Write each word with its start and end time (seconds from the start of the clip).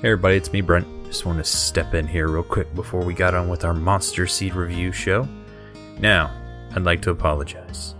Hey 0.00 0.10
everybody, 0.10 0.36
it's 0.36 0.52
me, 0.52 0.60
Brent. 0.60 0.86
Just 1.06 1.26
want 1.26 1.38
to 1.38 1.44
step 1.44 1.92
in 1.92 2.06
here 2.06 2.28
real 2.28 2.44
quick 2.44 2.72
before 2.76 3.02
we 3.02 3.14
got 3.14 3.34
on 3.34 3.48
with 3.48 3.64
our 3.64 3.74
Monster 3.74 4.28
Seed 4.28 4.54
review 4.54 4.92
show. 4.92 5.26
Now, 5.98 6.30
I'd 6.70 6.84
like 6.84 7.02
to 7.02 7.10
apologize. 7.10 7.96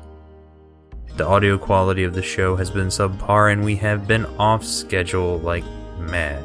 The 1.17 1.27
audio 1.27 1.59
quality 1.59 2.05
of 2.05 2.15
the 2.15 2.23
show 2.23 2.55
has 2.55 2.71
been 2.71 2.87
subpar 2.87 3.53
and 3.53 3.65
we 3.65 3.75
have 3.79 4.07
been 4.07 4.27
off 4.39 4.65
schedule 4.65 5.41
like 5.41 5.65
mad. 5.99 6.45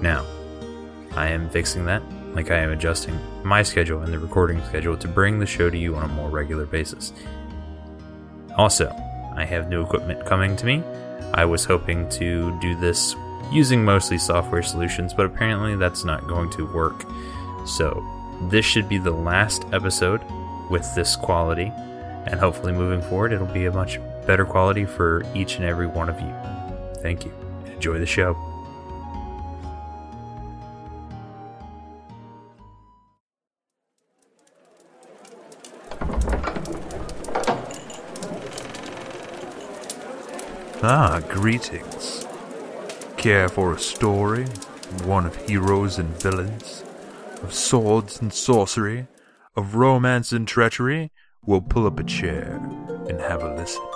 Now, 0.00 0.24
I 1.14 1.28
am 1.28 1.50
fixing 1.50 1.84
that, 1.84 2.02
like 2.34 2.50
I 2.50 2.56
am 2.56 2.70
adjusting 2.70 3.20
my 3.44 3.62
schedule 3.62 4.00
and 4.00 4.10
the 4.10 4.18
recording 4.18 4.64
schedule 4.64 4.96
to 4.96 5.06
bring 5.06 5.38
the 5.38 5.44
show 5.44 5.68
to 5.68 5.76
you 5.76 5.96
on 5.96 6.04
a 6.04 6.14
more 6.14 6.30
regular 6.30 6.64
basis. 6.64 7.12
Also, 8.56 8.88
I 9.36 9.44
have 9.44 9.68
new 9.68 9.82
equipment 9.82 10.24
coming 10.24 10.56
to 10.56 10.64
me. 10.64 10.82
I 11.34 11.44
was 11.44 11.66
hoping 11.66 12.08
to 12.08 12.58
do 12.62 12.80
this 12.80 13.14
using 13.52 13.84
mostly 13.84 14.18
software 14.18 14.62
solutions, 14.62 15.14
but 15.14 15.26
apparently 15.26 15.76
that's 15.76 16.04
not 16.04 16.26
going 16.26 16.50
to 16.50 16.72
work. 16.72 17.04
So, 17.66 18.04
this 18.50 18.64
should 18.64 18.88
be 18.88 18.98
the 18.98 19.10
last 19.10 19.64
episode 19.72 20.22
with 20.70 20.94
this 20.94 21.16
quality, 21.16 21.72
and 22.26 22.40
hopefully 22.40 22.72
moving 22.72 23.02
forward, 23.08 23.32
it'll 23.32 23.46
be 23.46 23.66
a 23.66 23.72
much 23.72 23.98
better 24.26 24.44
quality 24.44 24.84
for 24.84 25.22
each 25.34 25.56
and 25.56 25.64
every 25.64 25.86
one 25.86 26.08
of 26.08 26.20
you. 26.20 26.34
Thank 27.02 27.24
you. 27.24 27.32
Enjoy 27.66 27.98
the 27.98 28.06
show. 28.06 28.36
Ah, 40.86 41.18
greetings. 41.30 42.23
Care 43.24 43.48
for 43.48 43.72
a 43.72 43.78
story? 43.78 44.44
One 45.06 45.24
of 45.24 45.34
heroes 45.34 45.98
and 45.98 46.10
villains? 46.20 46.84
Of 47.42 47.54
swords 47.54 48.20
and 48.20 48.30
sorcery? 48.30 49.06
Of 49.56 49.76
romance 49.76 50.30
and 50.30 50.46
treachery? 50.46 51.10
We'll 51.42 51.62
pull 51.62 51.86
up 51.86 51.98
a 51.98 52.04
chair 52.04 52.60
and 53.08 53.18
have 53.22 53.42
a 53.42 53.54
listen. 53.54 53.93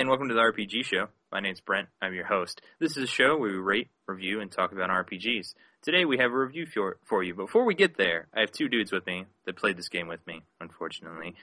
Hi, 0.00 0.02
and 0.02 0.08
welcome 0.08 0.28
to 0.28 0.34
the 0.34 0.40
RPG 0.40 0.86
Show. 0.86 1.08
My 1.30 1.40
name's 1.40 1.60
Brent. 1.60 1.86
I'm 2.00 2.14
your 2.14 2.24
host. 2.24 2.62
This 2.78 2.96
is 2.96 3.02
a 3.02 3.06
show 3.06 3.36
where 3.36 3.50
we 3.50 3.58
rate, 3.58 3.90
review, 4.06 4.40
and 4.40 4.50
talk 4.50 4.72
about 4.72 4.88
RPGs. 4.88 5.52
Today 5.82 6.06
we 6.06 6.16
have 6.16 6.32
a 6.32 6.38
review 6.38 6.64
for, 6.64 6.96
for 7.04 7.22
you. 7.22 7.34
Before 7.34 7.66
we 7.66 7.74
get 7.74 7.98
there, 7.98 8.26
I 8.34 8.40
have 8.40 8.50
two 8.50 8.70
dudes 8.70 8.92
with 8.92 9.06
me 9.06 9.26
that 9.44 9.58
played 9.58 9.76
this 9.76 9.90
game 9.90 10.08
with 10.08 10.26
me, 10.26 10.40
unfortunately. 10.58 11.34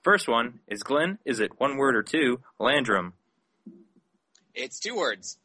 First 0.00 0.26
one 0.26 0.60
is 0.66 0.82
Glenn. 0.82 1.18
Is 1.26 1.38
it 1.40 1.60
one 1.60 1.76
word 1.76 1.94
or 1.94 2.02
two? 2.02 2.40
Landrum. 2.58 3.12
It's 4.54 4.80
two 4.80 4.96
words. 4.96 5.36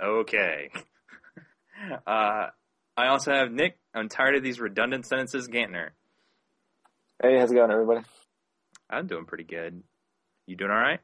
Okay. 0.00 0.70
uh, 2.06 2.46
I 2.96 3.06
also 3.08 3.32
have 3.32 3.50
Nick. 3.50 3.80
I'm 3.92 4.08
tired 4.08 4.36
of 4.36 4.44
these 4.44 4.60
redundant 4.60 5.06
sentences. 5.06 5.48
Gantner. 5.48 5.88
Hey, 7.20 7.36
how's 7.36 7.50
it 7.50 7.56
going, 7.56 7.72
everybody? 7.72 8.06
I'm 8.88 9.08
doing 9.08 9.24
pretty 9.24 9.44
good. 9.44 9.82
You 10.50 10.56
doing 10.56 10.72
all 10.72 10.76
right? 10.78 10.98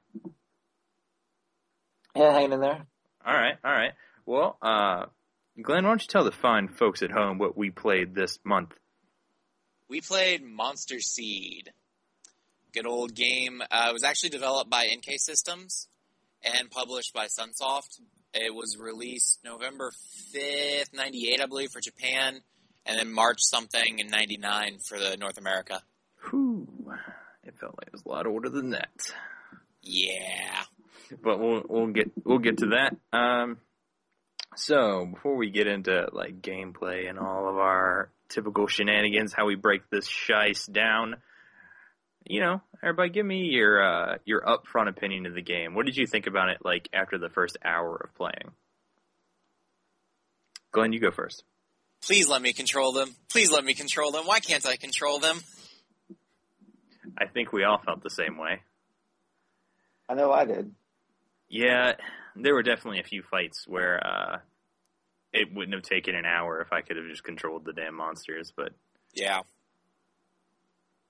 Yeah, 2.17 2.33
hanging 2.33 2.55
in 2.55 2.61
there. 2.61 2.85
All 3.25 3.33
right, 3.33 3.55
all 3.65 3.71
right. 3.71 3.93
Well, 4.27 4.59
uh, 4.61 5.07
Glenn, 5.63 5.85
why 5.85 5.91
don't 5.91 6.03
you 6.03 6.09
tell 6.09 6.25
the 6.25 6.33
fine 6.33 6.67
folks 6.67 7.01
at 7.01 7.13
home 7.13 7.39
what 7.39 7.57
we 7.57 7.71
played 7.71 8.13
this 8.13 8.41
month? 8.43 8.73
We 9.89 10.01
played 10.01 10.43
Monster 10.43 10.99
Seed. 10.99 11.71
Good 12.75 12.89
old 12.89 13.15
game. 13.15 13.63
Uh, 13.71 13.87
it 13.91 13.93
was 13.93 14.03
actually 14.03 14.31
developed 14.31 14.69
by 14.69 14.89
NK 14.93 15.13
Systems 15.19 15.87
and 16.43 16.69
published 16.69 17.15
by 17.15 17.27
Sunsoft. 17.27 18.01
It 18.35 18.53
was 18.53 18.77
released 18.77 19.39
November 19.45 19.93
5th, 20.35 20.93
98, 20.93 21.41
I 21.41 21.47
believe, 21.47 21.71
for 21.71 21.81
Japan, 21.81 22.41
and 22.85 22.99
then 22.99 23.13
March 23.13 23.39
something 23.43 24.01
in 24.01 24.09
99 24.09 24.79
for 24.89 24.99
the 24.99 25.17
North 25.17 25.39
America. 25.39 25.83
Whew. 26.31 26.67
It 27.45 27.55
felt 27.61 27.77
like 27.79 27.87
it 27.87 27.93
was 27.93 28.03
a 28.05 28.09
lot 28.09 28.27
older 28.27 28.49
than 28.49 28.71
that. 28.71 28.91
Yeah. 29.87 30.65
But 31.23 31.39
we'll 31.39 31.63
we'll 31.69 31.87
get 31.93 32.11
we'll 32.25 32.39
get 32.39 32.59
to 32.59 32.67
that. 32.67 32.97
Um, 33.17 33.59
so 34.57 35.07
before 35.07 35.37
we 35.37 35.51
get 35.51 35.69
into 35.69 36.09
like 36.13 36.43
gameplay 36.43 37.09
and 37.09 37.19
all 37.19 37.49
of 37.49 37.57
our 37.57 38.11
typical 38.29 38.67
shenanigans, 38.67 39.33
how 39.33 39.47
we 39.47 39.55
break 39.55 39.83
this 39.91 40.09
shice 40.09 40.71
down, 40.71 41.17
you 42.25 42.41
know, 42.41 42.61
everybody, 42.83 43.11
give 43.11 43.25
me 43.25 43.45
your 43.45 43.81
uh, 43.81 44.17
your 44.25 44.43
upfront 44.43 44.89
opinion 44.89 45.27
of 45.27 45.35
the 45.35 45.43
game. 45.43 45.75
What 45.75 45.87
did 45.87 45.97
you 45.97 46.07
think 46.07 46.27
about 46.27 46.49
it? 46.49 46.59
Like 46.65 46.89
after 46.93 47.19
the 47.19 47.29
first 47.29 47.57
hour 47.65 47.97
of 47.97 48.15
playing, 48.17 48.51
Glenn, 50.73 50.93
you 50.93 51.01
go 51.01 51.13
first. 51.13 51.45
Please 52.05 52.29
let 52.29 52.43
me 52.43 52.53
control 52.53 52.93
them. 52.93 53.15
Please 53.31 53.53
let 53.53 53.65
me 53.65 53.75
control 53.75 54.11
them. 54.11 54.27
Why 54.27 54.41
can't 54.41 54.67
I 54.67 54.77
control 54.77 55.21
them? 55.21 55.41
I 57.17 57.27
think 57.27 57.53
we 57.53 57.63
all 57.63 57.79
felt 57.79 58.03
the 58.03 58.11
same 58.11 58.37
way. 58.37 58.63
I 60.09 60.15
know 60.15 60.33
I 60.33 60.45
did. 60.45 60.73
Yeah, 61.49 61.95
there 62.35 62.55
were 62.55 62.63
definitely 62.63 63.01
a 63.01 63.05
few 63.05 63.23
fights 63.23 63.67
where 63.67 64.05
uh, 64.05 64.39
it 65.33 65.53
wouldn't 65.55 65.75
have 65.75 65.83
taken 65.83 66.15
an 66.15 66.25
hour 66.25 66.61
if 66.61 66.73
I 66.73 66.81
could 66.81 66.97
have 66.97 67.07
just 67.07 67.25
controlled 67.25 67.65
the 67.65 67.73
damn 67.73 67.95
monsters, 67.95 68.53
but 68.57 68.73
Yeah. 69.15 69.43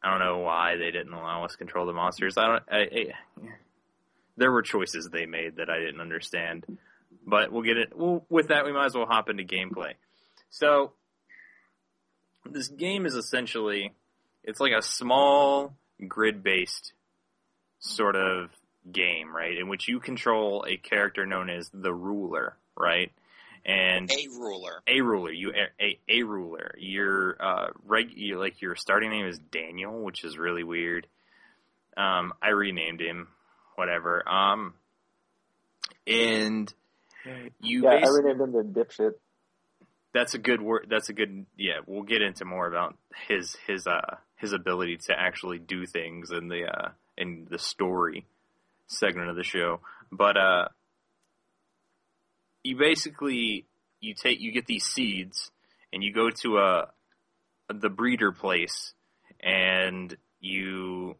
I 0.02 0.10
don't 0.10 0.20
know 0.20 0.38
why 0.38 0.76
they 0.76 0.90
didn't 0.90 1.12
allow 1.12 1.44
us 1.44 1.52
to 1.52 1.58
control 1.58 1.86
the 1.86 1.92
monsters. 1.92 2.36
I 2.36 2.46
don't. 2.46 2.62
I, 2.70 2.78
I, 2.78 3.06
there 4.36 4.52
were 4.52 4.62
choices 4.62 5.08
they 5.10 5.26
made 5.26 5.56
that 5.56 5.70
I 5.70 5.78
didn't 5.78 6.00
understand, 6.00 6.66
but 7.26 7.50
we'll 7.50 7.62
get 7.62 7.78
it. 7.78 7.96
Well, 7.96 8.24
with 8.28 8.48
that, 8.48 8.64
we 8.66 8.72
might 8.72 8.86
as 8.86 8.94
well 8.94 9.06
hop 9.06 9.30
into 9.30 9.42
gameplay. 9.42 9.94
So, 10.50 10.92
this 12.44 12.68
game 12.68 13.06
is 13.06 13.14
essentially 13.14 13.94
it's 14.44 14.60
like 14.60 14.72
a 14.72 14.82
small 14.82 15.74
grid-based 16.06 16.92
sort 17.80 18.14
of 18.16 18.50
game, 18.92 19.34
right? 19.34 19.56
In 19.56 19.69
which 19.69 19.88
you 19.88 20.00
control 20.00 20.64
a 20.69 20.76
character 20.76 21.26
known 21.26 21.50
as 21.50 21.70
the 21.72 21.92
ruler, 21.92 22.56
right? 22.76 23.10
And 23.64 24.08
A 24.10 24.28
ruler. 24.38 24.80
a 24.86 25.00
ruler, 25.00 25.32
you 25.32 25.52
a, 25.52 25.84
a, 25.84 25.98
a 26.08 26.22
ruler. 26.22 26.72
Your 26.78 27.36
uh 27.42 27.69
reg, 27.84 28.10
you, 28.14 28.38
like 28.38 28.62
your 28.62 28.76
starting 28.76 29.10
name 29.10 29.26
is 29.26 29.38
Daniel, 29.50 30.02
which 30.04 30.22
is 30.24 30.38
really 30.38 30.62
weird. 30.62 31.06
Um, 31.97 32.32
I 32.41 32.50
renamed 32.50 33.00
him, 33.00 33.28
whatever. 33.74 34.22
Um, 34.28 34.74
and 36.06 36.72
you 37.60 37.82
yeah, 37.84 38.00
I 38.04 38.08
renamed 38.08 38.41
him 38.41 38.53
the 38.53 38.62
dipshit. 38.62 39.14
that's 40.14 40.34
a 40.34 40.38
good 40.38 40.60
word. 40.62 40.86
That's 40.88 41.08
a 41.08 41.12
good. 41.12 41.47
Yeah, 41.56 41.80
we'll 41.86 42.03
get 42.04 42.22
into 42.22 42.44
more 42.44 42.68
about 42.68 42.97
his 43.26 43.56
his 43.66 43.86
uh 43.86 44.16
his 44.36 44.53
ability 44.53 44.98
to 45.06 45.18
actually 45.18 45.59
do 45.59 45.86
things 45.86 46.30
in 46.30 46.47
the 46.48 46.66
uh 46.66 46.88
in 47.18 47.48
the 47.50 47.59
story 47.59 48.27
segment 48.86 49.30
of 49.30 49.36
the 49.36 49.44
show. 49.44 49.80
But 50.10 50.36
uh, 50.36 50.68
you 52.62 52.77
basically 52.77 53.66
you 54.00 54.15
take 54.15 54.41
you 54.41 54.53
get 54.53 54.66
these 54.66 54.84
seeds 54.84 55.50
and 55.92 56.03
you 56.03 56.12
go 56.12 56.30
to 56.30 56.59
a 56.59 56.88
the 57.72 57.88
breeder 57.88 58.33
place 58.33 58.92
and 59.41 60.16
you 60.41 61.16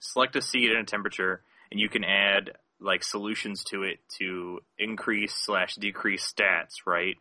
select 0.00 0.36
a 0.36 0.42
seed 0.42 0.70
and 0.70 0.80
a 0.80 0.84
temperature 0.84 1.42
and 1.70 1.80
you 1.80 1.88
can 1.88 2.04
add 2.04 2.52
like 2.80 3.02
solutions 3.02 3.64
to 3.64 3.82
it 3.82 3.98
to 4.18 4.60
increase 4.78 5.34
slash 5.34 5.74
decrease 5.76 6.32
stats, 6.32 6.86
right? 6.86 7.16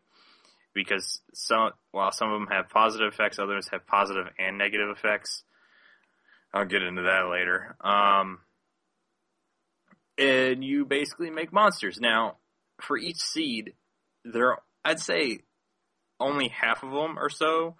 Because 0.73 1.21
some 1.33 1.71
while 1.91 2.11
some 2.11 2.31
of 2.31 2.39
them 2.39 2.49
have 2.51 2.69
positive 2.69 3.11
effects, 3.11 3.39
others 3.39 3.67
have 3.71 3.87
positive 3.87 4.27
and 4.37 4.57
negative 4.57 4.89
effects. 4.89 5.43
I'll 6.53 6.65
get 6.65 6.83
into 6.83 7.03
that 7.03 7.29
later. 7.29 7.75
Um, 7.81 8.39
and 10.17 10.63
you 10.63 10.85
basically 10.85 11.29
make 11.29 11.51
monsters. 11.53 11.99
Now, 11.99 12.37
for 12.81 12.97
each 12.97 13.17
seed, 13.17 13.73
there 14.23 14.57
I'd 14.83 14.99
say 14.99 15.39
only 16.19 16.47
half 16.49 16.83
of 16.83 16.91
them 16.91 17.17
or 17.19 17.29
so 17.29 17.75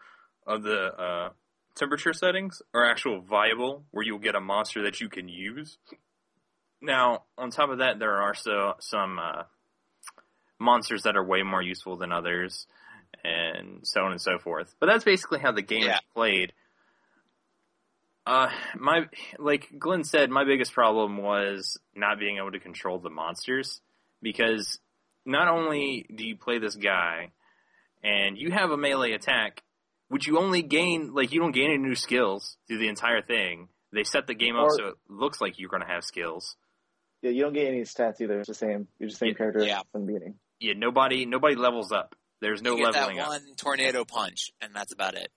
of 0.46 0.64
the 0.64 0.94
uh, 0.94 1.30
temperature 1.76 2.14
settings 2.14 2.62
are 2.74 2.86
actual 2.86 3.22
viable, 3.22 3.84
where 3.92 4.06
you'll 4.06 4.20
get 4.20 4.36
a 4.36 4.42
monster 4.42 4.84
that 4.84 5.02
you 5.02 5.10
can 5.10 5.28
use. 5.28 5.78
Now, 6.82 7.24
on 7.38 7.50
top 7.50 7.70
of 7.70 7.80
that, 7.80 8.00
there 8.00 8.22
are 8.22 8.36
so 8.36 8.74
some 8.80 9.18
uh, 9.20 9.44
monsters 10.60 11.04
that 11.04 11.18
are 11.18 11.24
way 11.24 11.44
more 11.44 11.62
useful 11.62 11.98
than 11.98 12.12
others, 12.12 12.68
and 13.24 13.80
so 13.84 14.02
on 14.02 14.12
and 14.12 14.22
so 14.22 14.38
forth. 14.38 14.76
But 14.80 14.86
that's 14.88 15.04
basically 15.04 15.40
how 15.40 15.52
the 15.52 15.62
game 15.64 15.84
Yeah. 15.84 15.96
is 15.96 16.02
played. 16.14 16.54
Uh, 18.28 18.50
my 18.78 19.06
like 19.40 19.68
Glenn 19.80 20.04
said, 20.04 20.30
my 20.30 20.44
biggest 20.44 20.74
problem 20.74 21.18
was 21.18 21.78
not 21.96 22.20
being 22.20 22.38
able 22.38 22.52
to 22.52 22.60
control 22.60 23.00
the 23.00 23.10
monsters 23.10 23.80
because 24.22 24.80
not 25.26 25.48
only 25.48 26.06
do 26.14 26.26
you 26.26 26.36
play 26.36 26.60
this 26.60 26.76
guy 26.76 27.32
and 28.04 28.38
you 28.38 28.52
have 28.52 28.70
a 28.72 28.78
melee 28.78 29.14
attack, 29.14 29.64
which 30.10 30.28
you 30.28 30.38
only 30.40 30.62
gain 30.62 31.14
like 31.14 31.32
you 31.32 31.40
don't 31.40 31.54
gain 31.54 31.70
any 31.70 31.78
new 31.78 31.96
skills 31.96 32.58
through 32.68 32.80
the 32.80 32.90
entire 32.90 33.22
thing. 33.22 33.70
They 33.94 34.04
set 34.04 34.28
the 34.28 34.34
game 34.36 34.58
up 34.58 34.66
Or- 34.66 34.76
so 34.78 34.86
it 34.88 34.96
looks 35.08 35.40
like 35.40 35.58
you're 35.58 35.70
going 35.70 35.82
to 35.84 35.88
have 35.88 36.04
skills. 36.04 36.58
Yeah, 37.22 37.32
you 37.32 37.44
don't 37.44 37.54
get 37.54 37.68
any 37.68 37.82
stats 37.84 38.20
either. 38.22 38.40
It's 38.40 38.50
the 38.50 38.54
same. 38.54 38.88
You're 39.00 39.08
just 39.10 39.20
the 39.22 39.26
same 39.28 39.30
Yeah, 39.30 39.38
character 39.38 39.64
yeah. 39.64 39.82
from 39.92 40.06
the 40.06 40.14
beginning. 40.14 40.36
Yeah, 40.60 40.74
nobody 40.76 41.26
nobody 41.26 41.56
levels 41.56 41.92
up. 41.94 42.14
There's 42.42 42.62
no 42.62 42.76
you 42.76 42.84
get 42.84 42.94
that 42.94 43.00
leveling 43.00 43.20
up. 43.20 43.28
one 43.30 43.42
tornado 43.56 44.04
punch, 44.06 44.52
and 44.62 44.76
that's 44.76 44.92
about 44.94 45.16
it. 45.16 45.30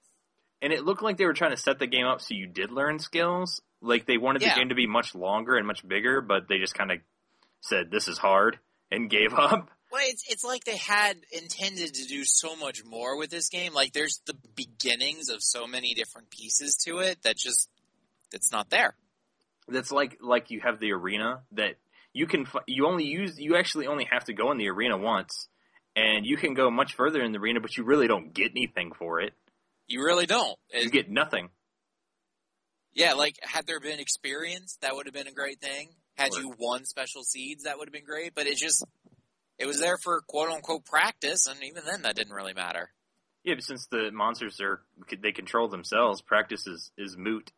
And 0.63 0.73
it 0.73 0.85
looked 0.85 1.03
like 1.03 1.17
they 1.17 1.25
were 1.27 1.33
trying 1.33 1.53
to 1.53 1.57
set 1.57 1.79
the 1.79 1.87
game 1.87 2.07
up 2.07 2.21
so 2.21 2.35
you 2.35 2.47
did 2.47 2.71
learn 2.71 2.99
skills. 2.99 3.61
Like 3.81 4.07
they 4.07 4.19
wanted 4.19 4.43
Yeah. 4.43 4.55
the 4.55 4.61
game 4.61 4.69
to 4.69 4.75
be 4.75 4.87
much 4.87 5.15
longer 5.15 5.57
and 5.57 5.67
much 5.67 5.87
bigger, 5.87 6.21
but 6.21 6.49
they 6.49 6.59
just 6.59 6.75
kind 6.75 6.93
of 6.93 6.99
said 7.63 7.91
this 7.91 8.09
is 8.09 8.19
hard 8.19 8.59
and 8.91 9.09
gave 9.09 9.33
up. 9.37 9.71
Well, 9.91 10.03
it's 10.05 10.23
it's 10.31 10.45
like 10.45 10.65
they 10.65 10.77
had 10.77 11.17
intended 11.33 11.95
to 11.95 12.07
do 12.07 12.25
so 12.25 12.55
much 12.57 12.85
more 12.85 13.17
with 13.19 13.31
this 13.31 13.49
game. 13.49 13.73
Like 13.75 13.93
there's 13.93 14.21
the 14.27 14.35
beginnings 14.55 15.29
of 15.31 15.43
so 15.43 15.67
many 15.67 15.95
different 15.95 16.31
pieces 16.31 16.77
to 16.87 16.99
it 16.99 17.23
that 17.23 17.37
just 17.37 17.69
it's 18.33 18.53
not 18.53 18.71
there. 18.71 18.95
That's 19.67 19.91
like 19.91 20.19
like 20.21 20.51
you 20.51 20.61
have 20.61 20.79
the 20.79 20.93
arena 20.93 21.41
that 21.53 21.77
you 22.13 22.27
can 22.27 22.47
you 22.67 22.87
only 22.87 23.05
use 23.07 23.39
you 23.39 23.57
actually 23.57 23.87
only 23.87 24.05
have 24.11 24.25
to 24.25 24.33
go 24.33 24.53
in 24.53 24.59
the 24.59 24.69
arena 24.69 24.97
once, 24.97 25.49
and 25.97 26.25
you 26.27 26.37
can 26.37 26.55
go 26.55 26.71
much 26.71 26.95
further 26.95 27.23
in 27.23 27.33
the 27.33 27.39
arena, 27.39 27.61
but 27.61 27.77
you 27.77 27.85
really 27.85 28.07
don't 28.09 28.33
get 28.35 28.51
anything 28.55 28.93
for 28.93 29.21
it. 29.21 29.33
You 29.91 30.05
really 30.05 30.25
don't. 30.27 30.57
It- 30.71 30.85
You 30.85 30.91
get 30.91 31.11
nothing. 31.11 31.51
yeah, 32.93 33.15
like 33.15 33.35
had 33.43 33.67
there 33.67 33.81
been 33.81 33.99
experience, 34.01 34.79
that 34.83 34.95
would 34.95 35.07
have 35.07 35.15
been 35.15 35.27
a 35.27 35.33
great 35.33 35.61
thing. 35.61 35.91
Had 36.17 36.33
you 36.35 36.55
won 36.59 36.85
special 36.85 37.23
seeds, 37.25 37.65
that 37.65 37.77
would 37.79 37.89
have 37.89 37.93
been 37.93 38.05
great. 38.05 38.35
But 38.35 38.47
it 38.47 38.57
just 38.57 38.85
it 39.59 39.67
was 39.67 39.81
there 39.81 39.99
for 39.99 40.21
quote 40.29 40.51
unquote 40.51 40.85
practice, 40.85 41.47
and 41.47 41.63
even 41.65 41.85
then, 41.85 42.03
that 42.03 42.15
didn't 42.15 42.33
really 42.35 42.55
matter. 42.55 42.93
Yeah, 43.43 43.55
but 43.55 43.65
since 43.65 43.87
the 43.91 44.11
monsters 44.13 44.61
are 44.61 44.83
they 45.23 45.33
control 45.33 45.69
themselves, 45.69 46.23
practice 46.23 46.67
is 46.69 46.93
is 46.97 47.17
moot. 47.17 47.51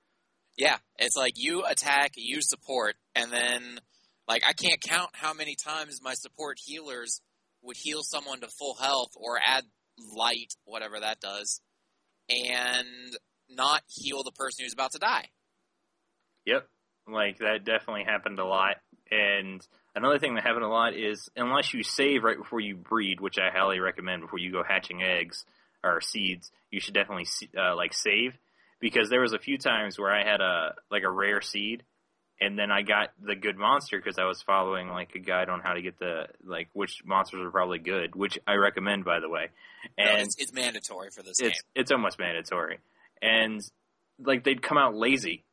Yeah, 0.57 0.79
it's 0.99 1.17
like 1.17 1.33
you 1.37 1.65
attack, 1.67 2.13
you 2.17 2.41
support, 2.41 2.95
and 3.15 3.31
then 3.31 3.79
like 4.29 4.43
I 4.49 4.53
can't 4.55 4.81
count 4.81 5.11
how 5.15 5.35
many 5.35 5.55
times 5.57 6.01
my 6.03 6.15
support 6.15 6.59
healers 6.65 7.21
would 7.63 7.77
heal 7.77 8.03
someone 8.03 8.41
to 8.41 8.49
full 8.49 8.75
health 8.75 9.11
or 9.17 9.39
add 9.45 9.65
light, 10.15 10.55
whatever 10.65 11.01
that 11.01 11.21
does, 11.21 11.61
and 12.29 13.17
not 13.49 13.83
heal 13.87 14.23
the 14.23 14.33
person 14.33 14.65
who's 14.65 14.73
about 14.73 14.93
to 14.93 14.99
die. 14.99 15.29
Yep. 16.47 16.67
Like 17.09 17.39
that 17.39 17.65
definitely 17.65 18.05
happened 18.05 18.39
a 18.39 18.45
lot. 18.45 18.77
And 19.11 19.61
another 19.95 20.19
thing 20.19 20.35
that 20.35 20.45
happened 20.45 20.65
a 20.65 20.69
lot 20.69 20.95
is 20.95 21.29
unless 21.37 21.75
you 21.75 21.83
save 21.83 22.23
right 22.23 22.39
before 22.39 22.61
you 22.61 22.77
breed, 22.77 23.21
which 23.21 23.39
I 23.39 23.51
highly 23.51 23.81
recommend 23.81 24.23
before 24.23 24.39
you 24.39 24.53
go 24.53 24.63
hatching 24.67 25.03
eggs 25.03 25.45
or 25.85 26.01
seeds, 26.01 26.51
you 26.71 26.81
should 26.81 26.95
definitely 26.95 27.27
uh, 27.59 27.77
like 27.77 27.93
save 27.93 28.39
because 28.81 29.11
there 29.11 29.21
was 29.21 29.33
a 29.33 29.39
few 29.39 29.59
times 29.59 29.99
where 29.99 30.11
I 30.11 30.25
had 30.25 30.41
a 30.41 30.75
like 30.91 31.03
a 31.03 31.11
rare 31.11 31.41
seed 31.41 31.83
and 32.43 32.59
then 32.59 32.73
I 32.73 32.83
got 32.83 33.11
the 33.25 33.37
good 33.37 33.57
monster 33.57 33.99
because 33.99 34.19
I 34.19 34.25
was 34.25 34.43
following 34.43 34.89
like 34.89 35.15
a 35.15 35.21
guide 35.21 35.49
on 35.49 35.61
how 35.61 35.75
to 35.75 35.83
get 35.83 35.99
the 35.99 36.27
like 36.45 36.69
which 36.73 37.05
monsters 37.05 37.41
are 37.41 37.51
probably 37.51 37.79
good, 37.79 38.17
which 38.17 38.37
I 38.47 38.55
recommend 38.55 39.05
by 39.05 39.21
the 39.21 39.29
way. 39.29 39.51
No, 39.97 40.05
And 40.05 40.23
it's, 40.23 40.37
it's 40.39 40.53
mandatory 40.53 41.11
for 41.11 41.23
this 41.23 41.39
it's 41.41 41.61
game. 41.63 41.71
it's 41.77 41.93
almost 41.93 42.19
mandatory, 42.19 42.79
and 43.23 43.61
like 44.19 44.43
they'd 44.45 44.61
come 44.61 44.77
out 44.77 44.95
lazy, 44.95 45.45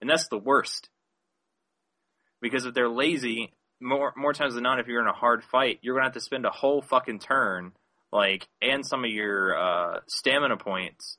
and 0.00 0.08
that's 0.08 0.28
the 0.28 0.38
worst. 0.38 0.88
Because 2.40 2.64
if 2.64 2.74
they're 2.74 2.88
lazy, 2.88 3.52
more 3.80 4.12
more 4.16 4.32
times 4.32 4.54
than 4.54 4.62
not, 4.62 4.80
if 4.80 4.88
you're 4.88 5.02
in 5.02 5.06
a 5.06 5.12
hard 5.12 5.44
fight, 5.44 5.80
you're 5.82 5.94
gonna 5.94 6.06
have 6.06 6.14
to 6.14 6.20
spend 6.20 6.46
a 6.46 6.50
whole 6.50 6.80
fucking 6.82 7.18
turn, 7.18 7.72
like, 8.10 8.48
and 8.60 8.86
some 8.86 9.04
of 9.04 9.10
your 9.10 9.56
uh, 9.56 10.00
stamina 10.08 10.56
points 10.56 11.18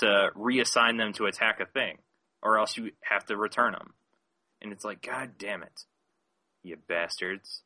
to 0.00 0.30
reassign 0.36 0.98
them 0.98 1.12
to 1.14 1.24
attack 1.26 1.60
a 1.60 1.66
thing, 1.66 1.98
or 2.42 2.58
else 2.58 2.76
you 2.76 2.90
have 3.02 3.24
to 3.26 3.36
return 3.36 3.72
them. 3.72 3.94
And 4.64 4.72
it's 4.72 4.84
like, 4.84 5.02
god 5.02 5.32
damn 5.38 5.62
it, 5.62 5.84
you 6.62 6.76
bastards! 6.88 7.60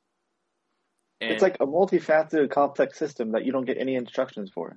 And 1.21 1.31
It's 1.31 1.43
like 1.43 1.57
a 1.61 1.67
multifaceted, 1.67 2.51
complex 2.51 2.99
system 2.99 3.33
that 3.33 3.45
you 3.45 3.53
don't 3.53 3.65
get 3.65 3.79
any 3.79 3.95
instructions 3.95 4.51
for. 4.53 4.77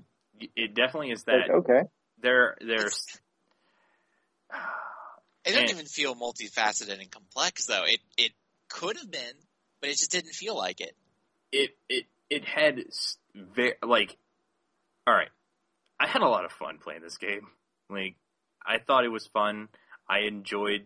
it 0.55 0.73
definitely 0.75 1.11
is 1.11 1.23
that 1.23 1.47
Like, 1.47 1.49
okay, 1.49 1.81
there 2.21 2.55
there's 2.61 3.19
It 5.45 5.53
doesn't 5.53 5.71
even 5.71 5.85
feel 5.87 6.15
multifaceted 6.15 6.99
and 7.01 7.09
complex 7.11 7.65
though. 7.65 7.83
It 7.85 7.99
it 8.17 8.31
could 8.69 8.97
have 8.97 9.09
been, 9.09 9.33
but 9.81 9.89
it 9.89 9.97
just 9.97 10.11
didn't 10.11 10.33
feel 10.33 10.55
like 10.55 10.79
it. 10.79 10.95
it 11.51 11.71
it 11.89 12.05
it 12.29 12.45
had 12.45 12.79
s- 12.79 13.17
ve 13.35 13.73
like 13.83 14.15
all 15.07 15.13
right 15.13 15.29
i 15.99 16.07
had 16.07 16.21
a 16.21 16.27
lot 16.27 16.45
of 16.45 16.51
fun 16.51 16.77
playing 16.77 17.01
this 17.01 17.17
game 17.17 17.47
like 17.89 18.15
i 18.65 18.77
thought 18.77 19.03
it 19.03 19.09
was 19.09 19.25
fun 19.27 19.67
i 20.07 20.19
enjoyed 20.19 20.85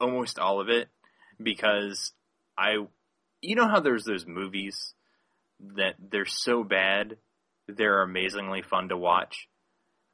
almost 0.00 0.38
all 0.38 0.60
of 0.60 0.68
it 0.68 0.88
because 1.42 2.12
i 2.56 2.76
you 3.40 3.54
know 3.54 3.68
how 3.68 3.80
there's 3.80 4.04
those 4.04 4.26
movies 4.26 4.94
that 5.60 5.94
they're 6.10 6.24
so 6.26 6.62
bad 6.62 7.16
they're 7.68 8.02
amazingly 8.02 8.62
fun 8.62 8.88
to 8.88 8.96
watch 8.96 9.48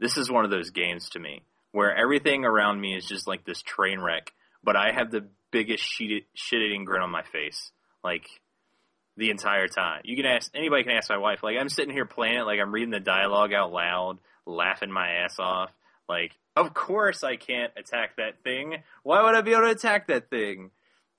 this 0.01 0.17
is 0.17 0.31
one 0.31 0.45
of 0.45 0.51
those 0.51 0.71
games 0.71 1.11
to 1.11 1.19
me 1.19 1.43
where 1.73 1.95
everything 1.95 2.45
around 2.45 2.81
me 2.81 2.97
is 2.97 3.07
just 3.07 3.27
like 3.27 3.45
this 3.45 3.63
train 3.63 4.01
wreck 4.01 4.33
but 4.63 4.77
i 4.77 4.93
have 4.93 5.11
the 5.11 5.27
biggest 5.51 5.85
shit 5.85 6.25
eating 6.53 6.85
grin 6.85 7.03
on 7.03 7.11
my 7.11 7.23
face 7.23 7.73
like 8.03 8.27
the 9.17 9.31
entire 9.31 9.69
time. 9.69 10.01
You 10.05 10.17
can 10.17 10.27
ask 10.27 10.51
anybody 10.55 10.85
can 10.85 10.93
ask 10.93 11.11
my 11.11 11.19
wife. 11.19 11.43
Like 11.43 11.57
I'm 11.59 11.69
sitting 11.69 11.93
here 11.93 12.07
playing 12.07 12.39
it, 12.39 12.47
like 12.47 12.61
I'm 12.61 12.73
reading 12.73 12.91
the 12.91 13.01
dialogue 13.01 13.53
out 13.53 13.73
loud, 13.73 14.19
laughing 14.47 14.91
my 14.91 15.09
ass 15.25 15.39
off. 15.39 15.71
Like, 16.09 16.33
of 16.57 16.75
course 16.75 17.25
I 17.25 17.37
can't 17.37 17.73
attack 17.77 18.17
that 18.17 18.43
thing. 18.45 18.83
Why 19.03 19.23
would 19.23 19.35
I 19.35 19.41
be 19.41 19.53
able 19.53 19.63
to 19.63 19.71
attack 19.71 20.09
that 20.09 20.31
thing? 20.31 20.71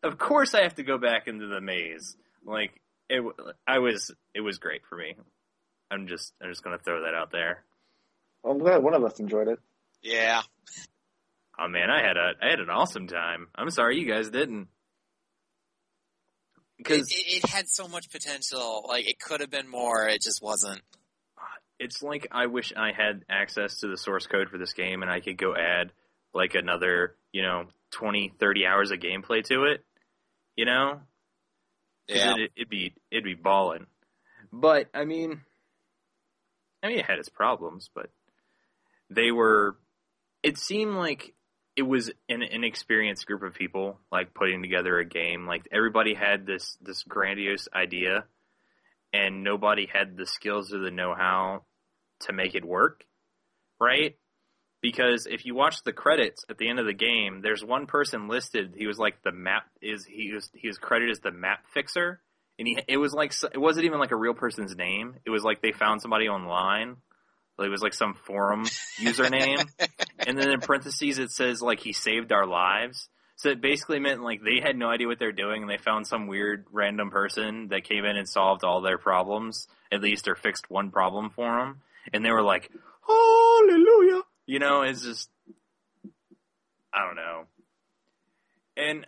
Of 0.03 0.17
course 0.17 0.53
I 0.53 0.63
have 0.63 0.75
to 0.75 0.83
go 0.83 0.97
back 0.97 1.27
into 1.27 1.47
the 1.47 1.61
maze. 1.61 2.15
Like 2.45 2.79
it, 3.09 3.17
w- 3.17 3.33
I 3.67 3.79
was, 3.79 4.11
it 4.33 4.41
was 4.41 4.57
great 4.59 4.81
for 4.89 4.97
me. 4.97 5.15
I'm 5.89 6.07
just, 6.07 6.33
I'm 6.41 6.49
just 6.49 6.63
gonna 6.63 6.77
throw 6.77 7.03
that 7.03 7.13
out 7.13 7.31
there. 7.31 7.63
I'm 8.45 8.59
glad 8.59 8.83
one 8.83 8.93
of 8.93 9.03
us 9.03 9.19
enjoyed 9.19 9.47
it. 9.47 9.59
Yeah. 10.01 10.41
Oh 11.59 11.67
man, 11.67 11.89
I 11.89 12.01
had 12.05 12.17
a, 12.17 12.31
I 12.41 12.49
had 12.49 12.59
an 12.59 12.69
awesome 12.69 13.07
time. 13.07 13.47
I'm 13.55 13.69
sorry 13.69 13.99
you 13.99 14.07
guys 14.11 14.29
didn't. 14.29 14.63
It, 14.63 14.67
Because 16.77 17.11
it, 17.11 17.43
it 17.43 17.49
had 17.49 17.69
so 17.69 17.87
much 17.87 18.09
potential. 18.11 18.85
Like 18.87 19.07
it 19.07 19.19
could 19.19 19.39
have 19.39 19.51
been 19.51 19.69
more. 19.69 20.07
It 20.07 20.21
just 20.21 20.41
wasn't. 20.41 20.81
It's 21.83 22.01
like 22.01 22.27
I 22.31 22.45
wish 22.45 22.71
I 22.75 22.93
had 22.93 23.25
access 23.29 23.79
to 23.79 23.87
the 23.87 23.97
source 23.97 24.25
code 24.25 24.49
for 24.49 24.57
this 24.57 24.73
game 24.73 25.01
and 25.01 25.11
I 25.11 25.19
could 25.19 25.37
go 25.37 25.53
add 25.53 25.91
like 26.33 26.55
another, 26.55 27.15
you 27.33 27.41
know, 27.41 27.65
20, 27.91 28.33
30 28.39 28.65
hours 28.65 28.91
of 28.91 28.99
gameplay 28.99 29.43
to 29.45 29.65
it. 29.65 29.83
You 30.55 30.65
know? 30.65 31.01
Yeah. 32.07 32.35
It, 32.37 32.51
it'd 32.55 32.69
be 32.69 32.93
it'd 33.11 33.25
be 33.25 33.33
balling. 33.33 33.87
But 34.51 34.89
I 34.93 35.03
mean 35.03 35.41
I 36.81 36.87
mean 36.87 36.99
it 36.99 37.05
had 37.05 37.19
its 37.19 37.29
problems, 37.29 37.89
but 37.93 38.09
they 39.09 39.31
were 39.31 39.75
it 40.41 40.57
seemed 40.57 40.95
like 40.95 41.33
it 41.75 41.83
was 41.83 42.11
an 42.29 42.43
inexperienced 42.43 43.25
group 43.25 43.43
of 43.43 43.55
people 43.55 43.99
like 44.09 44.33
putting 44.33 44.61
together 44.61 44.99
a 44.99 45.05
game. 45.05 45.47
Like 45.47 45.67
everybody 45.69 46.13
had 46.13 46.45
this 46.45 46.77
this 46.81 47.03
grandiose 47.03 47.67
idea 47.75 48.23
and 49.11 49.43
nobody 49.43 49.87
had 49.91 50.15
the 50.15 50.25
skills 50.25 50.73
or 50.73 50.79
the 50.79 50.91
know-how 50.91 51.63
to 52.21 52.33
make 52.33 52.55
it 52.55 52.65
work, 52.65 53.05
right? 53.79 54.15
Because 54.81 55.27
if 55.27 55.45
you 55.45 55.55
watch 55.55 55.83
the 55.83 55.93
credits 55.93 56.43
at 56.49 56.57
the 56.57 56.67
end 56.67 56.79
of 56.79 56.85
the 56.85 56.93
game, 56.93 57.41
there's 57.41 57.63
one 57.63 57.85
person 57.85 58.27
listed. 58.27 58.73
He 58.77 58.85
was 58.85 58.97
like 58.97 59.23
the 59.23 59.31
map 59.31 59.63
is 59.81 60.05
he 60.05 60.33
was 60.33 60.49
he 60.53 60.67
was 60.67 60.77
credited 60.77 61.11
as 61.11 61.21
the 61.21 61.31
map 61.31 61.65
fixer, 61.73 62.21
and 62.59 62.67
he 62.67 62.77
it 62.87 62.97
was 62.97 63.13
like 63.13 63.33
it 63.53 63.59
wasn't 63.59 63.85
even 63.85 63.99
like 63.99 64.11
a 64.11 64.17
real 64.17 64.33
person's 64.33 64.75
name. 64.75 65.15
It 65.25 65.29
was 65.29 65.43
like 65.43 65.61
they 65.61 65.71
found 65.71 66.01
somebody 66.01 66.27
online. 66.27 66.97
It 67.59 67.69
was 67.69 67.81
like 67.81 67.93
some 67.93 68.13
forum 68.13 68.63
username, 68.99 69.65
and 70.19 70.37
then 70.37 70.49
in 70.49 70.59
parentheses 70.59 71.19
it 71.19 71.31
says 71.31 71.61
like 71.61 71.79
he 71.79 71.93
saved 71.93 72.31
our 72.31 72.45
lives. 72.45 73.07
So 73.35 73.49
it 73.49 73.61
basically 73.61 73.99
meant 73.99 74.21
like 74.21 74.41
they 74.43 74.59
had 74.61 74.75
no 74.75 74.89
idea 74.89 75.07
what 75.07 75.19
they're 75.19 75.31
doing, 75.31 75.61
and 75.61 75.69
they 75.69 75.77
found 75.77 76.07
some 76.07 76.27
weird 76.27 76.65
random 76.71 77.09
person 77.09 77.69
that 77.69 77.83
came 77.83 78.05
in 78.05 78.17
and 78.17 78.27
solved 78.27 78.63
all 78.63 78.81
their 78.81 78.97
problems, 78.97 79.67
at 79.91 80.01
least 80.01 80.27
or 80.27 80.35
fixed 80.35 80.69
one 80.69 80.91
problem 80.91 81.29
for 81.29 81.57
them, 81.57 81.81
and 82.11 82.25
they 82.25 82.31
were 82.31 82.41
like, 82.41 82.71
"Hallelujah!" 83.07 84.21
You 84.45 84.59
know, 84.59 84.81
it's 84.81 85.03
just 85.03 85.29
I 86.93 87.05
don't 87.05 87.15
know. 87.15 87.45
And 88.75 89.07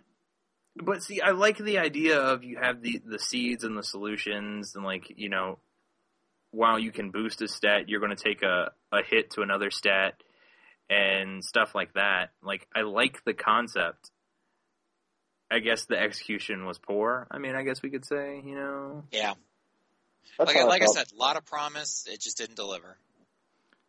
but 0.76 1.02
see, 1.02 1.20
I 1.20 1.30
like 1.30 1.58
the 1.58 1.78
idea 1.78 2.18
of 2.20 2.44
you 2.44 2.58
have 2.60 2.82
the 2.82 3.00
the 3.04 3.18
seeds 3.18 3.64
and 3.64 3.76
the 3.76 3.82
solutions, 3.82 4.74
and 4.74 4.84
like 4.84 5.12
you 5.16 5.28
know, 5.28 5.58
while 6.50 6.78
you 6.78 6.92
can 6.92 7.10
boost 7.10 7.42
a 7.42 7.48
stat, 7.48 7.88
you're 7.88 8.00
going 8.00 8.16
to 8.16 8.22
take 8.22 8.42
a 8.42 8.72
a 8.92 9.02
hit 9.02 9.30
to 9.32 9.42
another 9.42 9.70
stat 9.70 10.22
and 10.88 11.44
stuff 11.44 11.74
like 11.74 11.94
that. 11.94 12.30
Like 12.42 12.66
I 12.74 12.82
like 12.82 13.24
the 13.24 13.34
concept. 13.34 14.10
I 15.50 15.60
guess 15.60 15.84
the 15.84 15.98
execution 15.98 16.66
was 16.66 16.78
poor. 16.78 17.28
I 17.30 17.38
mean, 17.38 17.54
I 17.54 17.62
guess 17.62 17.80
we 17.80 17.90
could 17.90 18.04
say, 18.04 18.42
you 18.44 18.56
know, 18.56 19.04
Yeah. 19.12 19.34
That's 20.38 20.54
Like, 20.54 20.64
like 20.66 20.82
I 20.82 20.86
felt. 20.86 20.96
said, 20.96 21.06
a 21.12 21.16
lot 21.16 21.36
of 21.36 21.44
promise. 21.46 22.06
It 22.10 22.20
just 22.20 22.36
didn't 22.38 22.56
deliver. 22.56 22.98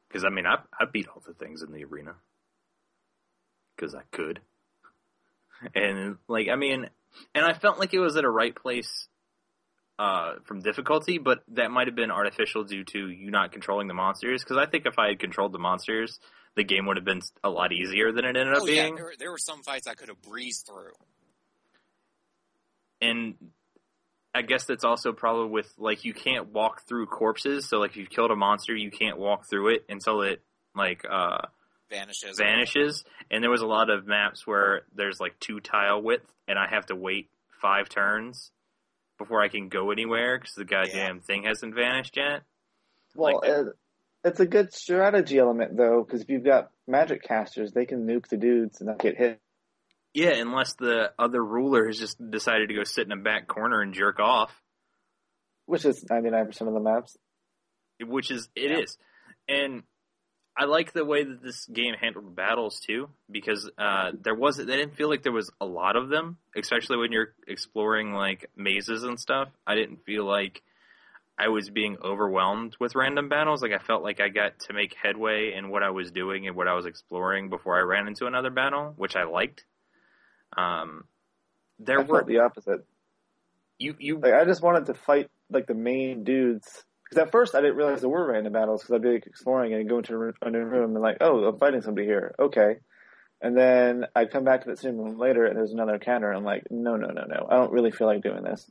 because 0.08 0.24
I 0.24 0.30
mean, 0.30 0.46
I 0.46 0.56
I 0.80 0.86
beat 0.92 1.08
all 1.08 1.22
the 1.26 1.34
things 1.34 1.62
in 1.62 1.72
the 1.72 1.84
arena 1.84 2.16
because 3.76 3.94
I 3.96 4.02
could, 4.12 4.40
and 5.76 6.18
like 6.28 6.48
I 6.50 6.56
mean, 6.56 6.90
and 7.36 7.46
I 7.46 7.54
felt 7.54 7.80
like 7.80 7.94
it 7.94 8.00
was 8.00 8.16
at 8.18 8.24
a 8.24 8.30
right 8.30 8.56
place 8.56 9.08
uh, 10.00 10.36
from 10.46 10.62
difficulty, 10.62 11.18
but 11.18 11.40
that 11.50 11.72
might 11.72 11.88
have 11.88 11.96
been 11.96 12.12
artificial 12.12 12.64
due 12.64 12.84
to 12.84 13.10
you 13.10 13.32
not 13.32 13.52
controlling 13.52 13.88
the 13.88 13.94
monsters. 13.94 14.44
Because 14.44 14.58
I 14.58 14.66
think 14.70 14.86
if 14.86 14.98
I 15.00 15.08
had 15.10 15.20
controlled 15.20 15.52
the 15.54 15.60
monsters, 15.60 16.20
the 16.56 16.64
game 16.64 16.86
would 16.86 16.98
have 16.98 17.06
been 17.06 17.22
a 17.44 17.50
lot 17.50 17.72
easier 17.74 18.12
than 18.12 18.24
it 18.26 18.38
ended 18.38 18.54
up 18.54 18.62
Oh 18.64 18.68
yeah, 18.68 18.84
being. 18.84 18.96
there 18.96 19.06
were, 19.06 19.14
there 19.18 19.32
were 19.32 19.38
some 19.40 19.64
fights 19.64 19.88
I 19.88 19.94
could 19.96 20.10
have 20.10 20.22
breezed 20.22 20.68
through. 20.68 20.94
and 23.02 23.36
I 24.38 24.44
guess 24.44 24.66
that's 24.66 24.84
also 24.84 25.14
probably 25.14 25.50
with 25.50 25.74
like 25.80 26.06
you 26.06 26.14
can't 26.14 26.54
walk 26.54 26.84
through 26.88 27.08
corpses. 27.08 27.68
So 27.68 27.80
like 27.80 27.92
if 27.92 27.98
you've 27.98 28.10
killed 28.10 28.30
a 28.30 28.36
monster, 28.36 28.76
you 28.76 28.92
can't 28.92 29.18
walk 29.18 29.50
through 29.50 29.70
it 29.74 29.86
until 29.90 30.22
it 30.22 30.44
like 30.76 31.04
uh 31.10 31.40
Vanishes. 31.90 32.38
vanishes. 32.38 33.04
And 33.32 33.44
there 33.44 33.50
was 33.50 33.62
a 33.62 33.66
lot 33.66 33.90
of 33.90 34.06
maps 34.06 34.46
where 34.46 34.84
there's 34.94 35.20
like 35.20 35.40
two 35.40 35.60
tile 35.60 36.02
width, 36.02 36.32
and 36.48 36.60
I 36.60 36.68
have 36.70 36.86
to 36.88 36.96
wait 36.96 37.30
five 37.62 37.90
turns 37.90 38.52
before 39.18 39.42
I 39.42 39.48
can 39.48 39.70
go 39.70 39.90
anywhere 39.90 40.38
because 40.38 40.54
the 40.56 40.66
goddamn 40.66 41.22
thing 41.22 41.44
hasn't 41.44 41.74
vanished 41.74 42.16
yet. 42.16 42.44
Well, 43.16 43.40
like- 43.42 43.50
it, 43.50 43.66
it's 44.24 44.40
a 44.40 44.46
good 44.46 44.74
strategy 44.74 45.40
element 45.40 45.78
though, 45.78 46.04
because 46.04 46.22
if 46.22 46.30
you've 46.30 46.44
got 46.44 46.70
magic 46.88 47.24
casters, 47.24 47.72
they 47.72 47.86
can 47.86 48.06
nuke 48.06 48.28
the 48.28 48.38
dudes 48.38 48.82
and 48.82 48.88
not 48.90 49.00
get 49.00 49.18
hit. 49.18 49.40
Yeah, 50.18 50.32
unless 50.32 50.74
the 50.74 51.12
other 51.20 51.44
ruler 51.46 51.86
has 51.86 52.00
just 52.00 52.18
decided 52.32 52.70
to 52.70 52.74
go 52.74 52.84
sit 52.84 53.06
in 53.06 53.12
a 53.12 53.18
back 53.18 53.48
corner 53.48 53.82
and 53.82 53.94
jerk 53.94 54.20
off. 54.20 54.52
Which 55.68 55.86
is 55.86 56.04
ninety 56.10 56.32
nine 56.32 56.48
percent 56.48 56.70
of 56.70 56.74
the 56.74 56.80
maps. 56.80 57.16
which 58.04 58.32
is 58.32 58.50
it 58.56 58.72
Yeah. 58.72 58.78
is, 58.80 58.98
and 59.48 59.84
I 60.58 60.66
like 60.66 60.92
the 60.92 61.06
way 61.06 61.24
that 61.24 61.44
this 61.44 61.68
game 61.68 61.94
handled 61.94 62.36
battles 62.36 62.80
too, 62.80 63.10
because 63.30 63.70
uh, 63.78 64.12
there 64.20 64.34
was 64.34 64.60
I 64.60 64.64
didn't 64.66 64.96
feel 64.96 65.08
like 65.08 65.22
there 65.22 65.32
was 65.32 65.52
a 65.62 65.66
lot 65.68 65.96
of 65.96 66.10
them, 66.10 66.38
especially 66.56 66.98
when 66.98 67.12
you're 67.12 67.36
exploring 67.48 68.14
like 68.14 68.50
mazes 68.56 69.04
and 69.04 69.20
stuff. 69.20 69.50
I 69.68 69.76
didn't 69.76 70.04
feel 70.04 70.26
like 70.26 70.64
I 71.38 71.50
was 71.50 71.70
being 71.70 71.98
overwhelmed 72.04 72.76
with 72.80 72.96
random 72.96 73.30
battles. 73.30 73.62
Like 73.62 73.72
I 73.74 73.78
felt 73.78 74.02
like 74.02 74.20
I 74.20 74.30
got 74.30 74.58
to 74.62 74.74
make 74.74 74.96
headway 74.96 75.54
in 75.54 75.70
what 75.70 75.84
I 75.84 75.92
was 75.92 76.10
doing 76.10 76.48
and 76.48 76.56
what 76.56 76.68
I 76.68 76.74
was 76.74 76.88
exploring 76.88 77.50
before 77.52 77.78
I 77.78 77.82
ran 77.84 78.08
into 78.08 78.26
another 78.26 78.50
battle, 78.50 78.94
which 78.98 79.16
I 79.16 79.26
liked. 79.26 79.64
Um, 80.56 81.04
there 81.80 82.00
I 82.00 82.04
were 82.04 82.20
felt 82.20 82.28
the 82.28 82.40
opposite. 82.40 82.86
you 83.78 83.96
you 84.00 84.20
Like 84.20 84.34
I 84.34 84.46
just 84.46 84.62
wanted 84.64 84.86
to 84.88 84.94
fight 84.94 85.30
like 85.50 85.68
the 85.68 85.74
main 85.76 86.24
dudes. 86.24 86.84
Because 87.10 87.24
at 87.26 87.32
first 87.32 87.56
I 87.56 87.62
didn't 87.62 87.78
realize 87.78 88.02
there 88.02 88.10
were 88.10 88.26
random 88.32 88.52
battles 88.54 88.82
because 88.82 88.96
I'd 88.96 89.02
be 89.02 89.14
like, 89.14 89.28
exploring 89.28 89.74
and 89.74 89.88
go 89.88 90.00
into 90.00 90.14
a 90.14 90.18
room- 90.18 90.34
new 90.50 90.60
room 90.60 90.94
and 90.94 91.02
like, 91.02 91.18
oh, 91.22 91.46
I'm 91.46 91.58
fighting 91.58 91.82
somebody 91.82 92.06
here. 92.06 92.36
Okay. 92.38 92.78
And 93.42 93.56
then 93.56 94.06
I'd 94.16 94.32
come 94.32 94.44
back 94.44 94.64
to 94.64 94.70
that 94.72 94.80
same 94.80 94.98
room 94.98 95.18
later 95.18 95.46
and 95.46 95.56
there's 95.56 95.72
another 95.72 95.94
encounter. 95.94 96.30
And 96.30 96.38
I'm 96.40 96.44
like, 96.44 96.64
no, 96.70 96.98
no, 96.98 97.08
no, 97.08 97.24
no. 97.26 97.48
I 97.50 97.56
don't 97.56 97.72
really 97.72 97.92
feel 97.92 98.08
like 98.08 98.24
doing 98.24 98.44
this. 98.44 98.70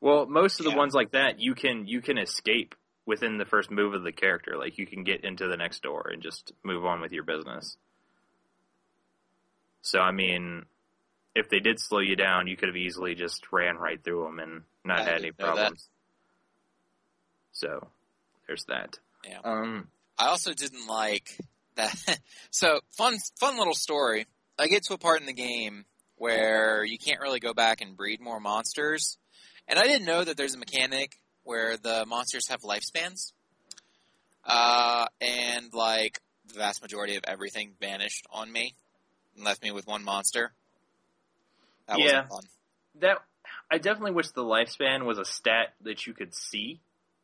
Well, 0.00 0.26
most 0.26 0.60
of 0.60 0.64
the 0.64 0.70
Yeah. 0.70 0.76
ones 0.76 0.94
like 0.94 1.12
that, 1.12 1.40
you 1.40 1.54
can 1.54 1.86
you 1.86 2.00
can 2.00 2.18
escape 2.18 2.74
within 3.06 3.36
the 3.38 3.44
first 3.44 3.70
move 3.70 3.94
of 3.94 4.04
the 4.04 4.12
character. 4.12 4.56
Like 4.56 4.78
you 4.78 4.86
can 4.86 5.02
get 5.02 5.24
into 5.24 5.48
the 5.48 5.56
next 5.56 5.82
door 5.82 6.08
and 6.12 6.22
just 6.22 6.52
move 6.62 6.84
on 6.84 7.00
with 7.00 7.10
your 7.12 7.24
business. 7.24 7.76
So 9.82 9.98
I 9.98 10.12
mean, 10.12 10.66
if 11.34 11.48
they 11.48 11.60
did 11.60 11.78
slow 11.80 12.00
you 12.00 12.16
down, 12.16 12.46
you 12.46 12.56
could 12.56 12.68
have 12.68 12.76
easily 12.76 13.14
just 13.14 13.52
ran 13.52 13.76
right 13.76 14.02
through 14.02 14.24
them 14.24 14.38
and 14.38 14.62
not 14.84 15.00
I 15.00 15.04
had 15.04 15.12
any 15.14 15.22
didn't 15.22 15.38
know 15.40 15.46
that. 15.46 15.54
problems. 15.56 15.88
So 17.52 17.88
there's 18.46 18.64
that. 18.68 18.98
Yeah. 19.26 19.38
Um. 19.44 19.88
I 20.18 20.26
also 20.26 20.52
didn't 20.52 20.86
like 20.86 21.38
that. 21.76 22.18
so 22.50 22.80
fun, 22.90 23.16
fun 23.38 23.58
little 23.58 23.74
story. 23.74 24.26
I 24.58 24.66
get 24.66 24.84
to 24.84 24.94
a 24.94 24.98
part 24.98 25.20
in 25.20 25.26
the 25.26 25.32
game 25.32 25.84
where 26.16 26.84
you 26.84 26.98
can't 26.98 27.20
really 27.20 27.40
go 27.40 27.54
back 27.54 27.80
and 27.80 27.96
breed 27.96 28.20
more 28.20 28.40
monsters, 28.40 29.16
and 29.66 29.78
I 29.78 29.84
didn't 29.84 30.04
know 30.04 30.22
that 30.22 30.36
there's 30.36 30.54
a 30.54 30.58
mechanic 30.58 31.20
where 31.44 31.76
the 31.76 32.04
monsters 32.06 32.48
have 32.48 32.60
lifespans. 32.60 33.32
Uh, 34.44 35.06
and 35.20 35.72
like 35.72 36.20
the 36.48 36.54
vast 36.54 36.82
majority 36.82 37.16
of 37.16 37.24
everything 37.26 37.72
vanished 37.80 38.26
on 38.30 38.50
me 38.50 38.74
and 39.36 39.44
left 39.44 39.62
me 39.62 39.70
with 39.70 39.86
one 39.86 40.02
monster. 40.04 40.52
That 41.90 41.98
Yeah. 41.98 42.26
that 42.96 43.18
I 43.70 43.78
definitely 43.78 44.12
wish 44.12 44.28
the 44.30 44.44
lifespan 44.44 45.04
was 45.04 45.18
a 45.18 45.24
stat 45.24 45.74
that 45.82 46.06
you 46.06 46.14
could 46.14 46.34
see. 46.34 46.80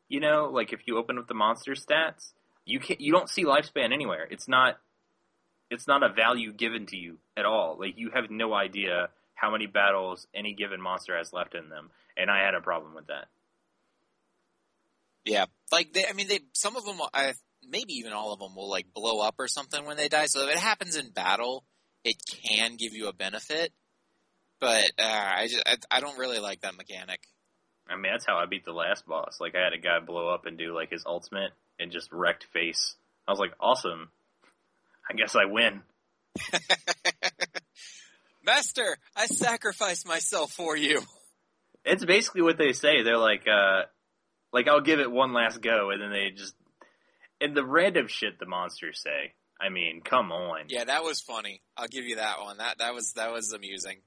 You 0.09 0.21
know, 0.21 0.47
like 0.53 0.73
if 0.73 0.87
you 0.87 0.99
open 0.99 1.19
up 1.19 1.27
the 1.27 1.35
monster 1.35 1.73
stats, 1.73 2.33
you 2.65 2.81
can 2.81 2.97
you 2.99 3.13
don't 3.13 3.29
see 3.29 3.45
lifespan 3.45 3.93
anywhere. 3.93 4.27
It's 4.31 4.49
not 4.49 4.79
it's 5.71 5.87
not 5.87 6.03
a 6.03 6.09
value 6.09 6.53
given 6.53 6.87
to 6.87 6.97
you 6.97 7.19
at 7.37 7.45
all. 7.45 7.77
Like 7.79 7.99
you 7.99 8.11
have 8.15 8.31
no 8.31 8.55
idea 8.55 9.09
how 9.35 9.51
many 9.51 9.67
battles 9.67 10.27
any 10.35 10.55
given 10.55 10.81
monster 10.81 11.17
has 11.17 11.33
left 11.33 11.55
in 11.55 11.69
them, 11.69 11.91
and 12.17 12.31
I 12.31 12.45
had 12.45 12.55
a 12.55 12.61
problem 12.61 12.95
with 12.95 13.09
that. 13.09 13.27
Yeah, 15.25 15.47
like 15.73 15.93
they, 15.93 16.07
I 16.07 16.13
mean, 16.13 16.29
they 16.29 16.41
some 16.53 16.77
of 16.77 16.85
them, 16.85 17.01
I 17.13 17.35
maybe 17.69 17.95
even 17.95 18.13
all 18.13 18.33
of 18.33 18.39
them 18.39 18.55
will 18.55 18.71
like 18.71 18.93
blow 18.95 19.21
up 19.21 19.35
or 19.39 19.49
something 19.49 19.85
when 19.85 19.97
they 19.97 20.09
die. 20.09 20.27
So 20.27 20.43
if 20.43 20.51
it 20.51 20.59
happens 20.59 20.97
in 20.97 21.11
battle, 21.11 21.65
it 22.05 22.17
can 22.27 22.77
give 22.77 22.95
you 22.95 23.09
a 23.09 23.13
benefit. 23.13 23.73
But 24.61 24.91
uh, 24.99 25.03
I 25.37 25.49
just 25.49 25.63
I, 25.67 25.77
I 25.91 26.01
don't 26.01 26.19
really 26.19 26.39
like 26.39 26.63
that 26.63 26.77
mechanic. 26.77 27.21
I 27.89 27.95
mean, 27.97 28.11
that's 28.13 28.27
how 28.27 28.37
I 28.37 28.47
beat 28.47 28.65
the 28.65 28.73
last 28.73 29.07
boss. 29.07 29.39
Like 29.41 29.55
I 29.55 29.63
had 29.63 29.73
a 29.73 29.79
guy 29.79 30.01
blow 30.01 30.29
up 30.29 30.47
and 30.47 30.59
do 30.59 30.75
like 30.75 30.91
his 30.91 31.05
ultimate 31.07 31.53
and 31.79 31.93
just 31.93 32.11
wrecked 32.13 32.47
face. 32.53 32.97
I 33.29 33.31
was 33.33 33.39
like, 33.39 33.53
awesome. 33.61 34.11
I 35.09 35.15
guess 35.15 35.37
I 35.37 35.45
win. 35.45 35.83
Master, 38.45 38.99
I 39.17 39.27
sacrificed 39.27 40.07
myself 40.07 40.53
for 40.53 40.77
you. 40.77 41.03
It's 41.85 42.05
basically 42.05 42.43
what 42.43 42.59
they 42.59 42.73
say. 42.73 43.03
They're 43.03 43.19
like, 43.19 43.47
uh, 43.47 43.83
like 44.53 44.69
I'll 44.69 44.81
give 44.81 45.01
it 45.01 45.11
one 45.11 45.33
last 45.33 45.61
go, 45.61 45.91
and 45.91 46.01
then 46.01 46.11
they 46.11 46.31
just 46.31 46.55
and 47.41 47.57
the 47.57 47.65
random 47.65 48.09
shit 48.09 48.39
the 48.39 48.47
monsters 48.47 49.01
say. 49.03 49.35
I 49.61 49.71
mean, 49.71 50.03
come 50.05 50.33
on. 50.33 50.67
Yeah, 50.69 50.85
that 50.85 51.03
was 51.03 51.21
funny. 51.21 51.63
I'll 51.77 51.89
give 51.89 52.05
you 52.05 52.17
that 52.17 52.41
one. 52.41 52.59
That 52.59 52.79
that 52.79 52.95
was 52.95 53.13
that 53.13 53.33
was 53.33 53.53
amusing. 53.53 53.99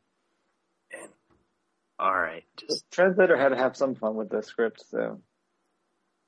And, 0.92 1.10
all 2.00 2.14
right, 2.18 2.44
The 2.58 2.68
just 2.68 2.92
translator 2.92 3.38
had 3.38 3.50
to 3.50 3.58
have 3.58 3.76
some 3.76 3.96
fun 3.96 4.16
with 4.16 4.30
the 4.30 4.42
script, 4.42 4.84
so 4.90 5.20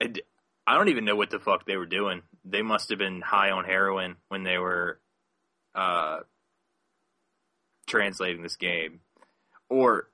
I 0.02 0.08
d- 0.08 0.24
I 0.68 0.76
don't 0.76 0.90
even 0.90 1.06
know 1.06 1.16
what 1.16 1.30
the 1.30 1.40
fuck 1.40 1.66
they 1.66 1.78
were 1.78 1.86
doing. 1.86 2.22
They 2.46 2.62
must 2.62 2.90
have 2.90 3.00
been 3.00 3.22
high 3.22 3.52
on 3.52 3.66
heroin 3.66 4.16
when 4.28 4.44
they 4.44 4.58
were 4.58 5.00
uh, 5.76 6.20
translating 7.88 8.42
this 8.42 8.56
game, 8.58 9.00
or 9.70 10.10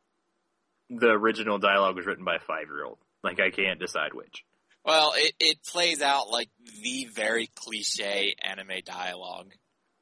the 0.89 1.09
original 1.09 1.57
dialogue 1.57 1.95
was 1.95 2.05
written 2.05 2.23
by 2.23 2.35
a 2.35 2.39
five 2.39 2.67
year 2.67 2.85
old. 2.85 2.97
Like 3.23 3.39
I 3.39 3.49
can't 3.49 3.79
decide 3.79 4.13
which. 4.13 4.45
Well, 4.85 5.13
it 5.15 5.33
it 5.39 5.63
plays 5.63 6.01
out 6.01 6.29
like 6.29 6.49
the 6.81 7.05
very 7.13 7.49
cliche 7.55 8.35
anime 8.41 8.81
dialogue. 8.85 9.51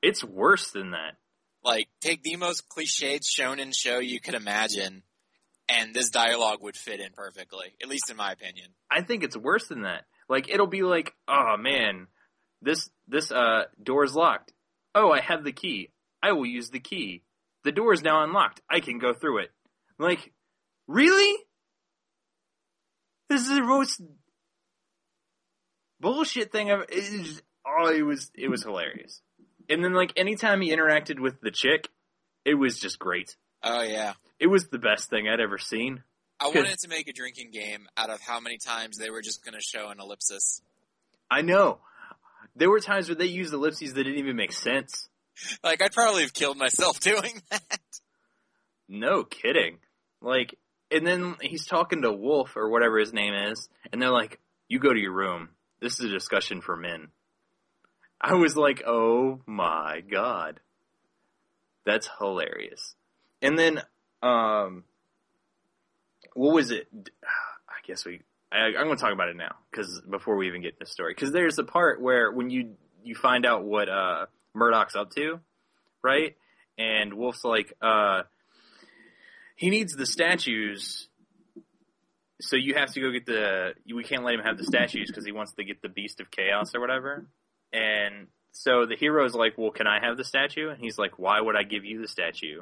It's 0.01 0.23
worse 0.23 0.71
than 0.71 0.91
that. 0.91 1.15
Like 1.65 1.89
take 1.99 2.21
the 2.21 2.35
most 2.35 2.69
cliched 2.69 3.23
shonen 3.23 3.73
show 3.75 3.97
you 3.97 4.19
could 4.19 4.35
imagine, 4.35 5.01
and 5.67 5.95
this 5.95 6.11
dialogue 6.11 6.59
would 6.61 6.75
fit 6.75 6.99
in 6.99 7.11
perfectly. 7.11 7.73
At 7.81 7.89
least 7.89 8.11
in 8.11 8.17
my 8.17 8.31
opinion. 8.31 8.67
I 8.89 9.01
think 9.01 9.23
it's 9.23 9.35
worse 9.35 9.67
than 9.67 9.81
that. 9.81 10.05
Like 10.29 10.47
it'll 10.47 10.67
be 10.67 10.83
like, 10.83 11.13
oh 11.27 11.57
man, 11.57 12.05
this 12.61 12.87
this 13.07 13.31
uh 13.31 13.63
door 13.81 14.03
is 14.03 14.15
locked. 14.15 14.53
Oh, 14.93 15.11
I 15.11 15.21
have 15.21 15.43
the 15.43 15.51
key. 15.51 15.89
I 16.21 16.33
will 16.33 16.45
use 16.45 16.69
the 16.69 16.79
key. 16.79 17.23
The 17.63 17.71
door 17.71 17.93
is 17.93 18.03
now 18.03 18.23
unlocked. 18.23 18.61
I 18.69 18.79
can 18.79 18.99
go 18.99 19.13
through 19.13 19.39
it. 19.39 19.51
Like, 19.97 20.31
really? 20.87 21.35
This 23.27 23.41
is 23.41 23.49
the 23.49 23.63
most 23.63 24.01
bullshit 25.99 26.51
thing 26.51 26.69
is, 26.89 27.41
oh, 27.65 27.89
it 27.89 28.03
was 28.03 28.29
it 28.35 28.49
was 28.49 28.61
hilarious. 28.61 29.21
And 29.69 29.83
then 29.83 29.93
like 29.93 30.13
anytime 30.15 30.61
he 30.61 30.71
interacted 30.75 31.19
with 31.19 31.41
the 31.41 31.51
chick, 31.51 31.89
it 32.43 32.55
was 32.55 32.79
just 32.79 32.99
great. 32.99 33.35
Oh 33.63 33.81
yeah. 33.81 34.13
It 34.39 34.47
was 34.47 34.67
the 34.67 34.79
best 34.79 35.09
thing 35.09 35.27
I'd 35.27 35.39
ever 35.39 35.57
seen. 35.57 36.03
I 36.39 36.47
wanted 36.47 36.77
to 36.79 36.89
make 36.89 37.07
a 37.07 37.13
drinking 37.13 37.51
game 37.51 37.87
out 37.95 38.09
of 38.09 38.19
how 38.21 38.39
many 38.39 38.57
times 38.57 38.97
they 38.97 39.09
were 39.09 39.21
just 39.21 39.43
going 39.43 39.53
to 39.53 39.61
show 39.61 39.89
an 39.89 39.99
ellipsis. 39.99 40.61
I 41.31 41.41
know. 41.41 41.79
There 42.55 42.69
were 42.69 42.81
times 42.81 43.07
where 43.07 43.15
they 43.15 43.25
used 43.25 43.53
ellipses 43.53 43.93
that 43.93 44.03
didn't 44.03 44.19
even 44.19 44.35
make 44.35 44.51
sense. 44.51 45.09
like 45.63 45.81
I'd 45.81 45.93
probably 45.93 46.23
have 46.23 46.33
killed 46.33 46.57
myself 46.57 46.99
doing 47.01 47.41
that. 47.49 47.79
No 48.87 49.23
kidding. 49.23 49.79
Like, 50.21 50.55
and 50.91 51.05
then 51.05 51.35
he's 51.41 51.65
talking 51.65 52.01
to 52.01 52.11
Wolf 52.11 52.55
or 52.55 52.69
whatever 52.69 52.99
his 52.99 53.13
name 53.13 53.33
is, 53.33 53.67
and 53.91 54.01
they're 54.01 54.11
like, 54.11 54.39
"You 54.67 54.79
go 54.79 54.93
to 54.93 54.99
your 54.99 55.13
room. 55.13 55.49
This 55.81 55.99
is 55.99 56.05
a 56.05 56.13
discussion 56.13 56.61
for 56.61 56.75
men." 56.75 57.09
I 58.25 58.33
was 58.33 58.57
like, 58.57 58.81
"Oh 58.87 59.39
my 59.45 60.01
god, 60.01 60.59
that's 61.85 62.09
hilarious." 62.17 62.95
And 63.39 63.57
then, 63.57 63.83
um, 64.23 64.83
what 66.33 66.55
was 66.55 66.71
it? 66.71 66.87
I 67.23 67.85
guess 67.85 68.03
we. 68.03 68.21
I, 68.51 68.67
I'm 68.77 68.85
going 68.85 68.95
to 68.97 69.01
talk 69.01 69.13
about 69.13 69.29
it 69.29 69.35
now 69.35 69.55
because 69.69 70.01
before 70.09 70.37
we 70.37 70.47
even 70.47 70.63
get 70.63 70.79
to 70.79 70.85
the 70.85 70.89
story, 70.89 71.13
because 71.13 71.33
there's 71.33 71.59
a 71.59 71.63
part 71.63 72.01
where 72.01 72.31
when 72.31 72.49
you 72.49 72.75
you 73.03 73.13
find 73.13 73.45
out 73.45 73.63
what 73.63 73.89
uh, 73.89 74.25
Murdoch's 74.55 74.95
up 74.95 75.11
to, 75.11 75.39
right? 76.01 76.35
And 76.79 77.13
Wolf's 77.13 77.45
like, 77.45 77.73
uh, 77.79 78.23
he 79.55 79.69
needs 79.69 79.93
the 79.93 80.07
statues, 80.07 81.09
so 82.41 82.55
you 82.55 82.73
have 82.73 82.91
to 82.93 83.01
go 83.01 83.11
get 83.11 83.27
the. 83.27 83.73
We 83.93 84.03
can't 84.03 84.23
let 84.23 84.33
him 84.33 84.41
have 84.41 84.57
the 84.57 84.65
statues 84.65 85.11
because 85.11 85.25
he 85.25 85.31
wants 85.31 85.53
to 85.53 85.63
get 85.63 85.83
the 85.83 85.89
Beast 85.89 86.19
of 86.21 86.31
Chaos 86.31 86.73
or 86.73 86.81
whatever. 86.81 87.27
And 87.75 88.27
so 88.51 88.85
the 88.85 88.95
hero's 88.95 89.35
like, 89.35 89.57
"Well, 89.57 89.71
can 89.71 89.87
I 89.87 89.99
have 89.99 90.15
the 90.17 90.23
statue?" 90.23 90.69
And 90.69 90.79
he's 90.79 90.97
like, 90.97 91.19
"Why 91.19 91.41
would 91.41 91.55
I 91.57 91.63
give 91.63 91.83
you 91.83 92.01
the 92.01 92.07
statue?" 92.07 92.61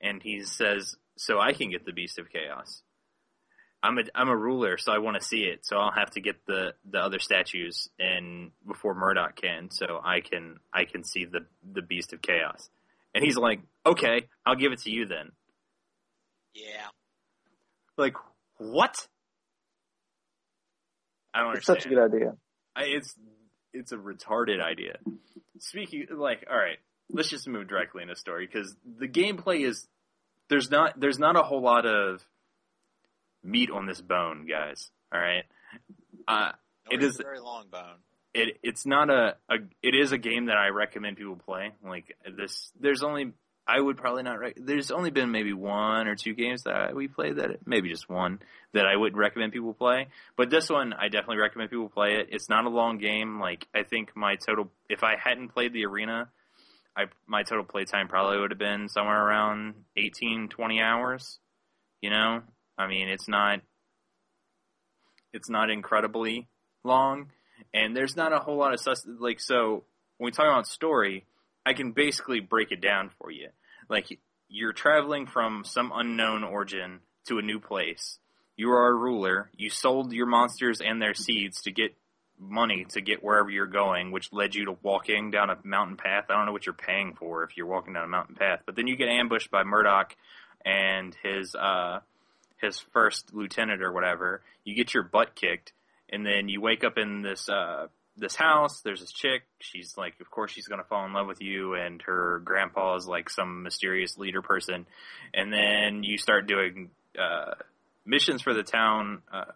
And 0.00 0.22
he 0.22 0.44
says, 0.44 0.94
"So 1.16 1.40
I 1.40 1.52
can 1.52 1.70
get 1.70 1.84
the 1.84 1.92
Beast 1.92 2.18
of 2.18 2.30
Chaos." 2.30 2.82
I'm 3.82 3.98
a 3.98 4.02
I'm 4.14 4.28
a 4.28 4.36
ruler, 4.36 4.78
so 4.78 4.92
I 4.92 4.98
want 4.98 5.16
to 5.20 5.24
see 5.26 5.42
it. 5.42 5.66
So 5.66 5.76
I'll 5.76 5.90
have 5.90 6.10
to 6.12 6.20
get 6.20 6.46
the 6.46 6.74
the 6.88 6.98
other 7.00 7.18
statues 7.18 7.88
and 7.98 8.52
before 8.64 8.94
Murdoch 8.94 9.34
can, 9.34 9.70
so 9.70 10.00
I 10.04 10.20
can 10.20 10.60
I 10.72 10.84
can 10.84 11.02
see 11.02 11.24
the 11.24 11.46
the 11.64 11.82
Beast 11.82 12.12
of 12.12 12.22
Chaos. 12.22 12.70
And 13.14 13.24
he's 13.24 13.36
like, 13.36 13.60
"Okay, 13.84 14.28
I'll 14.46 14.54
give 14.54 14.70
it 14.72 14.80
to 14.82 14.90
you 14.90 15.06
then." 15.06 15.32
Yeah. 16.54 16.86
Like 17.96 18.14
what? 18.58 19.08
I 21.34 21.40
don't 21.40 21.56
It's 21.56 21.68
understand. 21.68 21.82
such 21.82 21.86
a 21.86 21.88
good 21.88 21.98
idea. 22.14 22.36
I, 22.76 22.84
it's 22.84 23.16
it's 23.72 23.92
a 23.92 23.96
retarded 23.96 24.62
idea. 24.62 24.96
Speaking 25.58 26.06
like, 26.10 26.46
all 26.50 26.56
right, 26.56 26.78
let's 27.10 27.28
just 27.28 27.48
move 27.48 27.68
directly 27.68 28.02
into 28.02 28.16
story 28.16 28.46
because 28.46 28.74
the 28.98 29.08
gameplay 29.08 29.66
is 29.66 29.86
there's 30.48 30.70
not 30.70 30.98
there's 30.98 31.18
not 31.18 31.36
a 31.36 31.42
whole 31.42 31.62
lot 31.62 31.86
of 31.86 32.24
meat 33.42 33.70
on 33.70 33.86
this 33.86 34.00
bone, 34.00 34.46
guys. 34.46 34.90
All 35.12 35.20
right, 35.20 35.44
uh, 36.26 36.52
no, 36.90 36.96
it 36.96 37.02
is 37.02 37.20
a 37.20 37.22
very 37.22 37.40
long 37.40 37.66
bone. 37.70 37.98
it 38.34 38.58
it's 38.62 38.86
not 38.86 39.10
a, 39.10 39.36
a 39.48 39.56
it 39.82 39.94
is 39.94 40.12
a 40.12 40.18
game 40.18 40.46
that 40.46 40.56
I 40.56 40.68
recommend 40.68 41.16
people 41.16 41.36
play. 41.36 41.72
Like 41.84 42.16
this, 42.36 42.72
there's 42.80 43.02
only 43.02 43.32
I 43.66 43.80
would 43.80 43.96
probably 43.96 44.24
not. 44.24 44.40
Rec- 44.40 44.56
there's 44.56 44.90
only 44.90 45.10
been 45.10 45.30
maybe 45.30 45.52
one 45.52 46.08
or 46.08 46.16
two 46.16 46.34
games 46.34 46.64
that 46.64 46.96
we 46.96 47.06
played 47.06 47.36
that 47.36 47.66
maybe 47.66 47.88
just 47.88 48.08
one 48.08 48.40
that 48.72 48.86
I 48.86 48.96
would 48.96 49.16
recommend 49.16 49.52
people 49.52 49.72
play. 49.72 50.08
But 50.36 50.50
this 50.50 50.68
one, 50.68 50.92
I 50.92 51.08
definitely 51.08 51.38
recommend 51.38 51.70
people 51.70 51.88
play 51.88 52.16
it. 52.16 52.28
It's 52.32 52.48
not 52.48 52.64
a 52.64 52.70
long 52.70 52.98
game. 52.98 53.38
Like 53.38 53.68
I 53.74 53.84
think 53.84 54.16
my 54.16 54.34
total, 54.36 54.70
if 54.88 55.04
I 55.04 55.16
hadn't 55.16 55.50
played 55.50 55.72
the 55.72 55.86
arena, 55.86 56.28
I 56.96 57.04
my 57.26 57.44
total 57.44 57.64
playtime 57.64 58.08
probably 58.08 58.40
would 58.40 58.50
have 58.50 58.58
been 58.58 58.88
somewhere 58.88 59.24
around 59.24 59.74
18, 59.96 60.48
20 60.48 60.80
hours. 60.80 61.38
You 62.00 62.10
know, 62.10 62.42
I 62.76 62.88
mean, 62.88 63.08
it's 63.08 63.28
not 63.28 63.60
it's 65.32 65.48
not 65.48 65.70
incredibly 65.70 66.48
long, 66.84 67.30
and 67.72 67.96
there's 67.96 68.16
not 68.16 68.32
a 68.32 68.38
whole 68.38 68.56
lot 68.56 68.74
of 68.74 68.80
sus- 68.80 69.06
like 69.06 69.40
so. 69.40 69.84
When 70.18 70.26
we 70.26 70.30
talk 70.32 70.46
about 70.46 70.66
story, 70.66 71.26
I 71.64 71.74
can 71.74 71.92
basically 71.92 72.40
break 72.40 72.72
it 72.72 72.80
down 72.80 73.10
for 73.18 73.30
you. 73.30 73.48
Like 73.88 74.18
you're 74.48 74.72
traveling 74.72 75.26
from 75.26 75.64
some 75.64 75.92
unknown 75.94 76.44
origin 76.44 77.00
to 77.26 77.38
a 77.38 77.42
new 77.42 77.60
place. 77.60 78.18
You 78.56 78.70
are 78.70 78.88
a 78.88 78.94
ruler. 78.94 79.50
You 79.56 79.70
sold 79.70 80.12
your 80.12 80.26
monsters 80.26 80.80
and 80.80 81.00
their 81.00 81.14
seeds 81.14 81.62
to 81.62 81.70
get 81.70 81.94
money 82.38 82.86
to 82.90 83.00
get 83.00 83.22
wherever 83.22 83.50
you're 83.50 83.66
going, 83.66 84.10
which 84.10 84.32
led 84.32 84.54
you 84.54 84.66
to 84.66 84.76
walking 84.82 85.30
down 85.30 85.50
a 85.50 85.58
mountain 85.64 85.96
path. 85.96 86.24
I 86.28 86.34
don't 86.34 86.46
know 86.46 86.52
what 86.52 86.66
you're 86.66 86.74
paying 86.74 87.14
for 87.14 87.44
if 87.44 87.56
you're 87.56 87.66
walking 87.66 87.94
down 87.94 88.04
a 88.04 88.08
mountain 88.08 88.34
path, 88.34 88.60
but 88.66 88.76
then 88.76 88.86
you 88.86 88.96
get 88.96 89.08
ambushed 89.08 89.50
by 89.50 89.62
Murdoch 89.62 90.14
and 90.64 91.16
his 91.22 91.54
uh, 91.54 92.00
his 92.60 92.78
first 92.78 93.32
lieutenant 93.32 93.82
or 93.82 93.92
whatever. 93.92 94.42
You 94.64 94.74
get 94.74 94.94
your 94.94 95.02
butt 95.02 95.34
kicked, 95.34 95.72
and 96.10 96.26
then 96.26 96.48
you 96.48 96.60
wake 96.60 96.84
up 96.84 96.98
in 96.98 97.22
this 97.22 97.48
uh, 97.48 97.86
this 98.16 98.36
house. 98.36 98.80
There's 98.80 99.00
this 99.00 99.12
chick. 99.12 99.42
She's 99.60 99.94
like, 99.96 100.14
of 100.20 100.30
course, 100.30 100.50
she's 100.52 100.68
gonna 100.68 100.84
fall 100.84 101.04
in 101.06 101.12
love 101.12 101.26
with 101.26 101.40
you, 101.40 101.74
and 101.74 102.00
her 102.02 102.40
grandpa 102.44 102.96
is 102.96 103.06
like 103.06 103.30
some 103.30 103.62
mysterious 103.62 104.18
leader 104.18 104.42
person. 104.42 104.86
And 105.32 105.52
then 105.52 106.02
you 106.04 106.18
start 106.18 106.46
doing 106.46 106.90
uh, 107.18 107.54
missions 108.04 108.42
for 108.42 108.54
the 108.54 108.62
town 108.62 109.22
uh, 109.32 109.52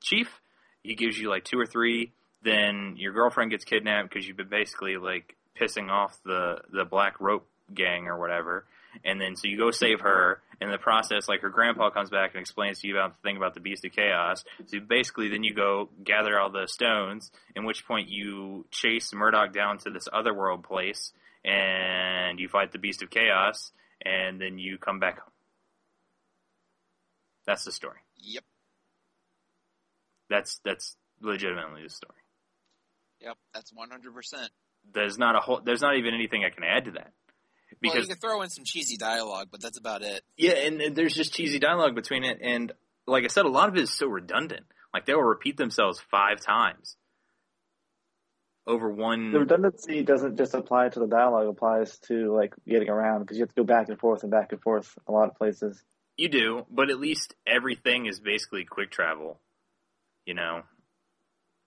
chief. 0.00 0.40
He 0.82 0.94
gives 0.94 1.18
you 1.18 1.28
like 1.28 1.44
two 1.44 1.58
or 1.58 1.66
three. 1.66 2.12
Then 2.42 2.94
your 2.96 3.12
girlfriend 3.12 3.50
gets 3.50 3.64
kidnapped 3.64 4.08
because 4.08 4.26
you've 4.26 4.36
been 4.36 4.48
basically 4.48 4.96
like 4.96 5.36
pissing 5.58 5.90
off 5.90 6.18
the 6.24 6.58
the 6.72 6.84
black 6.84 7.20
rope 7.20 7.46
gang 7.74 8.06
or 8.06 8.18
whatever. 8.18 8.64
And 9.04 9.20
then 9.20 9.36
so 9.36 9.48
you 9.48 9.56
go 9.58 9.70
save 9.70 10.00
her. 10.00 10.40
In 10.60 10.70
the 10.70 10.76
process, 10.76 11.26
like 11.26 11.40
her 11.40 11.48
grandpa 11.48 11.88
comes 11.88 12.10
back 12.10 12.34
and 12.34 12.40
explains 12.42 12.80
to 12.80 12.86
you 12.86 12.98
about 12.98 13.16
the 13.16 13.26
thing 13.26 13.38
about 13.38 13.54
the 13.54 13.60
beast 13.60 13.82
of 13.86 13.92
chaos. 13.92 14.44
So 14.66 14.78
basically, 14.78 15.28
then 15.28 15.42
you 15.42 15.54
go 15.54 15.88
gather 16.04 16.38
all 16.38 16.50
the 16.50 16.66
stones. 16.66 17.30
In 17.56 17.64
which 17.64 17.86
point 17.86 18.10
you 18.10 18.66
chase 18.70 19.10
Murdoch 19.14 19.54
down 19.54 19.78
to 19.78 19.90
this 19.90 20.06
otherworld 20.12 20.62
place, 20.64 21.12
and 21.42 22.38
you 22.38 22.48
fight 22.48 22.72
the 22.72 22.78
beast 22.78 23.02
of 23.02 23.08
chaos, 23.08 23.72
and 24.04 24.38
then 24.38 24.58
you 24.58 24.76
come 24.76 24.98
back 24.98 25.20
home. 25.20 25.32
That's 27.46 27.64
the 27.64 27.72
story. 27.72 28.00
Yep. 28.18 28.44
That's 30.28 30.60
that's 30.62 30.94
legitimately 31.22 31.84
the 31.84 31.90
story. 31.90 32.20
Yep. 33.22 33.36
That's 33.54 33.72
one 33.72 33.88
hundred 33.88 34.14
percent. 34.14 34.50
There's 34.92 35.18
not 35.18 35.36
a 35.36 35.40
whole. 35.40 35.62
There's 35.64 35.80
not 35.80 35.96
even 35.96 36.12
anything 36.14 36.44
I 36.44 36.50
can 36.50 36.64
add 36.64 36.84
to 36.84 36.90
that. 36.92 37.12
Well, 37.82 37.92
Because 37.92 38.08
you 38.08 38.14
can 38.14 38.20
throw 38.20 38.42
in 38.42 38.50
some 38.50 38.64
cheesy 38.64 38.96
dialogue, 38.96 39.48
but 39.50 39.62
that's 39.62 39.78
about 39.78 40.02
it. 40.02 40.22
yeah, 40.36 40.52
and, 40.52 40.80
and 40.80 40.96
there's 40.96 41.14
just 41.14 41.32
cheesy 41.32 41.58
dialogue 41.58 41.94
between 41.94 42.24
it, 42.24 42.38
and 42.42 42.72
like 43.06 43.24
I 43.24 43.28
said, 43.28 43.46
a 43.46 43.48
lot 43.48 43.68
of 43.68 43.76
it 43.76 43.82
is 43.82 43.92
so 43.96 44.06
redundant. 44.06 44.66
Like 44.92 45.06
they 45.06 45.14
will 45.14 45.22
repeat 45.22 45.56
themselves 45.56 46.00
five 46.10 46.40
times 46.40 46.96
over 48.66 48.90
one. 48.90 49.32
The 49.32 49.40
redundancy 49.40 50.02
doesn't 50.02 50.36
just 50.36 50.54
apply 50.54 50.90
to 50.90 51.00
the 51.00 51.06
dialogue; 51.06 51.46
it 51.46 51.50
applies 51.50 51.98
to 52.08 52.34
like 52.34 52.54
getting 52.66 52.88
around 52.88 53.20
because 53.20 53.36
you 53.36 53.42
have 53.42 53.50
to 53.50 53.60
go 53.60 53.64
back 53.64 53.88
and 53.88 53.98
forth 53.98 54.22
and 54.22 54.30
back 54.30 54.52
and 54.52 54.60
forth 54.60 54.96
a 55.06 55.12
lot 55.12 55.28
of 55.28 55.36
places. 55.36 55.82
You 56.16 56.28
do, 56.28 56.66
but 56.70 56.90
at 56.90 57.00
least 57.00 57.34
everything 57.46 58.06
is 58.06 58.20
basically 58.20 58.64
quick 58.64 58.90
travel. 58.90 59.40
You 60.26 60.34
know, 60.34 60.62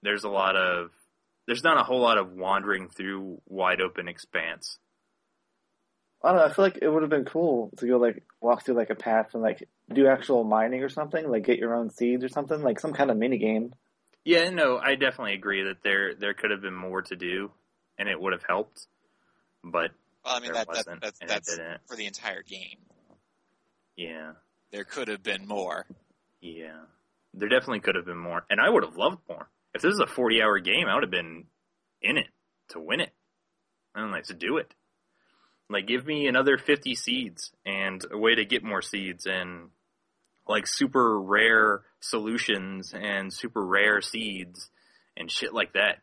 there's 0.04 0.24
a 0.24 0.30
lot 0.30 0.56
of 0.56 0.92
there's 1.48 1.64
not 1.64 1.80
a 1.80 1.84
whole 1.84 2.02
lot 2.02 2.18
of 2.18 2.34
wandering 2.34 2.90
through 2.90 3.42
wide 3.48 3.82
open 3.82 4.08
expanse. 4.08 4.78
I 6.24 6.30
don't 6.30 6.38
know. 6.38 6.46
I 6.46 6.54
feel 6.54 6.64
like 6.66 6.80
it 6.82 6.88
would 6.88 7.02
have 7.04 7.10
been 7.10 7.26
cool 7.26 7.70
to 7.78 7.88
go 7.88 7.98
like 7.98 8.24
walk 8.40 8.64
through 8.66 8.76
like 8.76 8.90
a 8.90 8.96
path 8.96 9.32
and 9.34 9.44
like 9.44 9.68
do 9.94 10.08
actual 10.08 10.44
mining 10.46 10.82
or 10.82 10.90
something, 10.90 11.30
like 11.30 11.44
get 11.46 11.60
your 11.60 11.76
own 11.76 11.90
seeds 11.90 12.24
or 12.24 12.30
something, 12.30 12.62
like 12.62 12.80
some 12.80 12.94
kind 12.94 13.12
of 13.12 13.18
mini 13.18 13.38
game. 13.38 13.74
Yeah, 14.24 14.50
no, 14.52 14.78
I 14.78 14.96
definitely 14.96 15.34
agree 15.34 15.64
that 15.64 15.84
there 15.84 16.16
there 16.16 16.34
could 16.34 16.52
have 16.52 16.62
been 16.62 16.76
more 16.76 17.02
to 17.02 17.16
do, 17.18 17.52
and 17.98 18.08
it 18.08 18.20
would 18.20 18.32
have 18.32 18.44
helped. 18.48 18.88
But 19.66 19.92
Well, 20.24 20.36
I 20.36 20.40
mean 20.40 20.54
There 20.54 20.54
that, 20.54 20.68
that 20.68 20.78
wasn't, 20.78 21.02
that's 21.02 21.20
and 21.20 21.30
it 21.30 21.34
that's 21.34 21.58
didn't. 21.58 21.82
for 21.88 21.98
the 21.98 22.06
entire 22.06 22.42
game. 22.42 22.78
yeah, 23.98 24.32
There 24.72 24.86
could 24.86 25.10
have 25.10 25.24
been 25.24 25.46
more. 25.46 25.86
yeah, 26.42 26.80
there 27.34 27.50
definitely 27.50 27.82
could 27.82 27.96
have 27.96 28.06
been 28.06 28.18
more, 28.18 28.46
and 28.50 28.62
I 28.62 28.70
would 28.70 28.84
have 28.84 28.96
loved 28.96 29.20
more. 29.28 29.50
If 29.74 29.82
this 29.82 29.94
is 29.94 30.00
a 30.00 30.08
forty 30.08 30.42
hour 30.42 30.60
game, 30.60 30.88
I 30.88 30.94
would 30.96 31.04
have 31.04 31.12
been 31.12 31.46
in 32.02 32.18
it 32.18 32.28
to 32.70 32.80
win 32.80 33.02
it. 33.02 33.12
I 33.94 34.00
don't 34.00 34.12
like 34.12 34.26
to 34.26 34.34
do 34.34 34.58
it. 34.58 34.74
Like, 35.70 35.88
give 35.88 36.06
me 36.06 36.28
another 36.28 36.58
fifty 36.58 36.96
seeds 36.96 37.52
and 37.66 38.04
a 38.12 38.18
way 38.18 38.36
to 38.36 38.46
get 38.46 38.64
more 38.64 38.82
seeds 38.82 39.26
and 39.26 39.70
like 40.48 40.68
super 40.68 41.20
rare 41.20 41.84
solutions 42.00 42.94
and 42.94 43.34
super 43.34 43.66
rare 43.66 44.02
seeds 44.02 44.70
and 45.16 45.32
shit 45.32 45.54
like 45.54 45.74
that. 45.74 46.00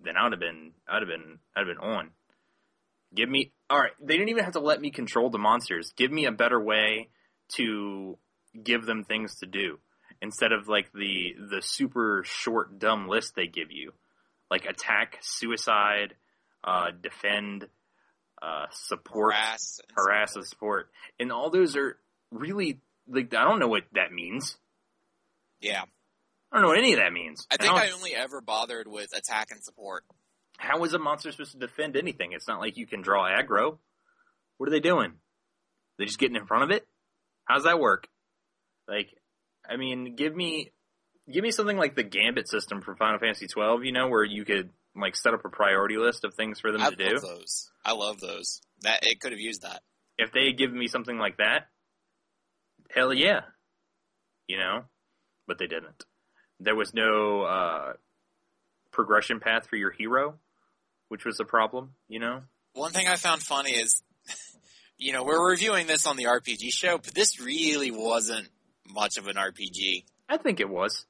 Then 0.00 0.16
I 0.16 0.24
would 0.24 0.32
have 0.32 0.40
been, 0.40 0.72
I'd 0.88 1.02
have 1.02 1.08
been, 1.08 1.38
I'd 1.56 1.66
have 1.66 1.76
been 1.76 1.84
on. 1.84 2.10
Give 3.14 3.28
me, 3.28 3.52
all 3.70 3.78
right. 3.78 3.92
They 4.00 4.16
didn't 4.16 4.28
even 4.30 4.44
have 4.44 4.54
to 4.54 4.60
let 4.60 4.80
me 4.80 4.90
control 4.90 5.30
the 5.30 5.38
monsters. 5.38 5.92
Give 5.96 6.12
me 6.12 6.26
a 6.26 6.32
better 6.32 6.60
way 6.60 7.08
to 7.54 8.18
give 8.62 8.84
them 8.84 9.04
things 9.04 9.36
to 9.36 9.46
do 9.46 9.78
instead 10.20 10.52
of 10.52 10.68
like 10.68 10.92
the 10.92 11.34
the 11.50 11.62
super 11.62 12.22
short 12.26 12.78
dumb 12.78 13.08
list 13.08 13.34
they 13.36 13.46
give 13.46 13.70
you, 13.70 13.92
like 14.50 14.66
attack, 14.66 15.18
suicide, 15.20 16.14
uh, 16.64 16.90
defend, 17.00 17.68
uh, 18.42 18.66
support, 18.70 19.34
Harass, 19.34 19.80
and 19.86 19.96
harass, 19.96 20.32
support. 20.32 20.40
and 20.42 20.48
support, 20.48 20.90
and 21.20 21.32
all 21.32 21.50
those 21.50 21.76
are 21.76 21.98
really 22.30 22.80
like 23.08 23.32
I 23.34 23.44
don't 23.44 23.58
know 23.58 23.68
what 23.68 23.84
that 23.92 24.12
means. 24.12 24.56
Yeah, 25.60 25.82
I 26.52 26.56
don't 26.56 26.62
know 26.62 26.68
what 26.68 26.78
any 26.78 26.92
of 26.92 26.98
that 27.00 27.12
means. 27.12 27.46
I 27.50 27.56
think 27.56 27.70
don't- 27.72 27.80
I 27.80 27.90
only 27.90 28.14
ever 28.14 28.40
bothered 28.40 28.86
with 28.88 29.16
attack 29.16 29.50
and 29.50 29.62
support. 29.62 30.04
How 30.58 30.82
is 30.84 30.92
a 30.94 30.98
monster 30.98 31.30
supposed 31.30 31.52
to 31.52 31.58
defend 31.58 31.96
anything? 31.96 32.32
It's 32.32 32.48
not 32.48 32.60
like 32.60 32.76
you 32.76 32.86
can 32.86 33.00
draw 33.00 33.24
aggro. 33.28 33.78
What 34.56 34.68
are 34.68 34.72
they 34.72 34.80
doing? 34.80 35.12
They 35.98 36.04
just 36.04 36.18
getting 36.18 36.36
in 36.36 36.46
front 36.46 36.64
of 36.64 36.70
it? 36.70 36.86
How's 37.44 37.64
that 37.64 37.78
work? 37.78 38.08
Like, 38.88 39.08
I 39.68 39.76
mean, 39.76 40.16
give 40.16 40.34
me 40.34 40.70
give 41.30 41.42
me 41.44 41.50
something 41.50 41.76
like 41.76 41.94
the 41.94 42.02
Gambit 42.02 42.48
system 42.48 42.80
from 42.80 42.96
Final 42.96 43.18
Fantasy 43.18 43.46
twelve. 43.46 43.84
You 43.84 43.92
know, 43.92 44.08
where 44.08 44.24
you 44.24 44.44
could 44.44 44.70
like 44.96 45.16
set 45.16 45.34
up 45.34 45.44
a 45.44 45.48
priority 45.48 45.96
list 45.96 46.24
of 46.24 46.34
things 46.34 46.60
for 46.60 46.72
them 46.72 46.80
I 46.80 46.90
to 46.90 47.02
love 47.02 47.20
do. 47.22 47.26
those. 47.26 47.70
I 47.84 47.92
love 47.92 48.20
those. 48.20 48.60
That 48.82 49.04
it 49.06 49.20
could 49.20 49.32
have 49.32 49.40
used 49.40 49.62
that. 49.62 49.82
If 50.16 50.32
they 50.32 50.52
give 50.52 50.72
me 50.72 50.88
something 50.88 51.16
like 51.18 51.36
that, 51.38 51.68
hell 52.94 53.12
yeah, 53.12 53.40
you 54.46 54.58
know. 54.58 54.84
But 55.46 55.58
they 55.58 55.66
didn't. 55.66 56.04
There 56.60 56.74
was 56.74 56.92
no 56.92 57.42
uh, 57.42 57.92
progression 58.90 59.40
path 59.40 59.66
for 59.68 59.76
your 59.76 59.92
hero, 59.92 60.34
which 61.08 61.24
was 61.24 61.40
a 61.40 61.44
problem. 61.44 61.94
You 62.08 62.18
know. 62.20 62.42
One 62.74 62.92
thing 62.92 63.08
I 63.08 63.16
found 63.16 63.42
funny 63.42 63.70
is, 63.72 64.02
you 64.98 65.12
know, 65.12 65.24
we're 65.24 65.50
reviewing 65.50 65.86
this 65.86 66.06
on 66.06 66.16
the 66.16 66.24
RPG 66.24 66.72
show, 66.72 66.98
but 66.98 67.14
this 67.14 67.40
really 67.40 67.90
wasn't 67.90 68.48
much 68.86 69.16
of 69.16 69.26
an 69.26 69.36
RPG. 69.36 70.04
I 70.28 70.36
think 70.36 70.60
it 70.60 70.68
was. 70.68 71.06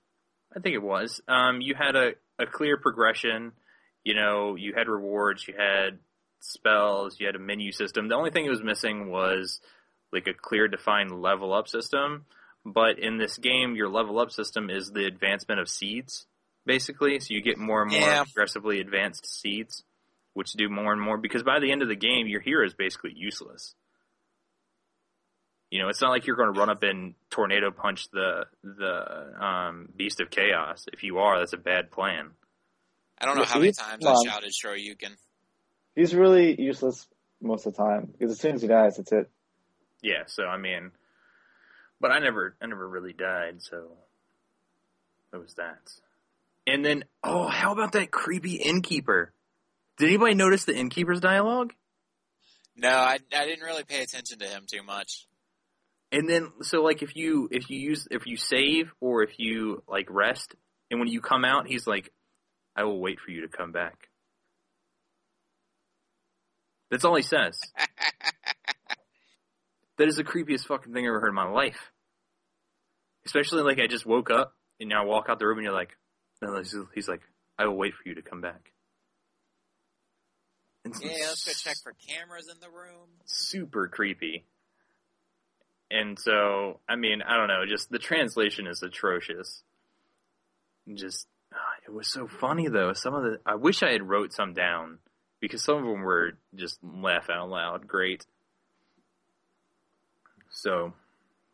I 0.54 0.60
think 0.60 0.74
it 0.74 0.82
was. 0.82 1.20
Um, 1.28 1.60
you 1.60 1.74
had 1.74 1.96
a, 1.96 2.12
a 2.38 2.46
clear 2.46 2.76
progression. 2.78 3.52
You 4.08 4.14
know, 4.14 4.54
you 4.56 4.72
had 4.74 4.88
rewards, 4.88 5.46
you 5.46 5.52
had 5.58 5.98
spells, 6.40 7.20
you 7.20 7.26
had 7.26 7.36
a 7.36 7.38
menu 7.38 7.72
system. 7.72 8.08
The 8.08 8.14
only 8.14 8.30
thing 8.30 8.46
it 8.46 8.50
was 8.50 8.62
missing 8.62 9.10
was 9.10 9.60
like 10.14 10.26
a 10.26 10.32
clear 10.32 10.66
defined 10.66 11.10
level 11.20 11.52
up 11.52 11.68
system. 11.68 12.24
But 12.64 12.98
in 12.98 13.18
this 13.18 13.36
game, 13.36 13.74
your 13.76 13.90
level 13.90 14.18
up 14.18 14.30
system 14.30 14.70
is 14.70 14.90
the 14.94 15.04
advancement 15.04 15.60
of 15.60 15.68
seeds, 15.68 16.26
basically. 16.64 17.20
So 17.20 17.34
you 17.34 17.42
get 17.42 17.58
more 17.58 17.82
and 17.82 17.90
more 17.90 18.00
Yeah. 18.00 18.24
progressively 18.24 18.80
advanced 18.80 19.26
seeds, 19.26 19.84
which 20.32 20.52
do 20.52 20.70
more 20.70 20.90
and 20.94 21.02
more. 21.02 21.18
Because 21.18 21.42
by 21.42 21.58
the 21.60 21.70
end 21.70 21.82
of 21.82 21.88
the 21.88 21.94
game, 21.94 22.26
your 22.28 22.40
hero 22.40 22.64
is 22.64 22.72
basically 22.72 23.12
useless. 23.14 23.74
You 25.70 25.82
know, 25.82 25.88
it's 25.90 26.00
not 26.00 26.12
like 26.12 26.26
you're 26.26 26.36
going 26.36 26.54
to 26.54 26.58
run 26.58 26.70
up 26.70 26.82
and 26.82 27.14
tornado 27.28 27.70
punch 27.70 28.08
the 28.10 28.46
the 28.64 29.44
um, 29.44 29.90
beast 29.94 30.18
of 30.22 30.30
chaos. 30.30 30.86
If 30.94 31.02
you 31.02 31.18
are, 31.18 31.38
that's 31.38 31.52
a 31.52 31.58
bad 31.58 31.90
plan. 31.90 32.30
I 33.20 33.26
don't 33.26 33.36
know 33.36 33.44
how 33.44 33.58
many 33.58 33.72
times 33.72 34.04
well, 34.04 34.20
I 34.24 34.28
shouted 34.28 34.52
Shoryuken. 34.52 35.16
He's 35.94 36.14
really 36.14 36.60
useless 36.60 37.06
most 37.40 37.66
of 37.66 37.74
the 37.74 37.82
time 37.82 38.06
because 38.12 38.32
as 38.32 38.40
soon 38.40 38.54
as 38.54 38.62
he 38.62 38.68
dies, 38.68 38.96
that's 38.96 39.12
it. 39.12 39.30
Yeah, 40.02 40.24
so 40.26 40.44
I 40.44 40.56
mean, 40.56 40.92
but 42.00 42.12
I 42.12 42.20
never, 42.20 42.56
I 42.62 42.66
never 42.66 42.88
really 42.88 43.12
died, 43.12 43.62
so 43.62 43.96
it 45.32 45.38
was 45.38 45.54
that. 45.54 45.78
And 46.66 46.84
then, 46.84 47.04
oh, 47.24 47.48
how 47.48 47.72
about 47.72 47.92
that 47.92 48.10
creepy 48.10 48.56
innkeeper? 48.56 49.32
Did 49.96 50.08
anybody 50.08 50.34
notice 50.34 50.64
the 50.64 50.76
innkeeper's 50.76 51.20
dialogue? 51.20 51.72
No, 52.76 52.90
I, 52.90 53.18
I 53.36 53.46
didn't 53.46 53.64
really 53.64 53.82
pay 53.82 54.02
attention 54.02 54.38
to 54.38 54.46
him 54.46 54.64
too 54.70 54.84
much. 54.84 55.26
And 56.12 56.28
then, 56.28 56.52
so 56.62 56.82
like, 56.82 57.02
if 57.02 57.16
you 57.16 57.48
if 57.50 57.68
you 57.68 57.78
use 57.78 58.06
if 58.10 58.26
you 58.26 58.36
save 58.36 58.92
or 59.00 59.24
if 59.24 59.38
you 59.38 59.82
like 59.88 60.06
rest, 60.08 60.54
and 60.90 61.00
when 61.00 61.08
you 61.08 61.20
come 61.20 61.44
out, 61.44 61.66
he's 61.66 61.86
like, 61.86 62.12
"I 62.78 62.84
will 62.84 63.00
wait 63.00 63.18
for 63.20 63.30
you 63.30 63.42
to 63.42 63.48
come 63.48 63.72
back." 63.72 64.08
That's 66.90 67.04
all 67.04 67.16
he 67.16 67.22
says. 67.22 67.58
that 69.98 70.08
is 70.08 70.16
the 70.16 70.24
creepiest 70.24 70.66
fucking 70.66 70.92
thing 70.92 71.04
I 71.04 71.08
ever 71.08 71.20
heard 71.20 71.30
in 71.30 71.34
my 71.34 71.48
life. 71.50 71.92
Especially 73.26 73.62
like 73.62 73.78
I 73.78 73.86
just 73.86 74.06
woke 74.06 74.30
up 74.30 74.54
and 74.80 74.88
now 74.88 75.02
I 75.02 75.06
walk 75.06 75.26
out 75.28 75.38
the 75.38 75.46
room 75.46 75.58
and 75.58 75.64
you're 75.66 75.74
like, 75.74 75.96
no, 76.40 76.62
he's, 76.94 77.08
like, 77.08 77.20
I 77.58 77.66
will 77.66 77.76
wait 77.76 77.92
for 77.94 78.08
you 78.08 78.14
to 78.14 78.22
come 78.22 78.40
back. 78.40 78.72
And 80.84 80.94
Yeah, 81.02 81.10
let's 81.26 81.44
go 81.44 81.52
check 81.52 81.76
for 81.82 81.92
cameras 82.08 82.48
in 82.50 82.58
the 82.60 82.70
room. 82.70 83.08
super 83.26 83.88
creepy. 83.88 84.46
And 85.90 86.18
so, 86.18 86.80
I 86.88 86.96
mean, 86.96 87.22
I 87.22 87.36
don't 87.36 87.48
know, 87.48 87.64
just 87.66 87.90
the 87.90 87.98
translation 87.98 88.66
is 88.66 88.82
atrocious. 88.82 89.62
Just, 90.94 91.26
it 91.88 91.94
was 91.94 92.06
so 92.06 92.28
funny 92.28 92.68
though. 92.68 92.92
Some 92.92 93.14
of 93.14 93.22
the, 93.22 93.40
I 93.46 93.54
wish 93.54 93.82
I 93.82 93.92
had 93.92 94.06
wrote 94.06 94.32
some 94.34 94.52
down 94.52 94.98
because 95.40 95.64
some 95.64 95.78
of 95.78 95.84
them 95.84 96.02
were 96.02 96.32
just 96.54 96.78
laugh 96.82 97.30
out 97.30 97.48
loud 97.48 97.86
great. 97.86 98.26
So, 100.50 100.92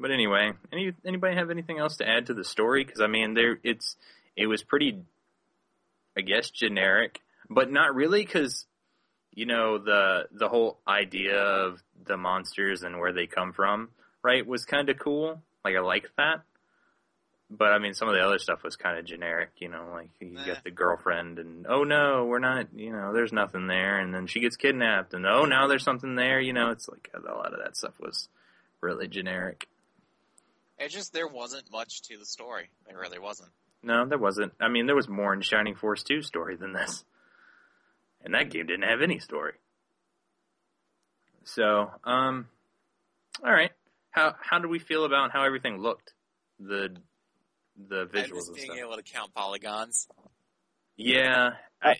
but 0.00 0.10
anyway, 0.10 0.52
any 0.72 0.92
anybody 1.06 1.36
have 1.36 1.50
anything 1.50 1.78
else 1.78 1.98
to 1.98 2.08
add 2.08 2.26
to 2.26 2.34
the 2.34 2.44
story? 2.44 2.84
Because 2.84 3.00
I 3.00 3.06
mean, 3.06 3.34
there 3.34 3.60
it's 3.62 3.96
it 4.36 4.46
was 4.46 4.62
pretty, 4.62 5.02
I 6.16 6.22
guess, 6.22 6.50
generic, 6.50 7.20
but 7.48 7.70
not 7.70 7.94
really 7.94 8.24
because 8.24 8.66
you 9.32 9.46
know 9.46 9.78
the 9.78 10.26
the 10.32 10.48
whole 10.48 10.78
idea 10.86 11.40
of 11.40 11.80
the 12.06 12.16
monsters 12.16 12.82
and 12.82 12.98
where 12.98 13.12
they 13.12 13.26
come 13.26 13.52
from, 13.52 13.90
right, 14.22 14.44
was 14.44 14.64
kind 14.64 14.88
of 14.88 14.98
cool. 14.98 15.42
Like 15.64 15.76
I 15.76 15.80
like 15.80 16.10
that. 16.16 16.42
But 17.56 17.72
I 17.72 17.78
mean, 17.78 17.94
some 17.94 18.08
of 18.08 18.14
the 18.14 18.20
other 18.20 18.38
stuff 18.38 18.62
was 18.62 18.76
kind 18.76 18.98
of 18.98 19.04
generic, 19.04 19.50
you 19.58 19.68
know, 19.68 19.88
like 19.92 20.10
you 20.20 20.36
get 20.44 20.64
the 20.64 20.70
girlfriend 20.70 21.38
and 21.38 21.66
oh 21.68 21.84
no, 21.84 22.24
we're 22.24 22.38
not, 22.38 22.68
you 22.74 22.90
know, 22.90 23.12
there's 23.12 23.32
nothing 23.32 23.66
there, 23.66 23.98
and 23.98 24.14
then 24.14 24.26
she 24.26 24.40
gets 24.40 24.56
kidnapped, 24.56 25.14
and 25.14 25.26
oh 25.26 25.44
now 25.44 25.66
there's 25.66 25.84
something 25.84 26.16
there, 26.16 26.40
you 26.40 26.52
know, 26.52 26.70
it's 26.70 26.88
like 26.88 27.10
a 27.14 27.20
lot 27.20 27.52
of 27.52 27.60
that 27.62 27.76
stuff 27.76 27.94
was 28.00 28.28
really 28.80 29.08
generic. 29.08 29.68
It 30.78 30.88
just 30.90 31.12
there 31.12 31.28
wasn't 31.28 31.70
much 31.70 32.02
to 32.08 32.18
the 32.18 32.26
story. 32.26 32.68
There 32.86 32.98
really 32.98 33.18
wasn't. 33.18 33.50
No, 33.82 34.06
there 34.06 34.18
wasn't. 34.18 34.52
I 34.60 34.68
mean, 34.68 34.86
there 34.86 34.96
was 34.96 35.08
more 35.08 35.32
in 35.34 35.42
Shining 35.42 35.74
Force 35.74 36.02
2 36.02 36.22
story 36.22 36.56
than 36.56 36.72
this. 36.72 37.04
And 38.24 38.34
that 38.34 38.50
game 38.50 38.66
didn't 38.66 38.88
have 38.88 39.02
any 39.02 39.18
story. 39.18 39.52
So, 41.44 41.90
um, 42.04 42.48
all 43.44 43.52
right. 43.52 43.70
How 44.10 44.34
how 44.40 44.58
do 44.58 44.68
we 44.68 44.78
feel 44.78 45.04
about 45.04 45.32
how 45.32 45.44
everything 45.44 45.78
looked? 45.78 46.14
The 46.58 46.96
the 47.76 48.02
I 48.02 48.16
visuals 48.16 48.34
miss 48.34 48.46
and 48.48 48.56
being 48.56 48.66
stuff. 48.66 48.78
able 48.78 48.96
to 48.96 49.02
count 49.02 49.34
polygons. 49.34 50.06
Yeah. 50.96 51.50
I, 51.82 51.94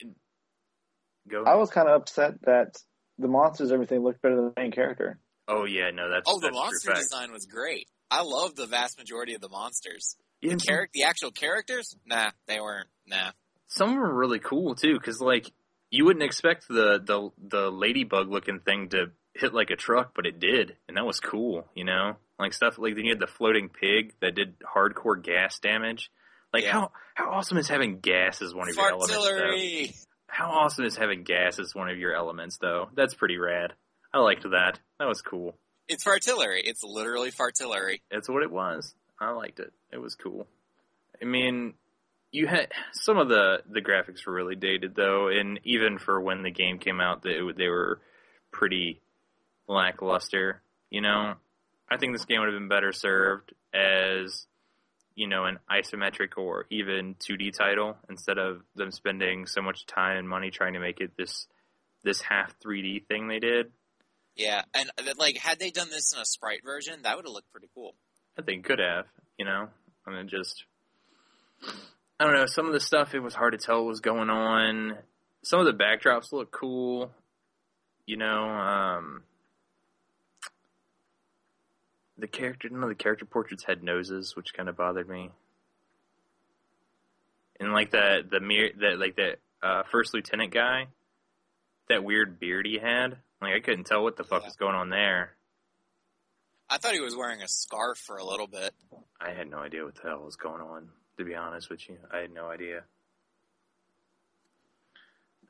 go. 1.28 1.44
I 1.44 1.54
was 1.56 1.70
kind 1.70 1.88
of 1.88 2.00
upset 2.00 2.34
that 2.42 2.76
the 3.18 3.28
monsters, 3.28 3.72
everything 3.72 4.02
looked 4.02 4.22
better 4.22 4.36
than 4.36 4.46
the 4.54 4.60
main 4.60 4.72
character. 4.72 5.18
oh 5.48 5.64
yeah, 5.64 5.90
no, 5.92 6.10
that's 6.10 6.24
Oh, 6.26 6.38
the 6.40 6.46
that's 6.48 6.54
monster 6.56 6.86
true 6.86 6.94
fact. 6.94 7.04
design 7.10 7.32
was 7.32 7.46
great. 7.46 7.88
I 8.10 8.22
love 8.22 8.54
the 8.54 8.66
vast 8.66 8.98
majority 8.98 9.34
of 9.34 9.40
the 9.40 9.48
monsters. 9.48 10.16
Yeah, 10.40 10.50
The 10.52 10.56
charac- 10.56 10.92
the 10.92 11.04
actual 11.04 11.30
characters, 11.30 11.96
nah, 12.06 12.30
they 12.46 12.60
weren't. 12.60 12.88
Nah, 13.06 13.30
some 13.66 13.88
of 13.90 13.94
them 13.94 14.04
are 14.04 14.14
really 14.14 14.38
cool 14.38 14.74
too, 14.74 14.94
because 14.94 15.20
like 15.20 15.50
you 15.90 16.04
wouldn't 16.04 16.24
expect 16.24 16.66
the 16.68 17.00
the 17.04 17.30
the 17.38 17.70
ladybug 17.70 18.30
looking 18.30 18.60
thing 18.60 18.88
to 18.90 19.06
hit 19.34 19.52
like 19.54 19.70
a 19.70 19.76
truck, 19.76 20.12
but 20.14 20.26
it 20.26 20.38
did, 20.38 20.76
and 20.88 20.96
that 20.96 21.04
was 21.06 21.18
cool. 21.20 21.68
You 21.74 21.84
know, 21.84 22.16
like 22.38 22.52
stuff 22.52 22.78
like 22.78 22.94
then 22.96 23.04
you 23.04 23.12
had 23.12 23.20
the 23.20 23.26
floating 23.26 23.68
pig 23.68 24.14
that 24.20 24.34
did 24.34 24.54
hardcore 24.60 25.22
gas 25.22 25.58
damage. 25.58 26.10
Like 26.52 26.64
Yeah. 26.64 26.72
how 26.72 26.92
how 27.14 27.30
awesome 27.30 27.58
is 27.58 27.68
having 27.68 28.00
gas 28.00 28.42
as 28.42 28.54
one 28.54 28.68
of 28.68 28.74
your 28.74 28.88
elements? 28.88 30.06
How 30.26 30.50
awesome 30.50 30.84
is 30.84 30.96
having 30.96 31.22
gas 31.22 31.58
as 31.60 31.74
one 31.74 31.88
of 31.88 31.98
your 31.98 32.14
elements 32.14 32.58
though? 32.58 32.88
That's 32.94 33.14
pretty 33.14 33.38
rad. 33.38 33.72
I 34.12 34.18
liked 34.18 34.42
that. 34.42 34.78
That 34.98 35.08
was 35.08 35.20
cool. 35.22 35.56
It's 35.88 36.04
fartillery. 36.04 36.60
It's 36.64 36.82
literally 36.82 37.30
fartillery. 37.30 38.00
That's 38.10 38.28
what 38.28 38.42
it 38.42 38.50
was. 38.50 38.94
I 39.20 39.30
liked 39.30 39.60
it. 39.60 39.72
It 39.92 39.98
was 39.98 40.14
cool. 40.14 40.46
I 41.20 41.24
mean, 41.24 41.74
you 42.32 42.46
had 42.48 42.72
some 42.92 43.16
of 43.18 43.28
the 43.28 43.62
the 43.70 43.80
graphics 43.80 44.26
were 44.26 44.32
really 44.32 44.56
dated 44.56 44.94
though, 44.96 45.28
and 45.28 45.60
even 45.64 45.98
for 45.98 46.20
when 46.20 46.42
the 46.42 46.50
game 46.50 46.78
came 46.78 47.00
out, 47.00 47.22
they 47.22 47.38
they 47.56 47.68
were 47.68 48.00
pretty 48.50 49.00
lackluster. 49.68 50.62
You 50.90 51.00
know, 51.00 51.34
I 51.90 51.96
think 51.96 52.14
this 52.14 52.24
game 52.24 52.40
would 52.40 52.48
have 52.48 52.58
been 52.58 52.68
better 52.68 52.92
served 52.92 53.52
as 53.72 54.46
you 55.14 55.28
know 55.28 55.44
an 55.44 55.58
isometric 55.70 56.36
or 56.36 56.66
even 56.70 57.14
2D 57.14 57.56
title 57.56 57.96
instead 58.08 58.38
of 58.38 58.62
them 58.74 58.90
spending 58.90 59.46
so 59.46 59.62
much 59.62 59.86
time 59.86 60.16
and 60.16 60.28
money 60.28 60.50
trying 60.50 60.74
to 60.74 60.80
make 60.80 61.00
it 61.00 61.12
this 61.16 61.46
this 62.02 62.20
half 62.20 62.54
3D 62.60 63.06
thing 63.06 63.28
they 63.28 63.38
did. 63.38 63.72
Yeah, 64.36 64.62
and 64.74 64.90
uh, 64.98 65.12
like 65.16 65.38
had 65.38 65.58
they 65.58 65.70
done 65.70 65.90
this 65.90 66.12
in 66.12 66.20
a 66.20 66.24
sprite 66.24 66.64
version, 66.64 67.02
that 67.02 67.16
would 67.16 67.24
have 67.24 67.32
looked 67.32 67.50
pretty 67.52 67.68
cool. 67.74 67.94
I 68.38 68.42
think 68.42 68.64
could 68.64 68.80
have, 68.80 69.06
you 69.38 69.44
know. 69.44 69.68
I 70.06 70.10
mean, 70.10 70.28
just 70.28 70.64
I 72.18 72.24
don't 72.24 72.34
know. 72.34 72.46
Some 72.46 72.66
of 72.66 72.72
the 72.72 72.80
stuff 72.80 73.14
it 73.14 73.20
was 73.20 73.34
hard 73.34 73.52
to 73.52 73.58
tell 73.58 73.78
what 73.78 73.88
was 73.88 74.00
going 74.00 74.30
on. 74.30 74.98
Some 75.42 75.60
of 75.60 75.66
the 75.66 75.72
backdrops 75.72 76.32
look 76.32 76.50
cool, 76.50 77.12
you 78.06 78.16
know. 78.16 78.48
Um, 78.48 79.22
the 82.18 82.26
character, 82.28 82.68
none 82.68 82.82
of 82.82 82.88
the 82.88 82.94
character 82.94 83.24
portraits 83.24 83.64
had 83.64 83.82
noses, 83.82 84.34
which 84.36 84.54
kind 84.54 84.68
of 84.68 84.76
bothered 84.76 85.08
me. 85.08 85.30
And 87.60 87.72
like 87.72 87.90
the 87.90 88.24
the 88.28 88.40
mirror, 88.40 88.70
that 88.80 88.98
like 88.98 89.16
the 89.16 89.36
uh, 89.62 89.82
first 89.90 90.12
lieutenant 90.14 90.52
guy, 90.52 90.86
that 91.88 92.04
weird 92.04 92.38
beard 92.40 92.66
he 92.66 92.78
had. 92.78 93.16
Like 93.40 93.54
I 93.54 93.60
couldn't 93.60 93.84
tell 93.84 94.02
what 94.02 94.16
the 94.16 94.24
fuck 94.24 94.42
Yeah. 94.42 94.48
was 94.48 94.56
going 94.56 94.74
on 94.74 94.90
there. 94.90 95.34
I 96.68 96.78
thought 96.78 96.94
he 96.94 97.00
was 97.00 97.14
wearing 97.16 97.42
a 97.42 97.48
scarf 97.48 97.98
for 97.98 98.16
a 98.16 98.24
little 98.24 98.46
bit. 98.46 98.72
I 99.20 99.30
had 99.32 99.50
no 99.50 99.58
idea 99.58 99.84
what 99.84 99.94
the 99.96 100.02
hell 100.08 100.22
was 100.24 100.36
going 100.36 100.62
on, 100.62 100.88
to 101.18 101.24
be 101.24 101.34
honest 101.34 101.68
with 101.70 101.88
you. 101.88 101.98
I 102.12 102.18
had 102.18 102.32
no 102.32 102.46
idea. 102.48 102.84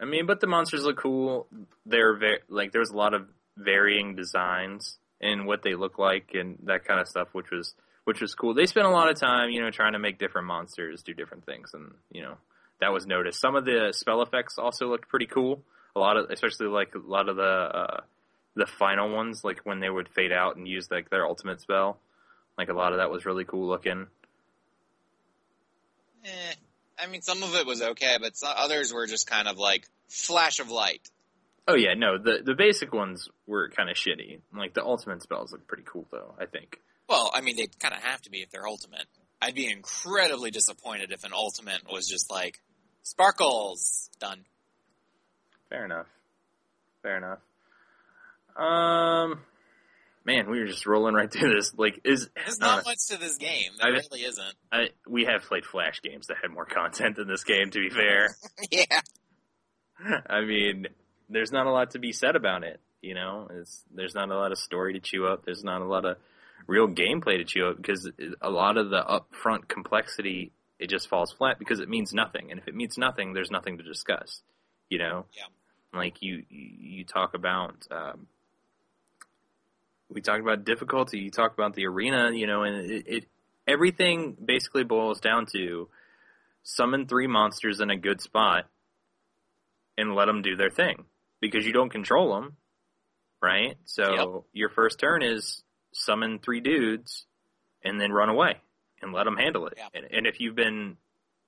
I 0.01 0.05
mean, 0.07 0.27
but 0.27 0.41
the 0.41 0.47
monsters 0.49 0.85
look 0.85 0.97
cool. 0.99 1.47
They're 1.87 2.15
very 2.17 2.41
like 2.49 2.73
there's 2.73 2.91
a 2.91 2.97
lot 2.97 3.15
of 3.15 3.29
varying 3.57 4.17
designs 4.17 4.99
in 5.21 5.47
what 5.47 5.63
they 5.63 5.75
look 5.75 5.99
like 5.99 6.31
and 6.35 6.59
that 6.65 6.85
kind 6.85 7.01
of 7.01 7.09
stuff, 7.09 7.29
which 7.33 7.51
was 7.51 7.75
which 8.05 8.21
was 8.21 8.35
cool. 8.35 8.55
They 8.55 8.67
spent 8.67 8.87
a 8.87 8.91
lot 8.91 9.09
of 9.09 9.19
time, 9.19 9.51
you 9.51 9.63
know, 9.63 9.71
trying 9.71 9.95
to 9.95 9.99
make 9.99 10.19
different 10.19 10.47
monsters 10.47 11.03
do 11.03 11.15
different 11.15 11.47
things, 11.47 11.71
and 11.75 11.93
you 12.11 12.23
know 12.23 12.37
that 12.81 12.93
was 12.93 13.07
noticed. 13.07 13.41
Some 13.41 13.57
of 13.57 13.65
the 13.65 13.93
spell 13.93 14.23
effects 14.23 14.59
also 14.59 14.89
looked 14.89 15.09
pretty 15.09 15.27
cool. 15.27 15.63
A 15.97 16.01
lot 16.01 16.17
of, 16.17 16.31
especially 16.31 16.67
like 16.67 16.95
a 16.95 16.99
lot 16.99 17.29
of 17.29 17.37
the 17.37 17.43
uh, 17.43 18.01
the 18.55 18.67
final 18.67 19.11
ones, 19.11 19.43
like 19.45 19.61
when 19.65 19.81
they 19.81 19.91
would 19.91 20.09
fade 20.09 20.33
out 20.33 20.57
and 20.57 20.69
use 20.69 20.91
like 20.91 21.11
their 21.11 21.25
ultimate 21.25 21.61
spell. 21.61 21.99
Like 22.57 22.69
a 22.69 22.75
lot 22.75 22.93
of 22.93 22.99
that 22.99 23.11
was 23.11 23.27
really 23.27 23.45
cool 23.45 23.67
looking. 23.67 24.07
Eh, 26.25 26.55
I 26.99 27.07
mean, 27.07 27.23
some 27.23 27.43
of 27.43 27.55
it 27.55 27.67
was 27.67 27.83
okay, 27.83 28.17
but 28.21 28.37
some, 28.37 28.53
others 28.57 28.93
were 28.93 29.07
just 29.07 29.29
kind 29.29 29.49
of 29.49 29.59
like 29.59 29.89
flash 30.09 30.61
of 30.61 30.71
light. 30.71 31.09
Oh 31.67 31.75
yeah, 31.75 31.95
no, 31.95 32.19
the 32.19 32.41
the 32.45 32.55
basic 32.55 32.93
ones 32.93 33.29
were 33.47 33.71
kind 33.71 33.89
of 33.89 33.97
shitty. 33.97 34.41
Like 34.57 34.75
the 34.75 34.85
ultimate 34.85 35.23
spells 35.23 35.53
look 35.53 35.67
pretty 35.67 35.85
cool 35.87 36.07
though. 36.11 36.35
I 36.39 36.47
think. 36.47 36.79
Well, 37.09 37.31
I 37.35 37.41
mean, 37.41 37.57
they 37.57 37.69
kind 37.81 37.95
of 37.95 38.03
have 38.03 38.21
to 38.23 38.31
be 38.31 38.39
if 38.39 38.51
they're 38.51 38.67
ultimate. 38.67 39.07
I'd 39.41 39.55
be 39.55 39.71
incredibly 39.71 40.51
disappointed 40.51 41.13
if 41.13 41.25
an 41.25 41.33
ultimate 41.35 41.83
was 41.91 42.09
just 42.09 42.31
like 42.31 42.61
sparkles 43.03 44.09
done. 44.19 44.45
Fair 45.69 45.85
enough. 45.85 46.07
Fair 47.03 47.19
enough. 47.19 47.39
Um, 48.57 49.41
man, 50.25 50.49
we 50.51 50.61
were 50.61 50.67
just 50.67 50.87
rolling 50.87 51.15
right 51.15 51.31
through 51.31 51.55
this. 51.55 51.75
Like, 51.77 52.01
is 52.05 52.29
There's 52.35 52.59
not 52.59 52.81
uh, 52.81 52.83
much 52.87 52.99
to 53.11 53.19
this 53.19 53.37
game. 53.37 53.73
There 53.81 53.93
I- 53.93 54.01
really 54.11 54.21
isn't. 54.25 54.55
I, 54.73 54.89
we 55.09 55.25
have 55.25 55.43
played 55.43 55.65
Flash 55.65 56.01
games 56.03 56.29
that 56.29 56.37
had 56.41 56.51
more 56.53 56.65
content 56.67 57.17
than 57.17 57.29
this 57.29 57.45
game. 57.45 57.71
To 57.71 57.79
be 57.81 57.91
fair, 57.91 58.35
yeah. 58.71 59.01
I 60.27 60.41
mean, 60.43 60.87
there's 61.29 61.53
not 61.53 61.67
a 61.67 61.71
lot 61.71 61.91
to 61.93 61.99
be 61.99 62.13
said 62.13 62.37
about 62.37 62.65
it. 62.65 62.81
You 63.03 63.15
know, 63.15 63.49
it's 63.53 63.85
there's 63.95 64.15
not 64.15 64.31
a 64.31 64.35
lot 64.37 64.53
of 64.53 64.59
story 64.59 64.95
to 64.95 65.01
chew 65.01 65.27
up. 65.27 65.45
There's 65.45 65.63
not 65.65 65.83
a 65.83 65.85
lot 65.87 66.05
of 66.05 66.17
real 66.67 66.89
gameplay 66.89 67.37
to 67.39 67.45
chew 67.45 67.67
up 67.69 67.77
because 67.77 68.11
a 68.41 68.51
lot 68.51 68.77
of 68.79 68.91
the 68.91 69.03
upfront 69.03 69.69
complexity 69.69 70.53
it 70.79 70.89
just 70.89 71.09
falls 71.09 71.33
flat 71.33 71.59
because 71.59 71.81
it 71.81 71.89
means 71.89 72.13
nothing. 72.13 72.51
And 72.51 72.59
if 72.59 72.67
it 72.67 72.75
means 72.75 72.99
nothing, 72.99 73.33
there's 73.33 73.51
nothing 73.51 73.79
to 73.79 73.85
discuss. 73.85 74.43
You 74.89 74.99
know, 74.99 75.27
Yeah. 75.37 75.99
like 75.99 76.23
you 76.23 76.45
you 76.49 77.05
talk 77.05 77.35
about. 77.35 77.87
Um, 77.91 78.27
we 80.09 80.21
talked 80.21 80.43
about 80.43 80.65
difficulty. 80.65 81.19
You 81.21 81.31
talk 81.31 81.55
about 81.55 81.75
the 81.75 81.87
arena. 81.87 82.31
You 82.33 82.47
know, 82.47 82.63
and 82.63 82.91
it, 82.91 83.05
it 83.07 83.25
everything 83.67 84.37
basically 84.45 84.85
boils 84.85 85.21
down 85.21 85.47
to 85.55 85.89
summon 86.63 87.07
three 87.07 87.27
monsters 87.27 87.81
in 87.81 87.91
a 87.91 87.97
good 87.97 88.21
spot 88.21 88.65
and 89.99 90.15
let 90.15 90.27
them 90.27 90.41
do 90.43 90.57
their 90.57 90.71
thing 90.71 91.05
because 91.51 91.67
you 91.67 91.73
don't 91.73 91.91
control 91.91 92.35
them, 92.35 92.57
right? 93.43 93.77
So 93.85 94.45
your 94.53 94.71
first 94.71 94.99
turn 94.99 95.23
is 95.23 95.63
summon 95.93 96.39
three 96.39 96.61
dudes 96.61 97.27
and 97.83 98.01
then 98.01 98.13
run 98.13 98.29
away 98.31 98.55
and 99.03 99.13
let 99.13 99.25
them 99.25 99.37
handle 99.37 99.67
it. 99.67 99.75
Yeah. 99.77 99.89
And, 99.95 100.07
and 100.11 100.27
if 100.27 100.41
you've 100.41 100.55
been 100.57 100.97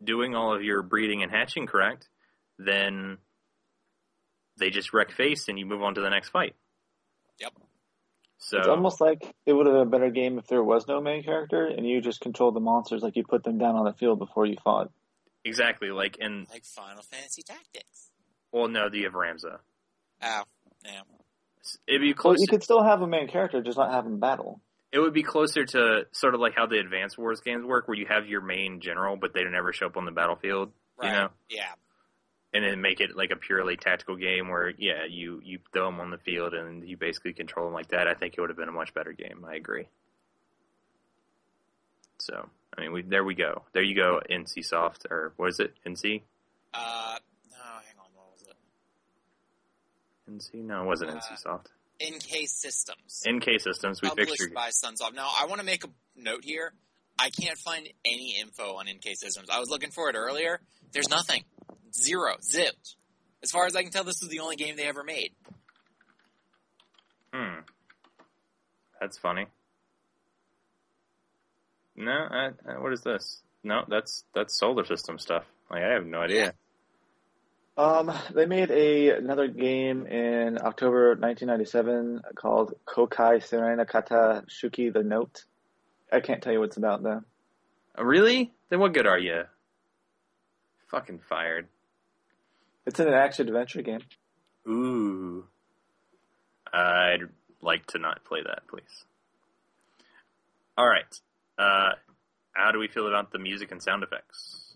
doing 0.05 0.35
all 0.35 0.55
of 0.55 0.63
your 0.63 0.83
breeding 0.83 1.23
and 1.23 1.31
hatching 1.33 1.67
correct, 1.67 2.09
then 2.59 3.19
they 4.59 4.71
just 4.71 4.93
wreck 4.93 5.11
face 5.13 5.49
and 5.49 5.59
you 5.59 5.67
move 5.67 5.83
on 5.83 5.95
to 5.95 6.01
the 6.01 6.11
next 6.11 6.29
fight. 6.29 6.55
Yep. 7.41 7.53
So 8.39 8.59
It's 8.59 8.69
almost 8.69 9.01
like 9.01 9.23
it 9.47 9.55
would 9.55 9.67
have 9.67 9.75
been 9.75 9.83
a 9.89 9.91
better 9.91 10.11
game 10.11 10.39
if 10.39 10.47
there 10.47 10.63
was 10.63 10.87
no 10.87 11.01
main 11.01 11.23
character 11.23 11.67
and 11.67 11.87
you 11.89 12.01
just 12.03 12.21
controlled 12.21 12.55
the 12.55 12.61
monsters, 12.61 13.03
like 13.03 13.17
you 13.17 13.25
put 13.25 13.43
them 13.45 13.57
down 13.59 13.75
on 13.77 13.85
the 13.87 13.95
field 13.95 14.19
before 14.19 14.45
you 14.47 14.57
fought. 14.63 14.91
exactly 15.45 15.91
like 15.91 16.17
in 16.19 16.47
Like 16.53 16.65
Final 16.65 17.03
Fantasy 17.03 17.43
Tactics. 17.43 18.11
well 18.53 18.69
no, 18.69 18.89
the 18.91 19.03
have 19.05 19.13
Ramza. 19.15 19.59
Oh, 20.23 20.43
yeah. 20.85 21.01
It'd 21.87 22.01
be 22.01 22.15
Well, 22.23 22.37
you 22.39 22.47
could 22.47 22.63
still 22.63 22.83
have 22.83 23.03
a 23.03 23.07
main 23.07 23.29
character, 23.29 23.61
just 23.63 23.77
not 23.79 23.91
have 23.93 24.07
him 24.07 24.21
battle. 24.21 24.61
It 24.93 25.01
would 25.01 25.13
be 25.13 25.23
closer 25.25 25.65
to 25.65 26.07
sort 26.13 26.35
of 26.35 26.41
like 26.41 26.55
how 26.55 26.67
the 26.67 26.79
Advance 26.79 27.19
Wars 27.19 27.41
games 27.41 27.65
work, 27.65 27.89
where 27.89 27.97
you 27.97 28.07
have 28.09 28.27
your 28.29 28.41
main 28.41 28.81
general, 28.81 29.17
but 29.17 29.35
they 29.35 29.43
never 29.45 29.73
show 29.73 29.87
up 29.87 29.97
on 29.97 30.05
the 30.05 30.13
battlefield. 30.13 30.73
Right. 30.97 31.09
You 31.09 31.13
know, 31.15 31.29
Yeah. 31.51 31.73
and 32.55 32.65
then 32.65 32.81
make 32.81 33.01
it 33.01 33.17
like 33.17 33.31
a 33.33 33.37
purely 33.37 33.77
tactical 33.77 34.17
game 34.17 34.49
where 34.49 34.71
yeah, 34.79 35.05
you 35.09 35.41
you 35.45 35.59
throw 35.73 35.87
them 35.87 36.01
on 36.01 36.11
the 36.11 36.19
field 36.19 36.55
and 36.55 36.89
you 36.89 36.97
basically 36.97 37.33
control 37.35 37.67
them 37.67 37.75
like 37.75 37.89
that. 37.89 38.07
I 38.09 38.15
think 38.15 38.35
it 38.39 38.41
would 38.41 38.49
have 38.51 38.57
been 38.57 38.69
a 38.69 38.73
much 38.73 38.95
better 38.95 39.13
game. 39.13 39.45
I 39.47 39.57
agree. 39.57 39.89
So 42.19 42.49
I 42.79 42.81
mean, 42.81 42.93
we 42.93 43.03
there 43.03 43.25
we 43.25 43.35
go. 43.35 43.65
There 43.75 43.83
you 43.83 43.95
go. 43.97 44.21
NC 44.31 44.65
Soft 44.65 45.07
or 45.11 45.33
what 45.37 45.51
is 45.51 45.59
it? 45.61 45.75
NC? 45.85 46.23
Uh, 46.73 47.19
no, 47.51 47.57
hang 47.57 47.99
on. 47.99 48.07
What 48.15 48.33
was 48.33 48.43
it? 48.49 48.57
NC? 50.31 50.55
No, 50.55 50.83
it 50.83 50.87
wasn't 50.87 51.11
Uh, 51.11 51.15
NC 51.17 51.39
Soft. 51.39 51.69
NK 52.03 52.47
Systems. 52.47 53.23
NK 53.29 53.61
Systems. 53.61 54.03
We 54.03 54.09
published 54.09 54.31
fixed 54.31 54.41
your 54.43 54.51
by 54.51 54.69
Sunsoft. 54.71 55.15
Now, 55.15 55.31
I 55.39 55.47
want 55.47 55.61
to 55.61 55.65
make 55.67 55.85
a 55.85 55.89
note 56.17 56.45
here. 56.45 56.75
I 57.19 57.31
can't 57.31 57.57
find 57.59 57.89
any 58.05 58.37
info 58.39 58.75
on 58.77 58.87
NK 58.89 59.17
Systems. 59.17 59.49
I 59.51 59.59
was 59.61 59.71
looking 59.71 59.91
for 59.91 60.11
it 60.11 60.17
earlier. 60.17 60.61
There's 60.93 61.09
nothing. 61.09 61.45
Zero. 61.95 62.35
Zilch. 62.41 62.97
As 63.43 63.51
far 63.51 63.65
as 63.67 63.75
I 63.75 63.83
can 63.83 63.91
tell, 63.91 64.05
this 64.05 64.21
was 64.21 64.29
the 64.31 64.41
only 64.41 64.57
game 64.57 64.77
they 64.77 64.87
ever 64.87 65.03
made. 65.05 65.33
Hmm. 67.33 67.61
That's 69.01 69.17
funny. 69.19 69.47
No, 71.97 72.11
I, 72.13 72.51
I, 72.69 72.79
what 72.79 72.93
is 72.93 73.01
this? 73.03 73.41
No, 73.63 73.85
that's 73.89 74.25
that's 74.35 74.59
solar 74.59 74.85
system 74.85 75.19
stuff. 75.19 75.45
Like 75.71 75.83
I 75.83 75.93
have 75.95 76.05
no 76.07 76.21
idea. 76.21 76.55
Um, 77.77 78.11
they 78.35 78.47
made 78.47 78.71
a 78.71 79.11
another 79.11 79.49
game 79.49 80.07
in 80.07 80.59
October 80.59 81.09
1997 81.11 82.23
called 82.35 82.75
Kokai 82.87 83.43
Serena 83.43 83.85
Kata 83.85 84.45
Shuki 84.49 84.91
the 84.93 85.03
Note. 85.03 85.45
I 86.11 86.21
can't 86.21 86.43
tell 86.43 86.53
you 86.53 86.61
what 86.61 86.69
it's 86.69 86.77
about 86.79 87.03
though. 87.03 87.23
Uh, 87.99 88.05
Really? 88.05 88.53
Then 88.71 88.81
what 88.81 88.95
good 88.95 89.07
are 89.07 89.19
you? 89.19 89.43
Fucking 90.89 91.21
fired. 91.29 91.69
It's 92.87 92.99
an 93.01 93.09
action 93.09 93.47
adventure 93.49 93.83
game. 93.83 94.01
Ooh. 94.69 95.45
I'd 96.73 97.29
like 97.61 97.87
to 97.89 97.99
not 97.99 98.25
play 98.25 98.41
that, 98.43 98.67
please. 98.69 99.05
All 100.79 100.87
right. 100.87 101.21
Uh, 101.59 101.91
how 102.53 102.73
do 102.73 102.79
we 102.79 102.89
feel 102.89 103.07
about 103.09 103.33
the 103.33 103.39
music 103.39 103.71
and 103.73 103.83
sound 103.83 104.03
effects? 104.03 104.75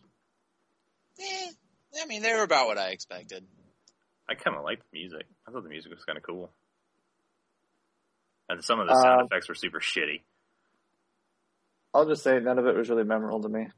I 2.01 2.07
mean, 2.07 2.23
they 2.23 2.33
were 2.33 2.43
about 2.43 2.67
what 2.67 2.79
I 2.79 2.91
expected. 2.91 3.45
I 4.29 4.35
kind 4.35 4.57
of 4.57 4.63
liked 4.63 4.83
the 4.93 4.99
music. 4.99 5.27
I 5.47 5.51
thought 5.51 5.65
the 5.65 5.69
music 5.69 5.93
was 5.93 6.05
kind 6.05 6.17
of 6.17 6.23
cool. 6.23 6.51
And 8.49 8.65
some 8.65 8.81
of 8.81 8.87
the 8.89 8.95
sound 8.95 9.23
Uh, 9.23 9.25
effects 9.25 9.49
were 9.49 9.55
super 9.55 9.81
shitty. 9.81 10.23
I'll 11.93 12.07
just 12.07 12.23
say 12.23 12.39
none 12.39 12.59
of 12.59 12.67
it 12.67 12.77
was 12.77 12.89
really 12.89 13.05
memorable 13.05 13.43
to 13.43 13.49
me. 13.49 13.69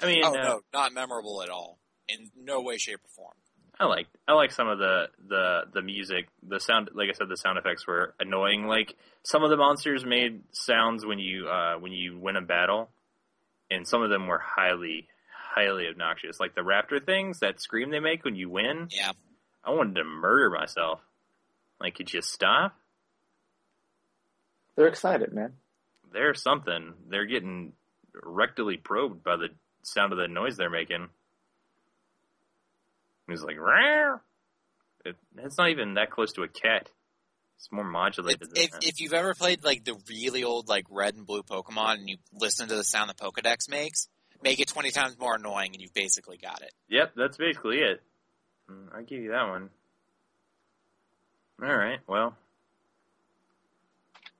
I 0.00 0.06
mean, 0.06 0.22
oh 0.24 0.34
uh, 0.34 0.42
no, 0.42 0.60
not 0.72 0.92
memorable 0.92 1.42
at 1.42 1.48
all. 1.48 1.78
In 2.08 2.30
no 2.36 2.60
way, 2.60 2.78
shape, 2.78 3.00
or 3.04 3.08
form. 3.08 3.34
I 3.80 3.84
liked 3.86 4.14
I 4.26 4.32
like 4.32 4.52
some 4.52 4.68
of 4.68 4.78
the 4.78 5.08
the 5.26 5.62
the 5.72 5.82
music. 5.82 6.28
The 6.46 6.60
sound, 6.60 6.90
like 6.94 7.08
I 7.08 7.12
said, 7.12 7.28
the 7.28 7.36
sound 7.36 7.58
effects 7.58 7.86
were 7.86 8.14
annoying. 8.18 8.66
Like 8.66 8.96
some 9.22 9.44
of 9.44 9.50
the 9.50 9.56
monsters 9.56 10.04
made 10.04 10.42
sounds 10.52 11.04
when 11.06 11.18
you 11.18 11.48
uh, 11.48 11.78
when 11.78 11.92
you 11.92 12.18
win 12.18 12.36
a 12.36 12.42
battle, 12.42 12.90
and 13.70 13.86
some 13.86 14.02
of 14.02 14.10
them 14.10 14.26
were 14.26 14.38
highly 14.38 15.08
highly 15.54 15.86
obnoxious. 15.88 16.38
Like 16.40 16.54
the 16.54 16.60
raptor 16.62 17.04
things, 17.04 17.40
that 17.40 17.60
scream 17.60 17.90
they 17.90 18.00
make 18.00 18.24
when 18.24 18.36
you 18.36 18.48
win. 18.50 18.88
Yeah. 18.90 19.12
I 19.64 19.70
wanted 19.70 19.96
to 19.96 20.04
murder 20.04 20.50
myself. 20.50 21.00
Like, 21.80 21.94
could 21.96 22.12
you 22.12 22.22
stop? 22.22 22.76
They're 24.76 24.86
excited, 24.88 25.32
man. 25.32 25.54
They're 26.12 26.34
something. 26.34 26.94
They're 27.08 27.26
getting 27.26 27.72
rectally 28.24 28.82
probed 28.82 29.22
by 29.22 29.36
the 29.36 29.48
sound 29.82 30.12
of 30.12 30.18
the 30.18 30.28
noise 30.28 30.56
they're 30.56 30.70
making. 30.70 31.08
He's 33.28 33.42
like, 33.42 33.56
Rawr! 33.56 34.20
It, 35.04 35.16
it's 35.38 35.58
not 35.58 35.70
even 35.70 35.94
that 35.94 36.10
close 36.10 36.32
to 36.34 36.42
a 36.42 36.48
cat. 36.48 36.88
It's 37.56 37.70
more 37.70 37.84
If, 37.84 37.90
modulated 37.92 38.40
than 38.40 38.62
if, 38.62 38.70
that. 38.70 38.84
if 38.84 39.00
you've 39.00 39.12
ever 39.12 39.34
played 39.34 39.64
like 39.64 39.84
the 39.84 39.96
really 40.08 40.44
old 40.44 40.68
like 40.68 40.86
red 40.90 41.14
and 41.14 41.26
blue 41.26 41.42
Pokemon 41.42 41.94
and 41.94 42.08
you 42.08 42.16
listen 42.32 42.68
to 42.68 42.76
the 42.76 42.84
sound 42.84 43.10
the 43.10 43.14
Pokedex 43.14 43.68
makes, 43.68 44.08
make 44.42 44.60
it 44.60 44.68
twenty 44.68 44.90
times 44.90 45.18
more 45.18 45.36
annoying 45.36 45.70
and 45.72 45.80
you've 45.80 45.94
basically 45.94 46.36
got 46.38 46.62
it. 46.62 46.72
Yep, 46.88 47.12
that's 47.16 47.36
basically 47.36 47.78
it. 47.78 48.02
Mm, 48.70 48.94
I'll 48.94 49.04
give 49.04 49.22
you 49.22 49.30
that 49.30 49.48
one. 49.48 49.70
All 51.62 51.76
right, 51.76 51.98
well. 52.06 52.36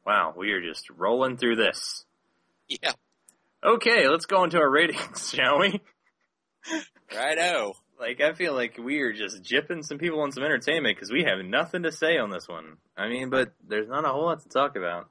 Wow, 0.07 0.33
we 0.37 0.53
are 0.53 0.63
just 0.63 0.89
rolling 0.91 1.37
through 1.37 1.57
this. 1.57 2.05
Yeah. 2.83 2.93
Okay, 3.65 4.07
let's 4.09 4.27
go 4.27 4.45
into 4.45 4.59
our 4.59 4.71
ratings, 4.71 5.31
shall 5.35 5.59
we? 5.59 5.81
Righto. 7.17 7.73
Like, 7.99 8.21
I 8.21 8.35
feel 8.35 8.53
like 8.53 8.77
we 8.77 9.01
are 9.01 9.15
just 9.15 9.43
jipping 9.43 9.83
some 9.83 9.97
people 9.97 10.21
on 10.21 10.33
some 10.33 10.45
entertainment 10.45 10.95
because 10.97 11.11
we 11.11 11.25
have 11.25 11.45
nothing 11.45 11.85
to 11.85 11.91
say 11.93 12.19
on 12.19 12.29
this 12.31 12.47
one. 12.47 12.77
I 12.95 13.09
mean, 13.09 13.31
but 13.31 13.53
there's 13.67 13.89
not 13.89 14.05
a 14.05 14.09
whole 14.09 14.27
lot 14.27 14.43
to 14.43 14.49
talk 14.51 14.77
about. 14.77 15.09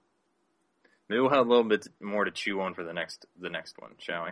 Maybe 1.10 1.20
we'll 1.20 1.32
have 1.32 1.48
a 1.48 1.50
little 1.50 1.64
bit 1.64 1.88
more 2.00 2.26
to 2.26 2.32
chew 2.32 2.62
on 2.62 2.74
for 2.74 2.84
the 2.84 2.94
next 2.94 3.26
the 3.40 3.50
next 3.50 3.76
one, 3.80 3.92
shall 3.98 4.26
we? 4.26 4.30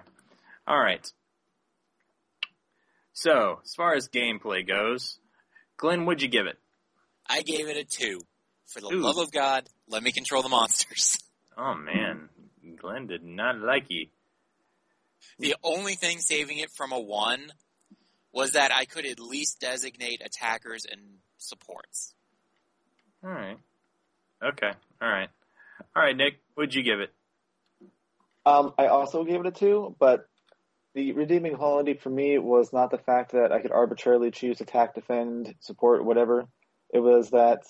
All 0.68 0.80
right. 0.80 1.06
So, 3.14 3.62
as 3.64 3.74
far 3.76 3.96
as 3.96 4.10
gameplay 4.10 4.68
goes, 4.68 5.20
Glenn, 5.78 6.06
what'd 6.06 6.22
you 6.22 6.28
give 6.28 6.48
it? 6.48 6.58
I 7.28 7.42
gave 7.42 7.68
it 7.68 7.78
a 7.78 7.84
two. 7.84 8.20
For 8.68 8.82
the 8.82 8.88
Ooh. 8.88 9.02
love 9.02 9.18
of 9.18 9.32
God, 9.32 9.70
let 9.88 10.02
me 10.04 10.12
control 10.12 10.42
the 10.42 10.50
monsters. 10.50 11.18
Oh 11.58 11.74
man, 11.74 12.28
Glenn 12.76 13.08
did 13.08 13.24
not 13.24 13.62
like 13.62 13.86
you. 13.88 14.08
The 15.40 15.56
only 15.64 15.96
thing 15.96 16.20
saving 16.20 16.58
it 16.58 16.70
from 16.70 16.92
a 16.92 17.00
one 17.00 17.50
was 18.34 18.52
that 18.52 18.74
I 18.76 18.84
could 18.84 19.06
at 19.06 19.22
least 19.22 19.62
designate 19.62 20.22
attackers 20.22 20.86
and 20.86 21.00
supports. 21.38 22.14
All 23.24 23.30
right. 23.30 23.58
Okay. 24.44 24.72
All 25.02 25.10
right. 25.10 25.30
All 25.96 26.04
right, 26.04 26.18
Nick, 26.18 26.42
what'd 26.56 26.76
you 26.76 26.84
give 26.84 27.00
it? 27.00 27.14
Um, 28.46 28.74
I 28.78 28.88
also 28.88 29.24
gave 29.24 29.40
it 29.40 29.48
a 29.48 29.52
two, 29.52 29.96
but 29.98 30.28
the 30.96 31.12
redeeming 31.12 31.56
quality 31.56 31.94
for 31.94 32.10
me 32.10 32.40
was 32.40 32.72
not 32.72 32.90
the 32.90 32.98
fact 32.98 33.34
that 33.34 33.52
I 33.52 33.62
could 33.62 33.74
arbitrarily 33.74 34.32
choose 34.32 34.62
attack, 34.62 34.96
defend, 34.96 35.54
support, 35.60 36.06
whatever. 36.06 36.48
It 36.92 37.00
was 37.00 37.32
that 37.32 37.64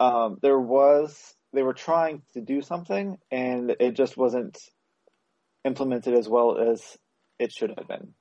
um, 0.00 0.38
there 0.40 0.58
was 0.58 1.34
they 1.52 1.62
were 1.62 1.74
trying 1.74 2.22
to 2.32 2.40
do 2.40 2.62
something, 2.62 3.18
and 3.30 3.76
it 3.78 3.92
just 3.92 4.16
wasn't 4.16 4.58
implemented 5.64 6.14
as 6.14 6.28
well 6.28 6.58
as 6.58 6.82
it 7.38 7.52
should 7.52 7.74
have 7.76 7.86
been. 7.86 8.14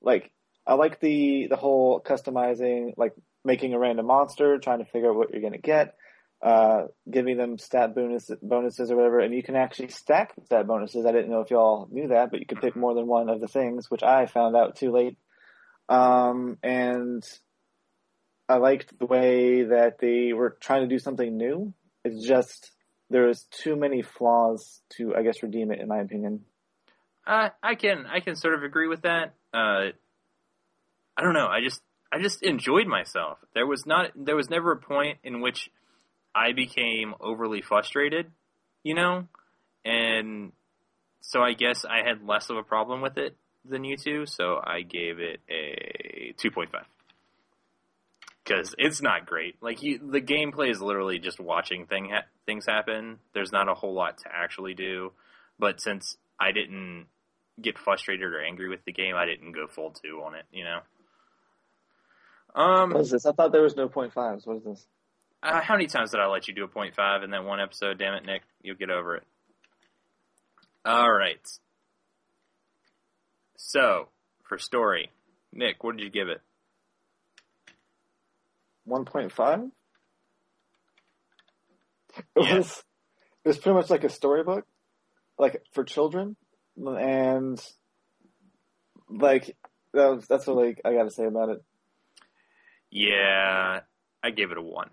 Like 0.00 0.30
I 0.64 0.74
like 0.74 1.00
the 1.00 1.48
the 1.50 1.56
whole 1.56 2.00
customizing, 2.00 2.94
like 2.96 3.14
making 3.44 3.74
a 3.74 3.80
random 3.80 4.06
monster, 4.06 4.58
trying 4.58 4.78
to 4.78 4.84
figure 4.84 5.10
out 5.10 5.16
what 5.16 5.30
you're 5.30 5.40
going 5.40 5.54
to 5.54 5.58
get 5.58 5.96
uh, 6.42 6.84
giving 7.10 7.36
them 7.36 7.58
stat 7.58 7.94
bonus, 7.94 8.30
bonuses 8.42 8.90
or 8.90 8.96
whatever, 8.96 9.20
and 9.20 9.34
you 9.34 9.42
can 9.42 9.56
actually 9.56 9.88
stack 9.88 10.32
stat 10.44 10.66
bonuses. 10.66 11.04
I 11.04 11.12
didn't 11.12 11.30
know 11.30 11.40
if 11.40 11.50
y'all 11.50 11.88
knew 11.90 12.08
that, 12.08 12.30
but 12.30 12.40
you 12.40 12.46
could 12.46 12.60
pick 12.60 12.76
more 12.76 12.94
than 12.94 13.06
one 13.06 13.28
of 13.28 13.40
the 13.40 13.48
things, 13.48 13.90
which 13.90 14.02
I 14.02 14.26
found 14.26 14.56
out 14.56 14.76
too 14.76 14.90
late. 14.90 15.18
Um, 15.88 16.56
and 16.62 17.22
I 18.48 18.56
liked 18.56 18.98
the 18.98 19.06
way 19.06 19.64
that 19.64 19.98
they 20.00 20.32
were 20.32 20.56
trying 20.60 20.82
to 20.82 20.88
do 20.88 20.98
something 20.98 21.36
new. 21.36 21.74
It's 22.04 22.26
just 22.26 22.70
there 23.10 23.28
is 23.28 23.46
too 23.50 23.76
many 23.76 24.02
flaws 24.02 24.80
to, 24.96 25.14
I 25.14 25.22
guess, 25.22 25.42
redeem 25.42 25.70
it, 25.72 25.80
in 25.80 25.88
my 25.88 25.98
opinion. 25.98 26.44
Uh, 27.26 27.50
I 27.62 27.74
can 27.74 28.06
I 28.06 28.20
can 28.20 28.34
sort 28.34 28.54
of 28.54 28.62
agree 28.62 28.88
with 28.88 29.02
that. 29.02 29.34
Uh, 29.52 29.92
I 31.16 31.22
don't 31.22 31.34
know. 31.34 31.48
I 31.48 31.60
just 31.62 31.82
I 32.10 32.20
just 32.20 32.42
enjoyed 32.42 32.86
myself. 32.86 33.38
There 33.54 33.66
was 33.66 33.84
not 33.84 34.12
there 34.16 34.36
was 34.36 34.48
never 34.48 34.72
a 34.72 34.78
point 34.78 35.18
in 35.22 35.40
which 35.40 35.70
I 36.34 36.52
became 36.52 37.14
overly 37.20 37.62
frustrated, 37.62 38.30
you 38.82 38.94
know, 38.94 39.26
and 39.84 40.52
so 41.20 41.42
I 41.42 41.52
guess 41.52 41.84
I 41.84 42.06
had 42.06 42.26
less 42.26 42.50
of 42.50 42.56
a 42.56 42.62
problem 42.62 43.00
with 43.00 43.18
it 43.18 43.36
than 43.68 43.84
you 43.84 43.96
two. 43.96 44.26
So 44.26 44.60
I 44.62 44.82
gave 44.82 45.18
it 45.18 45.40
a 45.50 46.34
two 46.38 46.50
point 46.50 46.70
five 46.70 46.86
because 48.44 48.74
it's 48.78 49.02
not 49.02 49.26
great. 49.26 49.56
Like 49.60 49.82
you, 49.82 49.98
the 49.98 50.20
gameplay 50.20 50.70
is 50.70 50.80
literally 50.80 51.18
just 51.18 51.40
watching 51.40 51.86
thing 51.86 52.10
ha- 52.10 52.26
things 52.46 52.66
happen. 52.66 53.18
There's 53.34 53.52
not 53.52 53.68
a 53.68 53.74
whole 53.74 53.94
lot 53.94 54.18
to 54.18 54.24
actually 54.32 54.74
do, 54.74 55.12
but 55.58 55.80
since 55.80 56.16
I 56.38 56.52
didn't 56.52 57.06
get 57.60 57.78
frustrated 57.78 58.24
or 58.32 58.42
angry 58.42 58.68
with 58.68 58.84
the 58.84 58.92
game, 58.92 59.14
I 59.16 59.26
didn't 59.26 59.52
go 59.52 59.66
full 59.66 59.90
two 59.90 60.22
on 60.24 60.34
it. 60.34 60.44
You 60.52 60.64
know. 60.64 60.80
Um, 62.54 62.90
What 62.90 63.02
is 63.02 63.10
this? 63.10 63.26
I 63.26 63.32
thought 63.32 63.52
there 63.52 63.62
was 63.62 63.76
no 63.76 63.88
point 63.88 64.12
fives. 64.12 64.46
What 64.46 64.56
is 64.56 64.64
this? 64.64 64.86
Uh, 65.42 65.60
how 65.60 65.74
many 65.74 65.86
times 65.86 66.10
did 66.10 66.20
I 66.20 66.26
let 66.26 66.48
you 66.48 66.54
do 66.54 66.64
a 66.64 66.68
point 66.68 66.94
five 66.94 67.22
in 67.22 67.30
that 67.30 67.44
one 67.44 67.60
episode? 67.60 67.98
Damn 67.98 68.14
it, 68.14 68.24
Nick, 68.26 68.42
you'll 68.62 68.76
get 68.76 68.90
over 68.90 69.16
it. 69.16 69.24
All 70.84 71.10
right. 71.10 71.40
So 73.56 74.08
for 74.44 74.58
story, 74.58 75.10
Nick, 75.52 75.82
what 75.84 75.96
did 75.96 76.04
you 76.04 76.10
give 76.10 76.28
it? 76.28 76.40
One 78.84 79.04
point 79.04 79.32
five. 79.32 79.60
It 82.16 82.24
Yeah. 82.36 82.56
was. 82.58 82.82
It 83.44 83.48
was 83.48 83.58
pretty 83.58 83.76
much 83.76 83.88
like 83.88 84.04
a 84.04 84.10
storybook, 84.10 84.66
like 85.38 85.62
for 85.72 85.82
children, 85.82 86.36
and 86.76 87.58
like 89.08 89.56
that 89.94 90.08
was, 90.08 90.26
that's 90.26 90.46
what 90.46 90.56
like 90.56 90.80
I 90.84 90.92
got 90.92 91.04
to 91.04 91.10
say 91.10 91.24
about 91.24 91.48
it. 91.48 91.62
Yeah, 92.90 93.80
I 94.22 94.30
gave 94.30 94.50
it 94.50 94.58
a 94.58 94.62
one 94.62 94.90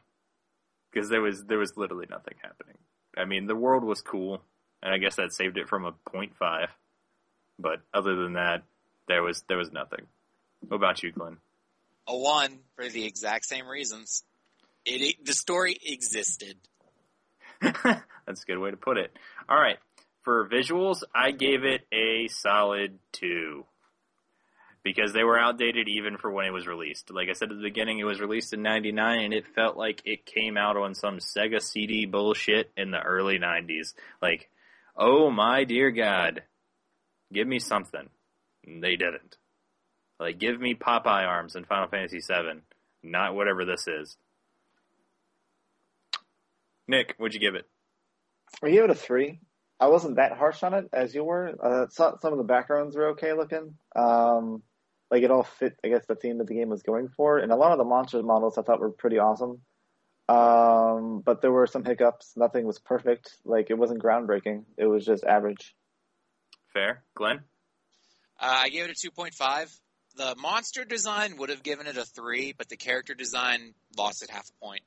because 0.92 1.10
there 1.10 1.22
was 1.22 1.44
there 1.46 1.58
was 1.58 1.76
literally 1.78 2.08
nothing 2.10 2.36
happening. 2.42 2.78
I 3.18 3.26
mean, 3.26 3.48
the 3.48 3.56
world 3.56 3.84
was 3.84 4.02
cool, 4.02 4.42
and 4.82 4.94
I 4.94 4.98
guess 4.98 5.16
that 5.16 5.34
saved 5.34 5.58
it 5.58 5.68
from 5.68 5.86
a 5.86 5.94
point 6.10 6.36
five. 6.38 6.70
But 7.60 7.82
other 7.94 8.16
than 8.16 8.34
that, 8.34 8.64
there 9.08 9.24
was 9.24 9.44
there 9.48 9.58
was 9.58 9.72
nothing. 9.72 10.06
What 10.68 10.78
about 10.78 11.04
you, 11.04 11.12
Glenn? 11.12 11.38
A 12.08 12.18
one 12.18 12.60
for 12.76 12.88
the 12.88 13.06
exact 13.06 13.46
same 13.46 13.68
reasons. 13.68 14.24
It 14.86 15.24
the 15.26 15.34
story 15.34 15.78
existed. 15.86 16.58
That's 17.62 18.44
a 18.44 18.46
good 18.46 18.60
way 18.60 18.72
to 18.72 18.78
put 18.78 18.98
it. 18.98 19.12
All 19.50 19.60
right, 19.60 19.78
for 20.24 20.48
visuals, 20.48 21.04
I 21.14 21.32
gave 21.32 21.64
it 21.64 21.82
a 21.92 22.28
solid 22.28 23.00
two 23.12 23.66
because 24.84 25.14
they 25.14 25.24
were 25.24 25.40
outdated 25.40 25.88
even 25.88 26.18
for 26.18 26.32
when 26.32 26.46
it 26.46 26.54
was 26.54 26.68
released. 26.68 27.12
Like 27.12 27.30
I 27.30 27.34
said 27.34 27.52
at 27.52 27.58
the 27.58 27.64
beginning, 27.64 28.00
it 28.00 28.06
was 28.06 28.20
released 28.20 28.54
in 28.54 28.62
'99, 28.62 29.20
and 29.20 29.34
it 29.34 29.46
felt 29.56 29.78
like 29.78 30.02
it 30.06 30.26
came 30.26 30.58
out 30.58 30.78
on 30.78 30.96
some 30.96 31.18
Sega 31.18 31.62
CD 31.62 32.06
bullshit 32.06 32.72
in 32.78 32.92
the 32.92 33.02
early 33.02 33.40
'90s. 33.40 33.94
Like, 34.22 34.50
oh 34.96 35.30
my 35.30 35.64
dear 35.64 35.92
God, 35.92 36.44
give 37.34 37.48
me 37.48 37.60
something. 37.60 38.10
And 38.66 38.84
they 38.84 38.96
didn't. 38.96 39.38
Like, 40.20 40.40
give 40.40 40.60
me 40.60 40.74
Popeye 40.74 41.28
arms 41.28 41.56
in 41.56 41.66
Final 41.66 41.88
Fantasy 41.88 42.20
VII, 42.20 42.62
not 43.04 43.36
whatever 43.36 43.66
this 43.66 43.88
is. 43.88 44.18
Nick, 46.88 47.16
what'd 47.18 47.34
you 47.34 47.40
give 47.40 47.56
it? 47.56 47.68
I 48.64 48.72
gave 48.72 48.84
it 48.84 48.90
a 48.90 48.96
three. 48.96 49.40
I 49.80 49.88
wasn't 49.88 50.16
that 50.16 50.38
harsh 50.38 50.64
on 50.64 50.74
it 50.74 50.90
as 50.92 51.14
you 51.14 51.24
were. 51.24 51.54
Uh, 51.62 51.88
some 51.90 52.18
of 52.24 52.38
the 52.38 52.44
backgrounds 52.44 52.96
were 52.96 53.10
okay 53.10 53.34
looking. 53.34 53.76
Um, 53.96 54.64
like 55.12 55.24
it 55.24 55.32
all 55.32 55.44
fit, 55.44 55.78
I 55.84 55.90
guess, 55.90 56.06
the 56.08 56.16
theme 56.16 56.40
that 56.40 56.48
the 56.48 56.56
game 56.56 56.70
was 56.70 56.84
going 56.84 57.10
for, 57.10 57.38
and 57.38 57.52
a 57.52 57.56
lot 57.56 57.72
of 57.72 57.78
the 57.78 57.84
monster 57.84 58.22
models 58.24 58.58
I 58.58 58.64
thought 58.64 58.80
were 58.80 58.92
pretty 58.92 59.20
awesome. 59.20 59.62
Um, 60.30 61.22
but 61.26 61.42
there 61.42 61.52
were 61.52 61.68
some 61.68 61.86
hiccups. 61.86 62.34
Nothing 62.36 62.66
was 62.66 62.80
perfect. 62.80 63.38
Like 63.46 63.70
it 63.70 63.78
wasn't 63.78 64.04
groundbreaking. 64.04 64.66
It 64.78 64.86
was 64.86 65.06
just 65.06 65.24
average. 65.24 65.76
Fair. 66.74 67.04
Glenn? 67.16 67.38
Uh, 68.40 68.62
I 68.64 68.70
gave 68.70 68.86
it 68.86 68.92
a 68.92 69.10
2.5. 69.10 69.80
The 70.18 70.36
monster 70.38 70.84
design 70.84 71.38
would 71.38 71.50
have 71.50 71.64
given 71.64 71.88
it 71.88 71.98
a 71.98 72.04
3, 72.04 72.54
but 72.58 72.70
the 72.70 72.76
character 72.76 73.14
design 73.14 73.74
lost 73.98 74.24
it 74.24 74.30
half 74.30 74.50
a 74.50 74.66
point. 74.66 74.82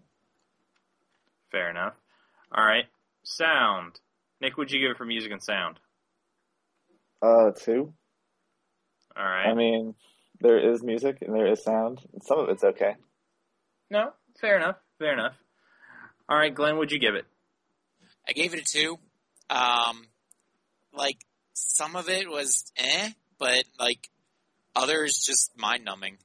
Fair 1.50 1.70
enough. 1.70 1.94
All 2.53 2.64
right. 2.64 2.87
Sound. 3.22 3.98
Nick, 4.40 4.57
what'd 4.57 4.72
you 4.72 4.81
give 4.81 4.90
it 4.92 4.96
for 4.96 5.05
music 5.05 5.33
and 5.33 5.42
sound? 5.42 5.79
Uh, 7.22 7.50
two. 7.50 7.92
All 9.16 9.24
right. 9.24 9.48
I 9.48 9.55
mean, 9.55 9.94
there 10.40 10.59
is 10.72 10.83
music 10.83 11.18
and 11.20 11.35
there 11.35 11.46
is 11.46 11.62
sound. 11.62 12.00
And 12.12 12.22
some 12.22 12.38
of 12.38 12.48
it's 12.48 12.64
okay. 12.64 12.96
no, 13.90 14.12
fair 14.40 14.57
enough. 14.57 14.76
Fair 14.98 15.12
enough. 15.12 15.35
All 16.29 16.38
right, 16.38 16.55
Glenn, 16.55 16.76
what'd 16.76 16.92
you 16.92 16.98
give 17.00 17.14
it? 17.14 17.26
I 18.29 18.33
gave 18.33 18.55
it 18.55 18.61
a 18.61 18.64
2. 18.64 18.98
Um, 19.50 20.07
like, 20.94 21.18
some 21.55 21.96
of 21.96 22.09
it 22.09 22.31
was 22.31 22.70
eh, 22.76 23.11
but, 23.38 23.64
like, 23.79 24.09
others 24.76 25.18
just 25.26 25.57
mind 25.59 25.85
numbing. 25.85 26.18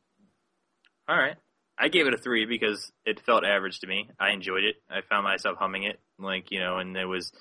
All 1.08 1.17
right. 1.17 1.36
I 1.78 1.89
gave 1.89 2.08
it 2.08 2.13
a 2.13 2.17
three 2.17 2.45
because 2.45 2.91
it 3.06 3.19
felt 3.19 3.43
average 3.43 3.80
to 3.80 3.88
me. 3.88 4.10
I 4.19 4.32
enjoyed 4.32 4.63
it. 4.63 4.75
I 4.89 5.01
found 5.10 5.25
myself 5.25 5.58
humming 5.60 5.84
it, 5.84 5.99
like 6.17 6.49
you 6.51 6.60
know, 6.60 6.78
and 6.78 6.95
there 6.95 7.08
was, 7.08 7.34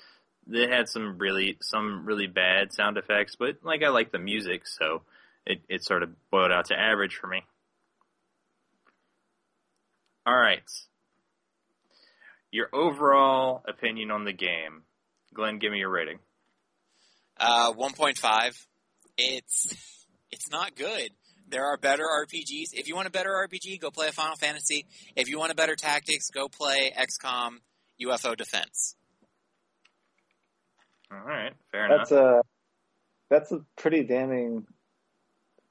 it 0.51 0.69
had 0.69 0.87
some 0.87 1.17
really 1.17 1.57
some 1.61 2.05
really 2.05 2.27
bad 2.27 2.73
sound 2.73 2.97
effects, 2.97 3.35
but 3.35 3.57
like 3.63 3.83
I 3.83 3.89
like 3.89 4.11
the 4.11 4.19
music, 4.19 4.67
so 4.67 5.01
it 5.45 5.61
it 5.69 5.83
sort 5.83 6.03
of 6.03 6.09
boiled 6.31 6.51
out 6.51 6.65
to 6.65 6.79
average 6.79 7.15
for 7.15 7.27
me. 7.27 7.43
All 10.25 10.35
right. 10.35 10.63
Your 12.51 12.69
overall 12.73 13.63
opinion 13.67 14.11
on 14.11 14.23
the 14.23 14.33
game, 14.33 14.83
Glenn. 15.33 15.59
Give 15.59 15.71
me 15.71 15.79
your 15.79 15.89
rating. 15.89 16.19
Uh, 17.37 17.73
1.5. 17.73 18.65
It's, 19.17 19.75
it's 20.31 20.49
not 20.49 20.75
good. 20.75 21.09
There 21.47 21.65
are 21.65 21.77
better 21.77 22.03
RPGs. 22.03 22.69
If 22.73 22.87
you 22.87 22.95
want 22.95 23.07
a 23.07 23.11
better 23.11 23.29
RPG, 23.29 23.79
go 23.79 23.91
play 23.91 24.07
a 24.07 24.11
Final 24.11 24.35
Fantasy. 24.35 24.85
If 25.15 25.27
you 25.27 25.37
want 25.37 25.51
a 25.51 25.55
better 25.55 25.75
tactics, 25.75 26.29
go 26.29 26.47
play 26.47 26.91
XCOM 26.97 27.57
UFO 28.01 28.35
Defense. 28.35 28.95
All 31.15 31.27
right, 31.27 31.53
fair 31.71 31.87
That's 31.89 32.11
enough. 32.11 32.43
That's 33.29 33.51
a 33.51 33.51
that's 33.51 33.51
a 33.51 33.65
pretty 33.81 34.03
damning 34.03 34.65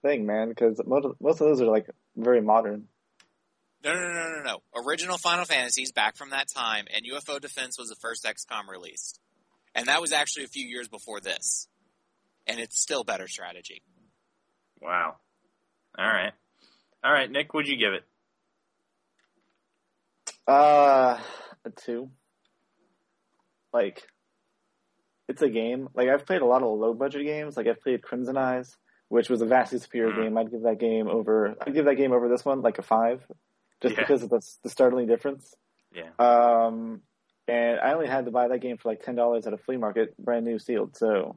thing, 0.02 0.26
man. 0.26 0.48
Because 0.48 0.80
most 0.86 1.04
of, 1.04 1.16
most 1.20 1.40
of 1.40 1.48
those 1.48 1.60
are 1.60 1.66
like 1.66 1.88
very 2.16 2.40
modern. 2.40 2.88
No, 3.84 3.92
no, 3.92 4.00
no, 4.00 4.30
no, 4.30 4.42
no. 4.42 4.58
Original 4.86 5.18
Final 5.18 5.44
Fantasies 5.44 5.92
back 5.92 6.16
from 6.16 6.30
that 6.30 6.48
time, 6.48 6.86
and 6.94 7.04
UFO 7.04 7.38
Defense 7.38 7.78
was 7.78 7.90
the 7.90 7.96
first 7.96 8.24
XCOM 8.24 8.68
released. 8.68 9.20
And 9.74 9.88
that 9.88 10.00
was 10.00 10.12
actually 10.12 10.44
a 10.44 10.48
few 10.48 10.66
years 10.66 10.88
before 10.88 11.20
this. 11.20 11.68
And 12.46 12.60
it's 12.60 12.80
still 12.80 13.04
better 13.04 13.28
strategy. 13.28 13.82
Wow. 14.80 15.16
All 15.98 16.06
right. 16.06 16.32
All 17.02 17.12
right, 17.12 17.30
Nick, 17.30 17.52
what'd 17.52 17.70
you 17.70 17.76
give 17.76 17.92
it? 17.92 18.04
Uh, 20.46 21.18
a 21.64 21.70
two. 21.76 22.10
Like, 23.72 24.02
it's 25.28 25.42
a 25.42 25.48
game. 25.48 25.88
Like 25.94 26.08
I've 26.08 26.26
played 26.26 26.42
a 26.42 26.46
lot 26.46 26.62
of 26.62 26.78
low 26.78 26.94
budget 26.94 27.24
games. 27.24 27.56
Like 27.56 27.66
I've 27.66 27.80
played 27.80 28.02
Crimson 28.02 28.36
Eyes, 28.36 28.76
which 29.08 29.28
was 29.30 29.40
a 29.42 29.46
vastly 29.46 29.78
superior 29.78 30.12
Mm. 30.12 30.22
game. 30.22 30.38
I'd 30.38 30.50
give 30.50 30.62
that 30.62 30.78
game 30.78 31.08
over. 31.08 31.54
I'd 31.60 31.74
give 31.74 31.86
that 31.86 31.96
game 31.96 32.12
over 32.12 32.28
this 32.28 32.44
one 32.44 32.60
like 32.62 32.78
a 32.78 32.82
five, 32.82 33.24
just 33.82 33.94
Yeah. 33.96 34.00
because 34.02 34.22
of 34.22 34.30
the, 34.30 34.40
the 34.62 34.70
startling 34.70 35.06
difference. 35.06 35.54
Yeah. 35.92 36.10
Um, 36.18 37.02
and 37.46 37.78
I 37.80 37.92
only 37.92 38.06
had 38.06 38.24
to 38.24 38.30
buy 38.30 38.48
that 38.48 38.58
game 38.60 38.76
for 38.78 38.88
like 38.88 39.02
ten 39.02 39.14
dollars 39.14 39.46
at 39.46 39.52
a 39.52 39.58
flea 39.58 39.76
market, 39.76 40.16
brand 40.18 40.44
new 40.44 40.58
sealed. 40.58 40.96
So 40.96 41.36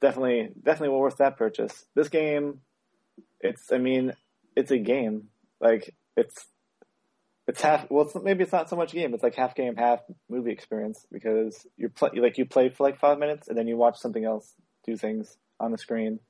definitely, 0.00 0.50
definitely 0.62 0.90
well 0.90 1.00
worth 1.00 1.16
that 1.18 1.36
purchase. 1.36 1.86
This 1.94 2.08
game, 2.08 2.60
it's. 3.40 3.72
I 3.72 3.78
mean, 3.78 4.12
it's 4.56 4.70
a 4.70 4.78
game. 4.78 5.28
Like 5.60 5.94
it's. 6.16 6.46
It's 7.48 7.62
half. 7.62 7.90
Well, 7.90 8.04
it's, 8.04 8.14
maybe 8.22 8.42
it's 8.44 8.52
not 8.52 8.68
so 8.68 8.76
much 8.76 8.92
game. 8.92 9.14
It's 9.14 9.22
like 9.22 9.34
half 9.34 9.54
game, 9.54 9.74
half 9.74 10.00
movie 10.28 10.52
experience 10.52 11.06
because 11.10 11.66
you're 11.78 11.88
play, 11.88 12.10
like 12.14 12.36
you 12.36 12.44
play 12.44 12.68
for 12.68 12.84
like 12.84 13.00
five 13.00 13.18
minutes 13.18 13.48
and 13.48 13.56
then 13.56 13.66
you 13.66 13.78
watch 13.78 13.96
something 13.96 14.24
else 14.24 14.52
do 14.84 14.96
things 14.96 15.34
on 15.58 15.72
the 15.72 15.78
screen. 15.78 16.20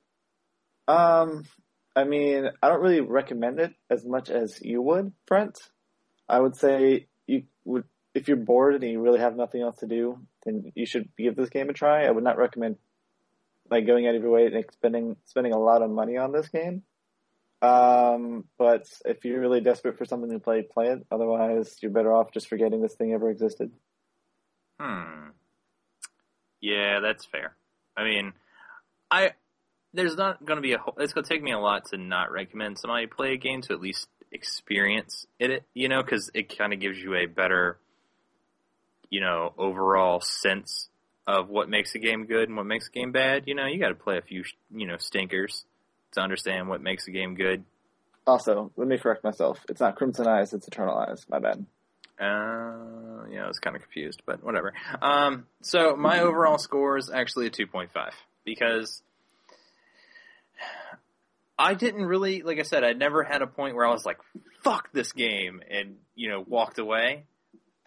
Um, 0.87 1.45
I 1.97 2.05
mean, 2.05 2.49
I 2.63 2.69
don't 2.69 2.81
really 2.81 3.01
recommend 3.01 3.59
it 3.59 3.75
as 3.91 4.05
much 4.05 4.31
as 4.31 4.61
you 4.63 4.81
would, 4.81 5.13
Brent. 5.27 5.59
I 6.29 6.39
would 6.39 6.57
say 6.57 7.09
you 7.27 7.43
would 7.65 7.85
if 8.15 8.29
you're 8.29 8.37
bored 8.37 8.75
and 8.75 8.91
you 8.91 9.01
really 9.01 9.21
have 9.21 9.37
nothing 9.37 9.61
else 9.61 9.79
to 9.79 9.87
do, 9.87 10.21
then 10.45 10.73
you 10.77 10.87
should 10.87 11.09
give 11.17 11.35
this 11.35 11.51
game 11.51 11.69
a 11.69 11.73
try. 11.73 12.05
I 12.05 12.11
would 12.11 12.25
not 12.25 12.39
recommend 12.39 12.77
like 13.71 13.87
going 13.87 14.07
out 14.07 14.15
of 14.15 14.23
your 14.23 14.31
way 14.31 14.47
and 14.47 14.65
spending 14.73 15.17
spending 15.25 15.53
a 15.53 15.59
lot 15.59 15.83
of 15.83 15.91
money 15.91 16.17
on 16.17 16.31
this 16.31 16.49
game. 16.49 16.85
Um, 17.61 18.45
but 18.57 18.87
if 19.05 19.25
you're 19.25 19.41
really 19.41 19.61
desperate 19.61 19.99
for 19.99 20.05
something 20.05 20.31
to 20.31 20.39
play, 20.39 20.63
play 20.63 20.89
it. 20.89 21.05
Otherwise, 21.11 21.77
you're 21.81 21.91
better 21.91 22.13
off 22.15 22.33
just 22.33 22.49
forgetting 22.49 22.81
this 22.81 22.95
thing 22.95 23.13
ever 23.13 23.31
existed. 23.31 23.73
Hmm. 24.81 25.31
Yeah, 26.61 27.01
that's 27.01 27.25
fair. 27.25 27.57
I 27.97 28.05
mean, 28.05 28.33
I 29.11 29.33
there's 29.93 30.17
not 30.17 30.45
going 30.45 30.57
to 30.59 30.63
be 30.63 30.73
a. 30.75 30.79
whole- 30.79 30.95
It's 30.99 31.13
going 31.13 31.25
to 31.25 31.29
take 31.29 31.43
me 31.43 31.53
a 31.53 31.59
lot 31.59 31.87
to 31.91 31.97
not 31.99 32.31
recommend 32.31 32.79
somebody 32.79 33.07
play 33.07 33.33
a 33.33 33.37
game 33.37 33.63
to 33.63 33.73
at 33.73 33.81
least 33.81 34.09
experience 34.31 35.27
it. 35.41 35.65
You 35.75 35.89
know, 35.89 36.03
because 36.03 36.31
it 36.35 36.57
kind 36.57 36.73
of 36.73 36.79
gives 36.81 36.99
you 36.99 37.15
a 37.17 37.27
better, 37.27 37.79
you 39.11 39.21
know, 39.21 39.53
overall 39.59 40.21
sense 40.21 40.89
of 41.27 41.49
what 41.49 41.69
makes 41.69 41.95
a 41.95 41.99
game 41.99 42.27
good 42.27 42.49
and 42.49 42.57
what 42.57 42.67
makes 42.67 42.89
a 42.89 42.91
game 42.91 43.11
bad. 43.13 43.45
You 43.47 43.55
know, 43.55 43.67
you 43.67 43.79
got 43.81 43.89
to 43.89 43.95
play 43.95 44.17
a 44.19 44.23
few, 44.23 44.45
you 44.73 44.87
know, 44.87 44.97
stinkers 44.99 45.65
to 46.13 46.21
understand 46.21 46.69
what 46.69 46.81
makes 46.81 47.07
a 47.07 47.11
game 47.11 47.35
good. 47.35 47.65
Also, 48.27 48.71
let 48.77 48.89
me 48.89 48.99
correct 48.99 49.25
myself. 49.25 49.65
It's 49.69 49.81
not 49.81 49.97
Crimson 49.97 50.27
Eyes, 50.27 50.53
it's 50.53 50.67
Eternal 50.67 50.97
Eyes. 50.97 51.25
My 51.29 51.39
bad. 51.39 51.65
Uh, 52.21 53.27
yeah, 53.31 53.45
I 53.45 53.49
was 53.49 53.61
kind 53.61 53.77
of 53.77 53.83
confused, 53.83 54.23
but 54.27 54.43
whatever. 54.43 54.75
Um, 55.01 55.47
so 55.63 55.97
my 55.97 56.21
overall 56.21 56.59
score 56.59 56.99
is 56.99 57.11
actually 57.11 57.47
a 57.47 57.51
2.5 57.51 57.89
because 58.45 59.03
I 61.59 61.75
didn't 61.75 62.07
really, 62.07 62.43
like 62.43 62.59
I 62.59 62.63
said, 62.63 62.85
I 62.85 62.93
never 62.93 63.25
had 63.25 63.43
a 63.43 63.47
point 63.47 63.75
where 63.75 63.87
I 63.87 63.93
was 63.93 64.07
like, 64.07 64.19
"Fuck 64.63 64.93
this 64.93 65.13
game," 65.13 65.61
and 65.69 65.97
you 66.15 66.29
know, 66.29 66.45
walked 66.47 66.79
away. 66.79 67.25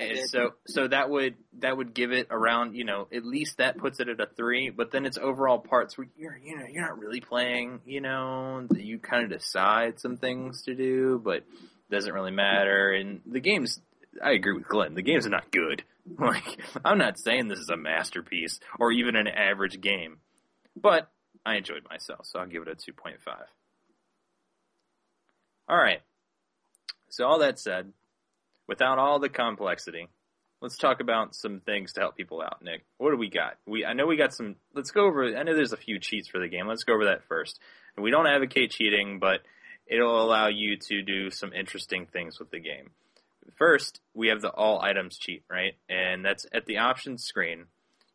And 0.02 0.30
so, 0.30 0.54
so 0.68 0.88
that 0.88 1.10
would 1.10 1.36
that 1.60 1.76
would 1.76 1.94
give 1.94 2.12
it 2.12 2.28
around, 2.32 2.76
you 2.76 2.84
know, 2.84 3.08
at 3.14 3.26
least 3.26 3.58
that 3.58 3.78
puts 3.78 4.00
it 4.00 4.10
at 4.10 4.20
a 4.20 4.26
three. 4.26 4.70
But 4.70 4.92
then 4.92 5.06
it's 5.06 5.18
overall 5.18 5.60
parts 5.60 5.98
where 5.98 6.08
you're, 6.18 6.38
you 6.38 6.58
know, 6.58 6.66
you're 6.70 6.86
not 6.86 7.00
really 7.00 7.22
playing, 7.22 7.82
you 7.86 8.02
know, 8.02 8.68
you 8.76 9.00
kind 9.00 9.24
of 9.24 9.40
decide 9.40 10.00
some 10.00 10.18
things 10.18 10.64
to 10.64 10.76
do, 10.76 11.22
but 11.24 11.38
it 11.38 11.46
doesn't 11.92 12.14
really 12.14 12.32
matter. 12.32 12.92
And 12.92 13.22
the 13.26 13.40
game's, 13.40 13.80
I 14.24 14.32
agree 14.32 14.54
with 14.54 14.68
Glenn, 14.68 14.96
the 14.96 15.02
game's 15.02 15.26
are 15.28 15.32
not 15.32 15.52
good. 15.52 15.84
Like, 16.18 16.60
I'm 16.84 16.98
not 16.98 17.20
saying 17.20 17.48
this 17.48 17.60
is 17.60 17.70
a 17.70 17.78
masterpiece 17.78 18.60
or 18.80 18.92
even 18.92 19.16
an 19.16 19.28
average 19.28 19.80
game, 19.82 20.18
but 20.76 21.12
I 21.46 21.58
enjoyed 21.58 21.84
myself, 21.88 22.26
so 22.26 22.40
I'll 22.40 22.48
give 22.48 22.64
it 22.64 22.68
a 22.68 22.76
2.5. 22.76 23.18
All 25.70 25.78
right. 25.78 26.02
So 27.10 27.26
all 27.26 27.40
that 27.40 27.60
said, 27.60 27.94
without 28.72 29.00
all 29.00 29.20
the 29.20 29.28
complexity, 29.28 30.08
let's 30.62 30.78
talk 30.78 31.02
about 31.02 31.36
some 31.36 31.60
things 31.60 31.92
to 31.92 32.00
help 32.00 32.16
people 32.16 32.42
out. 32.42 32.62
Nick, 32.64 32.86
what 33.00 33.12
do 33.12 33.18
we 33.18 33.30
got? 33.30 33.58
We 33.68 33.84
I 33.86 33.92
know 33.92 34.08
we 34.08 34.16
got 34.16 34.34
some. 34.34 34.56
Let's 34.74 34.92
go 34.92 35.06
over. 35.08 35.26
I 35.36 35.44
know 35.44 35.54
there's 35.54 35.74
a 35.74 35.78
few 35.78 36.00
cheats 36.00 36.30
for 36.30 36.40
the 36.40 36.48
game. 36.48 36.68
Let's 36.68 36.86
go 36.86 36.94
over 36.94 37.06
that 37.06 37.26
first. 37.28 37.60
And 37.98 38.04
we 38.06 38.12
don't 38.12 38.28
advocate 38.28 38.72
cheating, 38.72 39.20
but 39.20 39.42
it'll 39.86 40.24
allow 40.24 40.48
you 40.48 40.78
to 40.88 41.02
do 41.02 41.30
some 41.32 41.52
interesting 41.52 42.06
things 42.06 42.40
with 42.40 42.50
the 42.50 42.62
game. 42.62 42.92
First, 43.58 44.00
we 44.14 44.30
have 44.30 44.40
the 44.40 44.52
all 44.52 44.82
items 44.82 45.18
cheat, 45.18 45.44
right? 45.50 45.74
And 45.90 46.24
that's 46.24 46.46
at 46.54 46.66
the 46.66 46.78
options 46.78 47.26
screen. 47.26 47.66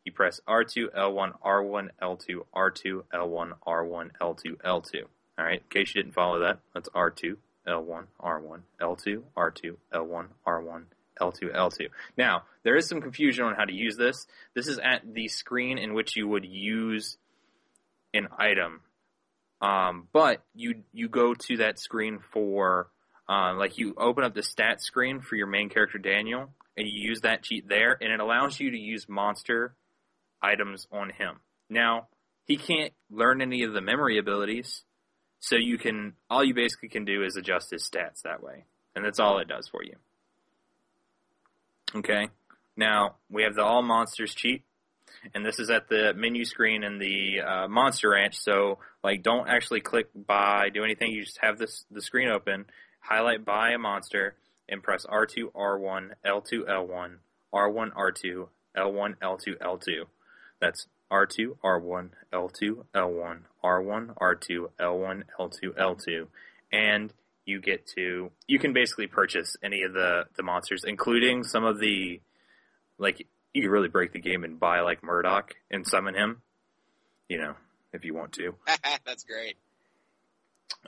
You 0.05 0.11
press 0.11 0.39
R2, 0.49 0.95
L1, 0.97 1.33
R1, 1.45 1.89
L2, 2.01 2.25
R2, 2.55 3.03
L1, 3.13 3.51
R1, 3.67 4.09
L2, 4.19 4.57
L2. 4.65 5.03
All 5.37 5.45
right. 5.45 5.61
In 5.61 5.69
case 5.69 5.93
you 5.93 6.01
didn't 6.01 6.15
follow 6.15 6.39
that, 6.39 6.61
that's 6.73 6.89
R2, 6.89 7.35
L1, 7.67 8.05
R1, 8.21 8.61
L2, 8.81 9.23
R2, 9.37 9.75
L1, 9.93 10.27
R1, 10.47 10.83
L2, 11.21 11.55
L2. 11.55 11.87
Now, 12.17 12.43
there 12.63 12.75
is 12.75 12.87
some 12.87 13.01
confusion 13.01 13.45
on 13.45 13.55
how 13.55 13.65
to 13.65 13.73
use 13.73 13.97
this. 13.97 14.25
This 14.55 14.67
is 14.67 14.79
at 14.79 15.01
the 15.13 15.27
screen 15.27 15.77
in 15.77 15.93
which 15.93 16.15
you 16.15 16.27
would 16.27 16.45
use 16.45 17.17
an 18.13 18.27
item. 18.37 18.81
Um, 19.61 20.07
but 20.13 20.43
you 20.53 20.83
you 20.93 21.09
go 21.09 21.33
to 21.33 21.57
that 21.57 21.79
screen 21.79 22.19
for 22.31 22.89
uh, 23.27 23.55
like 23.55 23.77
you 23.77 23.95
open 23.97 24.23
up 24.23 24.35
the 24.35 24.43
stat 24.43 24.81
screen 24.81 25.19
for 25.19 25.35
your 25.35 25.47
main 25.47 25.69
character 25.69 25.97
Daniel, 25.97 26.53
and 26.77 26.87
you 26.87 27.09
use 27.09 27.21
that 27.21 27.43
cheat 27.43 27.67
there, 27.67 27.97
and 27.99 28.11
it 28.11 28.19
allows 28.19 28.59
you 28.59 28.71
to 28.71 28.77
use 28.77 29.09
monster 29.09 29.75
items 30.41 30.87
on 30.91 31.09
him. 31.09 31.39
Now 31.69 32.07
he 32.45 32.57
can't 32.57 32.93
learn 33.09 33.41
any 33.41 33.63
of 33.63 33.73
the 33.73 33.81
memory 33.81 34.19
abilities, 34.19 34.83
so 35.39 35.55
you 35.55 35.77
can 35.77 36.13
all 36.29 36.43
you 36.43 36.53
basically 36.53 36.89
can 36.89 37.05
do 37.05 37.23
is 37.23 37.35
adjust 37.35 37.71
his 37.71 37.87
stats 37.89 38.21
that 38.23 38.43
way, 38.43 38.65
and 38.95 39.05
that's 39.05 39.19
all 39.19 39.39
it 39.39 39.47
does 39.47 39.67
for 39.67 39.83
you. 39.83 39.95
Okay. 41.95 42.29
Now 42.75 43.15
we 43.29 43.43
have 43.43 43.55
the 43.55 43.63
all 43.63 43.81
monsters 43.81 44.35
cheat, 44.35 44.63
and 45.33 45.45
this 45.45 45.59
is 45.59 45.69
at 45.69 45.89
the 45.89 46.13
menu 46.15 46.45
screen 46.45 46.83
in 46.83 46.99
the 46.99 47.41
uh, 47.41 47.67
monster 47.67 48.09
ranch. 48.11 48.37
So 48.37 48.79
like, 49.03 49.23
don't 49.23 49.47
actually 49.47 49.81
click 49.81 50.09
buy, 50.13 50.69
do 50.69 50.83
anything. 50.83 51.11
You 51.11 51.23
just 51.23 51.39
have 51.41 51.57
this 51.57 51.85
the 51.89 52.01
screen 52.01 52.29
open, 52.29 52.65
highlight 52.99 53.45
buy 53.45 53.71
a 53.71 53.77
monster, 53.77 54.35
and 54.69 54.83
press 54.83 55.05
R2 55.05 55.51
R1 55.53 56.11
L2 56.25 56.67
L1 56.67 57.15
R1 57.53 57.93
R2 57.93 58.47
L1 58.75 59.15
L2 59.17 59.57
L2. 59.59 60.03
That's 60.59 60.87
R2 61.11 61.57
R1 61.63 62.09
L2 62.33 62.85
L1 62.93 63.39
R1 63.67 64.15
R2 64.15 64.69
L1 64.79 65.23
L2 65.39 65.77
L2, 65.77 66.27
and 66.71 67.13
you 67.45 67.59
get 67.59 67.85
to 67.95 68.31
you 68.47 68.59
can 68.59 68.73
basically 68.73 69.07
purchase 69.07 69.55
any 69.61 69.83
of 69.83 69.93
the 69.93 70.25
the 70.37 70.43
monsters, 70.43 70.83
including 70.85 71.43
some 71.43 71.65
of 71.65 71.79
the 71.79 72.21
like 72.97 73.27
you 73.53 73.61
could 73.61 73.71
really 73.71 73.89
break 73.89 74.13
the 74.13 74.19
game 74.19 74.43
and 74.43 74.59
buy 74.59 74.81
like 74.81 75.03
Murdoch 75.03 75.53
and 75.69 75.85
summon 75.85 76.15
him, 76.15 76.41
you 77.27 77.37
know, 77.37 77.55
if 77.93 78.05
you 78.05 78.13
want 78.13 78.33
to. 78.33 78.55
That's 79.05 79.23
great. 79.23 79.57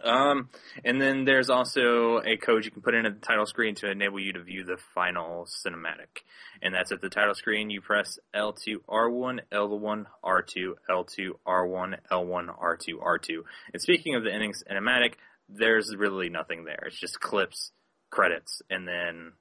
Um, 0.03 0.49
and 0.85 1.01
then 1.01 1.25
there's 1.25 1.49
also 1.49 2.21
a 2.25 2.37
code 2.37 2.65
you 2.65 2.71
can 2.71 2.81
put 2.81 2.95
in 2.95 3.05
at 3.05 3.19
the 3.19 3.25
title 3.25 3.45
screen 3.45 3.75
to 3.75 3.89
enable 3.89 4.19
you 4.19 4.33
to 4.33 4.43
view 4.43 4.63
the 4.63 4.77
final 4.95 5.45
cinematic. 5.45 6.23
And 6.61 6.73
that's 6.73 6.91
at 6.91 7.01
the 7.01 7.09
title 7.09 7.35
screen. 7.35 7.69
You 7.69 7.81
press 7.81 8.17
L2, 8.35 8.77
R1, 8.89 9.39
L1, 9.51 10.05
R2, 10.23 10.73
L2, 10.89 11.29
R1, 11.47 11.95
L1, 12.11 12.59
R2, 12.59 12.87
R2. 13.01 13.43
And 13.73 13.81
speaking 13.81 14.15
of 14.15 14.23
the 14.23 14.33
ending 14.33 14.53
cinematic, 14.53 15.13
there's 15.49 15.93
really 15.95 16.29
nothing 16.29 16.65
there. 16.65 16.85
It's 16.87 16.99
just 16.99 17.19
clips, 17.19 17.71
credits, 18.09 18.61
and 18.69 18.87
then 18.87 19.33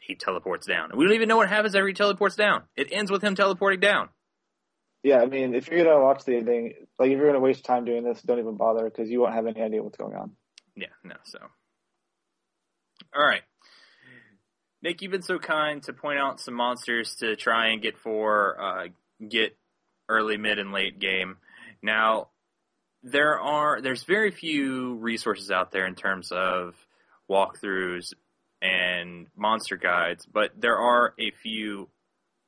he 0.00 0.14
teleports 0.14 0.66
down. 0.66 0.90
And 0.90 0.98
we 0.98 1.04
don't 1.04 1.14
even 1.14 1.28
know 1.28 1.36
what 1.36 1.48
happens 1.48 1.74
after 1.74 1.86
he 1.86 1.94
teleports 1.94 2.36
down. 2.36 2.62
It 2.76 2.88
ends 2.92 3.10
with 3.10 3.22
him 3.22 3.34
teleporting 3.34 3.80
down. 3.80 4.08
Yeah, 5.06 5.18
I 5.18 5.26
mean, 5.26 5.54
if 5.54 5.68
you're 5.68 5.84
gonna 5.84 6.02
watch 6.02 6.24
the 6.24 6.34
ending, 6.34 6.74
like 6.98 7.12
if 7.12 7.16
you're 7.16 7.28
gonna 7.28 7.38
waste 7.38 7.64
time 7.64 7.84
doing 7.84 8.02
this, 8.02 8.20
don't 8.22 8.40
even 8.40 8.56
bother 8.56 8.82
because 8.86 9.08
you 9.08 9.20
won't 9.20 9.34
have 9.34 9.46
any 9.46 9.62
idea 9.62 9.80
what's 9.80 9.96
going 9.96 10.16
on. 10.16 10.32
Yeah, 10.74 10.88
no, 11.04 11.14
so. 11.22 11.38
All 13.14 13.24
right. 13.24 13.42
Nick, 14.82 15.02
you've 15.02 15.12
been 15.12 15.22
so 15.22 15.38
kind 15.38 15.80
to 15.84 15.92
point 15.92 16.18
out 16.18 16.40
some 16.40 16.54
monsters 16.54 17.14
to 17.20 17.36
try 17.36 17.68
and 17.68 17.80
get 17.80 17.96
for, 17.96 18.60
uh, 18.60 18.88
get 19.28 19.56
early, 20.08 20.38
mid, 20.38 20.58
and 20.58 20.72
late 20.72 20.98
game. 20.98 21.36
Now, 21.84 22.30
there 23.04 23.38
are, 23.38 23.80
there's 23.80 24.02
very 24.02 24.32
few 24.32 24.96
resources 24.96 25.52
out 25.52 25.70
there 25.70 25.86
in 25.86 25.94
terms 25.94 26.32
of 26.32 26.74
walkthroughs 27.30 28.12
and 28.60 29.28
monster 29.36 29.76
guides, 29.76 30.26
but 30.26 30.50
there 30.58 30.78
are 30.78 31.14
a 31.16 31.30
few 31.30 31.90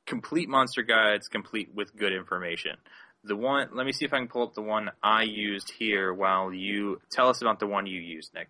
complete 0.09 0.49
monster 0.49 0.81
guides 0.81 1.29
complete 1.29 1.69
with 1.73 1.95
good 1.95 2.11
information. 2.11 2.75
the 3.23 3.35
one. 3.35 3.69
Let 3.73 3.85
me 3.85 3.93
see 3.93 4.05
if 4.05 4.13
I 4.13 4.17
can 4.17 4.27
pull 4.27 4.43
up 4.43 4.55
the 4.55 4.61
one 4.61 4.89
I 5.01 5.23
used 5.23 5.71
here. 5.71 6.13
While 6.13 6.53
you 6.53 6.99
tell 7.11 7.29
us 7.29 7.41
about 7.41 7.59
the 7.59 7.67
one 7.67 7.85
you 7.85 8.01
used, 8.01 8.33
Nick. 8.33 8.49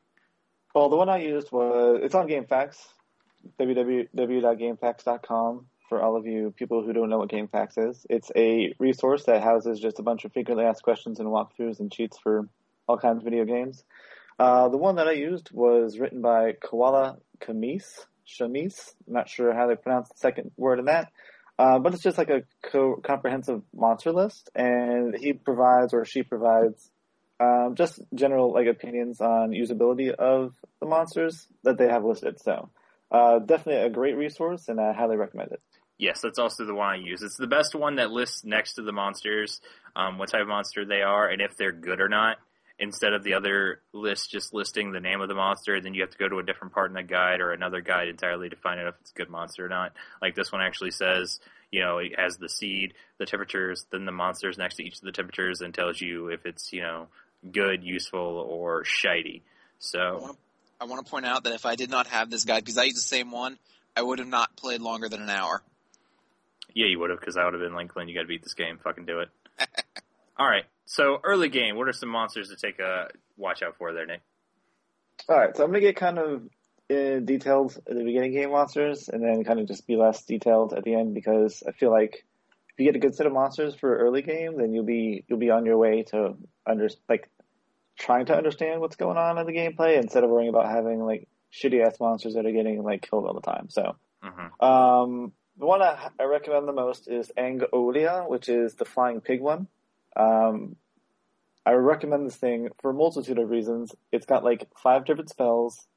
Well, 0.74 0.90
the 0.90 0.96
one 0.96 1.10
I 1.10 1.18
used 1.18 1.52
was 1.52 2.00
it's 2.02 2.16
on 2.16 2.28
GameFAQs, 2.28 2.78
www.gamefaqs.com 3.60 5.66
for 5.90 6.02
all 6.02 6.16
of 6.16 6.26
you 6.28 6.54
people 6.56 6.84
who 6.84 6.94
don't 6.94 7.10
know 7.10 7.18
what 7.18 7.30
GameFAQs 7.30 7.90
is. 7.90 8.06
It's 8.10 8.32
a 8.36 8.74
resource 8.80 9.26
that 9.26 9.44
houses 9.44 9.80
just 9.80 10.00
a 10.00 10.04
bunch 10.04 10.24
of 10.24 10.32
frequently 10.32 10.66
asked 10.66 10.84
questions 10.84 11.20
and 11.20 11.28
walkthroughs 11.28 11.80
and 11.80 11.92
cheats 11.92 12.18
for 12.18 12.48
all 12.88 12.98
kinds 12.98 13.18
of 13.18 13.26
video 13.26 13.46
games. 13.46 13.84
Uh, 14.38 14.70
the 14.70 14.78
one 14.78 14.96
that 14.96 15.08
I 15.08 15.14
used 15.14 15.50
was 15.52 16.00
written 16.00 16.22
by 16.22 16.54
Koala 16.54 17.18
Kamis, 17.42 18.06
Shamis. 18.26 18.94
I'm 19.08 19.14
not 19.14 19.28
sure 19.28 19.54
how 19.54 19.68
they 19.68 19.76
pronounce 19.76 20.08
the 20.10 20.18
second 20.18 20.52
word 20.56 20.80
in 20.80 20.86
that. 20.86 21.12
Uh, 21.60 21.78
but 21.78 21.94
it's 21.94 22.02
just 22.02 22.18
like 22.18 22.30
a 22.30 22.44
co- 22.64 23.02
comprehensive 23.04 23.62
monster 23.76 24.14
list, 24.14 24.50
and 24.56 25.14
he 25.14 25.34
provides 25.34 25.94
or 25.94 26.06
she 26.06 26.24
provides 26.24 26.90
um, 27.42 27.76
just 27.76 28.02
general 28.16 28.54
like 28.54 28.68
opinions 28.68 29.20
on 29.20 29.52
usability 29.52 30.10
of 30.10 30.54
the 30.80 30.88
monsters 30.88 31.48
that 31.64 31.78
they 31.78 31.90
have 31.90 32.06
listed. 32.06 32.40
So 32.42 32.70
uh, 33.12 33.40
definitely 33.40 33.84
a 33.84 33.90
great 33.90 34.16
resource, 34.16 34.70
and 34.70 34.80
I 34.80 34.94
highly 34.94 35.18
recommend 35.18 35.52
it. 35.52 35.62
Yes, 35.98 36.22
that's 36.22 36.40
also 36.40 36.64
the 36.64 36.74
one 36.74 36.88
I 36.88 36.96
use. 36.96 37.22
It's 37.22 37.36
the 37.36 37.46
best 37.46 37.76
one 37.76 37.98
that 37.98 38.10
lists 38.10 38.46
next 38.46 38.76
to 38.76 38.82
the 38.82 38.94
monsters 38.94 39.60
um, 39.98 40.18
what 40.18 40.30
type 40.30 40.44
of 40.44 40.48
monster 40.48 40.86
they 40.86 41.02
are 41.02 41.28
and 41.28 41.42
if 41.42 41.58
they're 41.58 41.74
good 41.74 42.00
or 42.00 42.08
not. 42.08 42.38
Instead 42.82 43.12
of 43.12 43.24
the 43.24 43.34
other 43.34 43.82
list 43.92 44.32
just 44.32 44.54
listing 44.54 44.92
the 44.92 45.02
name 45.02 45.20
of 45.20 45.28
the 45.28 45.36
monster, 45.36 45.82
then 45.82 45.94
you 45.94 46.02
have 46.02 46.12
to 46.12 46.18
go 46.18 46.30
to 46.30 46.40
a 46.40 46.44
different 46.44 46.74
part 46.74 46.90
in 46.90 46.96
the 46.96 47.04
guide 47.04 47.42
or 47.42 47.52
another 47.52 47.82
guide 47.82 48.08
entirely 48.08 48.50
to 48.50 48.56
find 48.56 48.80
out 48.80 48.88
if 48.88 48.96
it's 49.02 49.12
a 49.12 49.16
good 49.16 49.30
monster 49.30 49.66
or 49.66 49.70
not. 49.70 49.92
Like 50.22 50.34
this 50.34 50.52
one 50.52 50.62
actually 50.62 50.92
says, 50.92 51.40
you 51.72 51.82
know, 51.82 51.98
it 51.98 52.18
has 52.18 52.38
the 52.38 52.48
seed, 52.48 52.94
the 53.18 53.26
temperatures, 53.26 53.86
then 53.92 54.06
the 54.06 54.14
monsters 54.14 54.58
next 54.58 54.76
to 54.76 54.84
each 54.84 54.96
of 54.96 55.02
the 55.02 55.12
temperatures, 55.12 55.60
and 55.60 55.74
tells 55.74 56.00
you 56.00 56.30
if 56.30 56.46
it's 56.46 56.72
you 56.72 56.82
know 56.82 57.08
good, 57.52 57.84
useful, 57.84 58.20
or 58.20 58.84
shitey. 58.84 59.42
So 59.80 60.38
I 60.80 60.86
want 60.86 61.06
to 61.06 61.10
point 61.10 61.26
out 61.26 61.44
that 61.44 61.54
if 61.54 61.66
I 61.66 61.76
did 61.76 61.90
not 61.90 62.08
have 62.08 62.30
this 62.30 62.46
guide, 62.46 62.64
because 62.64 62.78
I 62.78 62.84
use 62.84 62.96
the 62.96 63.02
same 63.02 63.32
one, 63.32 63.58
I 63.96 64.02
would 64.02 64.20
have 64.20 64.28
not 64.28 64.56
played 64.56 64.82
longer 64.82 65.10
than 65.10 65.22
an 65.22 65.30
hour. 65.30 65.62
Yeah, 66.74 66.88
you 66.88 67.00
would 67.00 67.10
have, 67.10 67.20
because 67.20 67.36
I 67.36 67.44
would 67.44 67.54
have 67.54 67.62
been 67.62 67.74
like, 67.74 67.94
Glenn, 67.94 68.08
you 68.08 68.16
got 68.16 68.22
to 68.22 68.28
beat 68.28 68.44
this 68.44 68.54
game. 68.54 68.80
Fucking 68.84 69.06
do 69.06 69.20
it. 69.20 69.30
All 70.38 70.48
right. 70.48 70.66
So 70.90 71.20
early 71.24 71.50
game, 71.50 71.76
what 71.78 71.88
are 71.88 71.94
some 71.94 72.10
monsters 72.10 72.50
to 72.50 72.56
take 72.56 72.80
a 72.80 73.10
watch 73.38 73.62
out 73.62 73.78
for 73.78 73.94
there, 73.94 74.08
Nick? 74.08 74.22
All 75.30 75.38
right, 75.38 75.56
so 75.56 75.64
I'm 75.64 75.70
gonna 75.70 75.82
get 75.82 75.96
kind 75.96 76.18
of 76.18 76.42
uh, 76.90 77.20
detailed 77.20 77.78
at 77.88 77.96
the 77.96 78.04
beginning 78.04 78.34
game 78.34 78.50
monsters, 78.50 79.08
and 79.08 79.22
then 79.22 79.44
kind 79.44 79.60
of 79.60 79.68
just 79.68 79.86
be 79.86 79.98
less 79.98 80.26
detailed 80.26 80.74
at 80.74 80.84
the 80.84 80.96
end 80.96 81.14
because 81.14 81.62
I 81.68 81.74
feel 81.74 81.92
like 81.92 82.26
if 82.70 82.80
you 82.80 82.86
get 82.86 82.96
a 82.96 83.00
good 83.00 83.14
set 83.14 83.28
of 83.28 83.34
monsters 83.34 83.76
for 83.76 84.00
early 84.00 84.24
game, 84.24 84.58
then 84.58 84.74
you'll 84.74 84.84
be 84.84 85.24
you'll 85.28 85.38
be 85.38 85.52
on 85.52 85.68
your 85.68 85.78
way 85.78 86.02
to 86.10 86.36
under 86.66 86.90
like 87.08 87.30
trying 88.00 88.26
to 88.26 88.36
understand 88.36 88.82
what's 88.82 88.96
going 88.96 89.18
on 89.18 89.38
in 89.38 89.46
the 89.46 89.54
gameplay 89.54 90.02
instead 90.02 90.24
of 90.24 90.32
worrying 90.32 90.50
about 90.50 90.72
having 90.72 91.06
like 91.06 91.28
shitty 91.54 91.86
ass 91.86 92.00
monsters 92.00 92.34
that 92.34 92.48
are 92.48 92.52
getting 92.52 92.82
like 92.82 93.08
killed 93.08 93.28
all 93.28 93.36
the 93.36 93.42
time. 93.42 93.70
So, 93.70 93.96
Mm-hmm. 94.24 94.66
um, 94.66 95.34
the 95.58 95.66
one 95.68 95.84
I, 95.84 96.10
I 96.20 96.24
recommend 96.24 96.68
the 96.68 96.74
most 96.74 97.08
is 97.08 97.32
Angolia, 97.38 98.28
which 98.28 98.50
is 98.50 98.74
the 98.74 98.86
flying 98.86 99.22
pig 99.22 99.40
one. 99.40 99.68
Um, 100.16 100.76
I 101.66 101.72
recommend 101.74 102.26
this 102.26 102.36
thing 102.36 102.70
for 102.82 102.92
a 102.92 102.94
multitude 102.94 103.38
of 103.38 103.50
reasons. 103.50 103.94
It's 104.12 104.26
got 104.26 104.44
like 104.44 104.68
five 104.82 105.06
different 105.06 105.30
spells. 105.30 105.88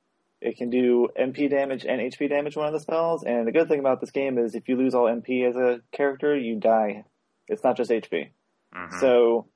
It 0.40 0.56
can 0.56 0.70
do 0.70 1.08
MP 1.18 1.48
damage 1.48 1.84
and 1.86 2.00
HP 2.00 2.28
damage 2.28 2.56
one 2.56 2.66
of 2.66 2.72
the 2.72 2.80
spells. 2.80 3.22
And 3.24 3.46
the 3.46 3.52
good 3.52 3.68
thing 3.68 3.78
about 3.80 4.00
this 4.00 4.10
game 4.10 4.38
is 4.38 4.54
if 4.54 4.68
you 4.68 4.76
lose 4.76 4.94
all 4.94 5.04
MP 5.06 5.48
as 5.48 5.56
a 5.56 5.80
character, 5.92 6.36
you 6.36 6.56
die. 6.58 7.04
It's 7.48 7.62
not 7.62 7.76
just 7.76 7.90
HP. 7.90 8.30
Mhm. 8.74 9.00
So, 9.00 9.46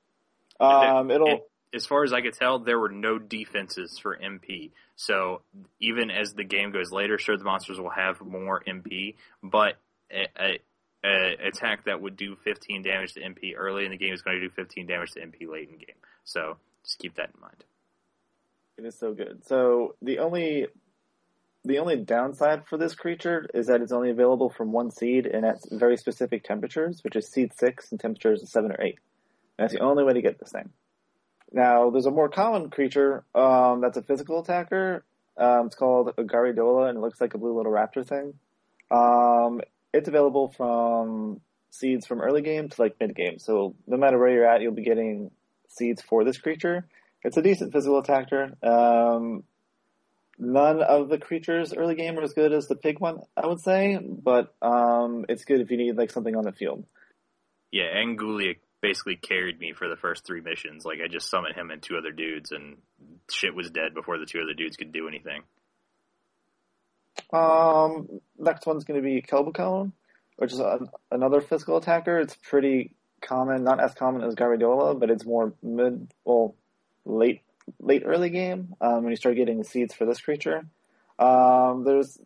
um, 0.59 1.11
it'll. 1.11 1.27
It- 1.27 1.49
as 1.73 1.85
far 1.85 2.03
as 2.05 2.13
I 2.13 2.21
could 2.21 2.33
tell, 2.33 2.59
there 2.59 2.79
were 2.79 2.89
no 2.89 3.19
defenses 3.19 3.99
for 3.99 4.15
MP. 4.17 4.71
So 4.95 5.41
even 5.81 6.09
as 6.09 6.33
the 6.33 6.45
game 6.45 6.71
goes 6.71 6.93
later, 6.93 7.17
sure 7.19 7.37
the 7.37 7.43
monsters 7.43 7.77
will 7.79 7.89
have 7.89 8.21
more 8.21 8.63
MP, 8.65 9.15
but 9.43 9.75
a, 10.09 10.27
a, 10.39 10.59
a 11.05 11.35
attack 11.47 11.85
that 11.85 12.01
would 12.01 12.17
do 12.17 12.35
15 12.43 12.83
damage 12.83 13.13
to 13.13 13.21
MP 13.21 13.53
early 13.55 13.85
in 13.85 13.91
the 13.91 13.97
game 13.97 14.13
is 14.13 14.21
going 14.21 14.39
to 14.39 14.47
do 14.47 14.53
15 14.53 14.87
damage 14.87 15.11
to 15.11 15.19
MP 15.19 15.47
late 15.49 15.69
in 15.69 15.77
game. 15.77 15.95
So 16.23 16.57
just 16.83 16.99
keep 16.99 17.15
that 17.15 17.31
in 17.33 17.41
mind. 17.41 17.63
It 18.77 18.85
is 18.85 18.97
so 18.97 19.13
good. 19.13 19.45
So 19.45 19.95
the 20.01 20.19
only 20.19 20.67
the 21.65 21.79
only 21.79 21.97
downside 21.97 22.65
for 22.67 22.77
this 22.77 22.95
creature 22.95 23.49
is 23.53 23.67
that 23.67 23.81
it's 23.81 23.91
only 23.91 24.09
available 24.09 24.49
from 24.49 24.71
one 24.71 24.89
seed 24.89 25.25
and 25.25 25.45
at 25.45 25.57
very 25.69 25.97
specific 25.97 26.43
temperatures, 26.43 27.03
which 27.03 27.15
is 27.15 27.27
seed 27.27 27.51
six 27.57 27.91
and 27.91 27.99
temperatures 27.99 28.41
of 28.41 28.49
seven 28.49 28.71
or 28.71 28.81
eight. 28.81 28.99
And 29.57 29.65
that's 29.65 29.73
the 29.73 29.81
only 29.81 30.03
way 30.03 30.13
to 30.13 30.21
get 30.21 30.39
this 30.39 30.51
thing. 30.51 30.69
Now, 31.51 31.89
there's 31.89 32.05
a 32.05 32.11
more 32.11 32.29
common 32.29 32.69
creature 32.69 33.23
um, 33.33 33.81
that's 33.81 33.97
a 33.97 34.01
physical 34.01 34.39
attacker. 34.39 35.03
Um, 35.37 35.67
it's 35.67 35.75
called 35.75 36.13
a 36.17 36.23
Garidola, 36.23 36.89
and 36.89 36.97
it 36.97 37.01
looks 37.01 37.21
like 37.21 37.33
a 37.33 37.37
blue 37.37 37.55
little 37.55 37.71
raptor 37.71 38.05
thing. 38.05 38.33
Um, 38.89 39.61
it's 39.93 40.07
available 40.07 40.53
from 40.55 41.41
seeds 41.69 42.05
from 42.05 42.21
early 42.21 42.41
game 42.41 42.69
to 42.69 42.81
like 42.81 42.95
mid 42.99 43.15
game. 43.15 43.39
So 43.39 43.75
no 43.85 43.97
matter 43.97 44.17
where 44.17 44.29
you're 44.29 44.47
at, 44.47 44.61
you'll 44.61 44.73
be 44.73 44.83
getting 44.83 45.31
seeds 45.69 46.01
for 46.01 46.23
this 46.23 46.37
creature. 46.37 46.87
It's 47.23 47.37
a 47.37 47.41
decent 47.41 47.73
physical 47.73 47.99
attacker. 47.99 48.53
Um, 48.63 49.43
none 50.37 50.81
of 50.81 51.09
the 51.09 51.17
creatures 51.17 51.73
early 51.73 51.95
game 51.95 52.17
are 52.17 52.23
as 52.23 52.33
good 52.33 52.53
as 52.53 52.67
the 52.67 52.75
pig 52.75 52.99
one, 52.99 53.19
I 53.35 53.47
would 53.47 53.59
say, 53.59 53.97
but 53.97 54.53
um, 54.61 55.25
it's 55.29 55.45
good 55.45 55.61
if 55.61 55.71
you 55.71 55.77
need 55.77 55.97
like 55.97 56.11
something 56.11 56.35
on 56.35 56.43
the 56.43 56.51
field. 56.51 56.85
Yeah, 57.71 57.93
Angulia 57.95 58.55
basically 58.81 59.15
carried 59.15 59.59
me 59.59 59.73
for 59.73 59.87
the 59.87 59.95
first 59.95 60.25
three 60.25 60.41
missions. 60.41 60.85
Like 60.85 60.99
I 61.03 61.07
just 61.07 61.29
summoned 61.29 61.55
him 61.55 61.71
and 61.71 61.81
two 61.81 61.97
other 61.97 62.11
dudes, 62.11 62.51
and 62.51 62.77
shit 63.29 63.55
was 63.55 63.69
dead 63.69 63.93
before 63.93 64.17
the 64.17 64.25
two 64.25 64.39
other 64.39 64.53
dudes 64.53 64.77
could 64.77 64.91
do 64.91 65.07
anything. 65.07 65.41
Um, 67.31 68.21
next 68.37 68.65
one's 68.65 68.83
going 68.83 69.01
to 69.01 69.05
be 69.07 69.21
Kelbacone, 69.21 69.91
which 70.37 70.53
is 70.53 70.59
a, 70.59 70.79
another 71.11 71.41
physical 71.41 71.77
attacker. 71.77 72.19
It's 72.19 72.35
pretty 72.35 72.91
common, 73.21 73.63
not 73.63 73.79
as 73.79 73.93
common 73.93 74.23
as 74.23 74.35
Garidola, 74.35 74.99
but 74.99 75.09
it's 75.09 75.25
more 75.25 75.53
mid, 75.61 76.11
well, 76.23 76.55
late, 77.05 77.41
late 77.79 78.03
early 78.05 78.29
game 78.29 78.75
um, 78.79 79.03
when 79.03 79.11
you 79.11 79.17
start 79.17 79.35
getting 79.35 79.57
the 79.57 79.63
seeds 79.63 79.93
for 79.93 80.05
this 80.05 80.21
creature. 80.21 80.65
Um, 81.19 81.83
there's 81.83 82.19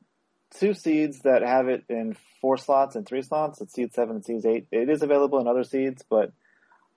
two 0.58 0.74
seeds 0.74 1.20
that 1.22 1.42
have 1.42 1.70
it 1.70 1.86
in 1.90 2.16
four 2.42 2.58
slots 2.58 2.96
and 2.96 3.06
three 3.06 3.22
slots. 3.22 3.62
It's 3.62 3.74
seed 3.74 3.94
seven 3.94 4.18
and 4.18 4.26
seed 4.26 4.46
eight. 4.46 4.68
It 4.72 4.90
is 4.90 5.02
available 5.02 5.40
in 5.40 5.48
other 5.48 5.64
seeds, 5.64 6.04
but 6.10 6.32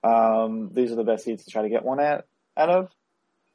um, 0.03 0.71
these 0.73 0.91
are 0.91 0.95
the 0.95 1.03
best 1.03 1.23
seeds 1.23 1.45
to 1.45 1.51
try 1.51 1.61
to 1.61 1.69
get 1.69 1.83
one 1.85 1.99
at 1.99 2.25
out 2.57 2.69
of. 2.69 2.89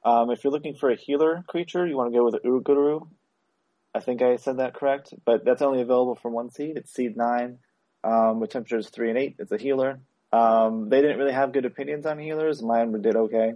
Um, 0.04 0.30
if 0.30 0.42
you're 0.42 0.52
looking 0.52 0.74
for 0.74 0.90
a 0.90 0.96
healer 0.96 1.44
creature, 1.46 1.86
you 1.86 1.96
want 1.96 2.12
to 2.12 2.18
go 2.18 2.24
with 2.24 2.42
Uruguru. 2.42 3.06
I 3.94 4.00
think 4.00 4.22
I 4.22 4.36
said 4.36 4.58
that 4.58 4.74
correct, 4.74 5.14
but 5.24 5.44
that's 5.44 5.62
only 5.62 5.80
available 5.80 6.14
for 6.14 6.30
one 6.30 6.50
seed. 6.50 6.76
It's 6.76 6.92
seed 6.92 7.16
nine, 7.16 7.58
um, 8.04 8.40
with 8.40 8.50
temperatures 8.50 8.88
three 8.88 9.10
and 9.10 9.18
eight. 9.18 9.36
It's 9.38 9.52
a 9.52 9.58
healer. 9.58 10.00
Um, 10.32 10.88
they 10.88 11.00
didn't 11.00 11.18
really 11.18 11.32
have 11.32 11.52
good 11.52 11.64
opinions 11.64 12.06
on 12.06 12.18
healers. 12.18 12.62
Mine 12.62 12.92
did 13.02 13.16
okay. 13.16 13.54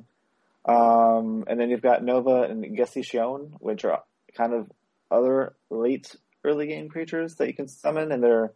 Um, 0.65 1.45
and 1.47 1.61
then 1.61 1.71
you've 1.71 1.83
got 1.83 2.03
Nova 2.03 2.43
and 2.43 2.65
Gesishon, 2.77 3.53
which 3.61 3.85
are 3.85 4.03
kind 4.37 4.53
of 4.55 4.71
other 5.11 5.55
late 5.71 6.17
early 6.43 6.67
game 6.67 6.89
creatures 6.89 7.37
that 7.37 7.47
you 7.47 7.55
can 7.55 7.69
summon, 7.69 8.11
and 8.11 8.23
they're 8.23 8.53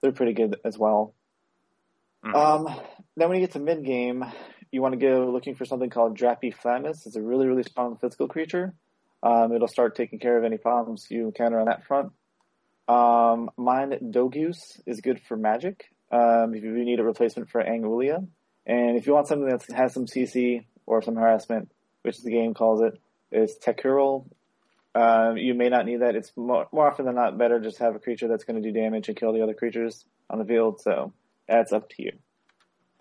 they're 0.00 0.12
pretty 0.12 0.34
good 0.34 0.56
as 0.64 0.78
well. 0.78 1.14
Mhm. 2.24 2.34
Um, 2.34 2.80
then 3.16 3.28
when 3.28 3.40
you 3.40 3.46
get 3.46 3.52
to 3.54 3.58
mid 3.58 3.84
game, 3.84 4.24
you 4.70 4.82
want 4.82 4.92
to 4.92 5.00
go 5.00 5.30
looking 5.30 5.54
for 5.54 5.64
something 5.64 5.90
called 5.90 6.16
Drappy 6.16 6.54
Flamus. 6.54 7.06
It's 7.06 7.16
a 7.16 7.22
really 7.22 7.46
really 7.46 7.64
strong 7.64 7.96
physical 7.96 8.28
creature. 8.28 8.74
Um, 9.22 9.52
it'll 9.52 9.68
start 9.68 9.96
taking 9.96 10.18
care 10.18 10.38
of 10.38 10.44
any 10.44 10.58
problems 10.58 11.06
you 11.10 11.26
encounter 11.26 11.58
on 11.58 11.66
that 11.66 11.86
front. 11.86 12.12
Um, 12.88 13.50
Mind 13.56 13.98
Dogus 14.12 14.80
is 14.86 15.00
good 15.00 15.20
for 15.20 15.36
magic. 15.36 15.86
Um, 16.10 16.54
if 16.54 16.62
you 16.62 16.72
need 16.84 17.00
a 17.00 17.04
replacement 17.04 17.50
for 17.50 17.62
Angulia, 17.62 18.26
and 18.66 18.96
if 18.96 19.06
you 19.06 19.14
want 19.14 19.26
something 19.26 19.48
that 19.48 19.64
has 19.76 19.92
some 19.92 20.06
CC 20.06 20.64
or 20.86 21.02
some 21.02 21.16
harassment, 21.16 21.70
which 22.02 22.22
the 22.22 22.30
game 22.30 22.54
calls 22.54 22.80
it, 22.80 23.00
is 23.32 23.56
Tekuril. 23.58 24.26
Um, 24.94 25.36
you 25.36 25.54
may 25.54 25.68
not 25.68 25.84
need 25.84 26.00
that. 26.00 26.16
It's 26.16 26.32
more, 26.36 26.68
more 26.72 26.88
often 26.88 27.04
than 27.04 27.16
not 27.16 27.36
better 27.36 27.60
just 27.60 27.78
have 27.78 27.94
a 27.94 27.98
creature 27.98 28.28
that's 28.28 28.44
going 28.44 28.62
to 28.62 28.66
do 28.66 28.78
damage 28.78 29.08
and 29.08 29.16
kill 29.16 29.32
the 29.32 29.42
other 29.42 29.54
creatures 29.54 30.04
on 30.30 30.38
the 30.38 30.44
field. 30.44 30.80
So 30.80 31.12
that's 31.48 31.72
up 31.72 31.90
to 31.90 32.02
you. 32.02 32.12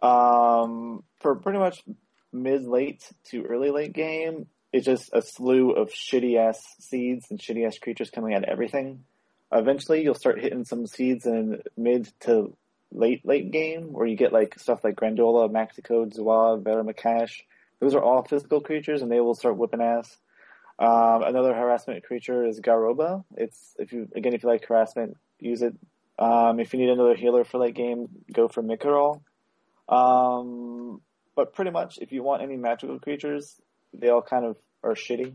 Um, 0.07 1.03
for 1.22 1.36
pretty 1.36 1.59
much 1.59 1.84
mid 2.34 2.66
late 2.66 3.09
to 3.26 3.43
early 3.43 3.72
late 3.72 3.93
game, 3.93 4.47
it's 4.76 4.86
just 4.86 5.09
a 5.13 5.21
slew 5.21 5.71
of 5.71 5.89
shitty 5.89 6.38
ass 6.38 6.61
seeds 6.80 7.28
and 7.30 7.39
shitty 7.39 7.65
ass 7.65 7.78
creatures 7.78 8.09
coming 8.09 8.34
at 8.34 8.43
everything. 8.43 9.05
Eventually, 9.49 10.03
you'll 10.03 10.15
start 10.15 10.41
hitting 10.41 10.65
some 10.65 10.86
seeds 10.86 11.26
in 11.26 11.61
mid 11.78 12.11
to 12.21 12.57
late 12.91 13.26
late 13.26 13.51
game 13.51 13.93
where 13.93 14.05
you 14.05 14.17
get 14.17 14.34
like 14.34 14.59
stuff 14.59 14.84
like 14.84 14.97
Grandola, 14.97 15.49
Maxicode, 15.49 16.13
Zua, 16.13 16.61
Veramakash. 16.61 17.43
Those 17.80 17.95
are 17.95 18.03
all 18.03 18.23
physical 18.23 18.59
creatures, 18.59 19.01
and 19.01 19.09
they 19.09 19.21
will 19.21 19.34
start 19.34 19.55
whipping 19.55 19.82
ass. 19.82 20.17
Um, 20.78 21.23
another 21.23 21.53
harassment 21.53 22.03
creature 22.03 22.45
is 22.45 22.59
Garoba. 22.59 23.23
It's 23.38 23.78
if 23.80 23.93
you 23.93 24.09
again 24.13 24.34
if 24.34 24.43
you 24.43 24.49
like 24.49 24.65
harassment, 24.65 25.15
use 25.39 25.61
it. 25.61 25.73
Um, 26.19 26.59
if 26.59 26.73
you 26.73 26.82
need 26.82 26.89
another 26.89 27.15
healer 27.15 27.45
for 27.45 27.59
late 27.59 27.76
game, 27.76 28.09
go 28.34 28.49
for 28.49 28.61
Mikarol. 28.61 29.21
Um, 29.88 30.99
but 31.34 31.53
pretty 31.53 31.71
much, 31.71 31.97
if 32.01 32.11
you 32.11 32.23
want 32.23 32.41
any 32.41 32.57
magical 32.57 32.99
creatures, 32.99 33.61
they 33.99 34.09
all 34.09 34.21
kind 34.21 34.45
of 34.45 34.57
are 34.83 34.95
shitty 34.95 35.33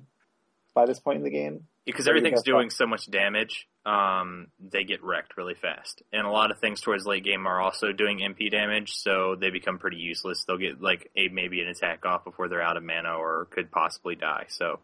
by 0.75 0.87
this 0.87 1.01
point 1.01 1.19
in 1.19 1.25
the 1.25 1.31
game. 1.31 1.67
because 1.85 2.07
What 2.07 2.13
do 2.13 2.19
you 2.19 2.19
everything's 2.19 2.43
doing 2.43 2.71
so 2.71 2.87
much 2.87 3.11
damage, 3.11 3.69
um, 3.85 4.49
they 4.61 4.85
get 4.85 5.03
wrecked 5.03 5.37
really 5.37 5.55
fast. 5.55 6.03
And 6.13 6.27
a 6.27 6.31
lot 6.31 6.51
of 6.51 6.59
things 6.61 6.81
towards 6.81 7.07
late 7.07 7.25
game 7.25 7.47
are 7.47 7.61
also 7.61 7.93
doing 7.93 8.19
MP 8.19 8.51
damage, 8.51 8.93
so 8.95 9.37
they 9.39 9.51
become 9.51 9.79
pretty 9.79 9.97
useless. 9.97 10.45
They'll 10.45 10.59
get 10.59 10.81
like 10.81 11.11
a 11.17 11.29
maybe 11.29 11.61
an 11.61 11.69
attack 11.69 12.05
off 12.07 12.25
before 12.25 12.49
they're 12.49 12.63
out 12.63 12.77
of 12.77 12.83
mana 12.83 13.15
or 13.15 13.47
could 13.51 13.71
possibly 13.71 14.15
die. 14.15 14.47
So 14.49 14.81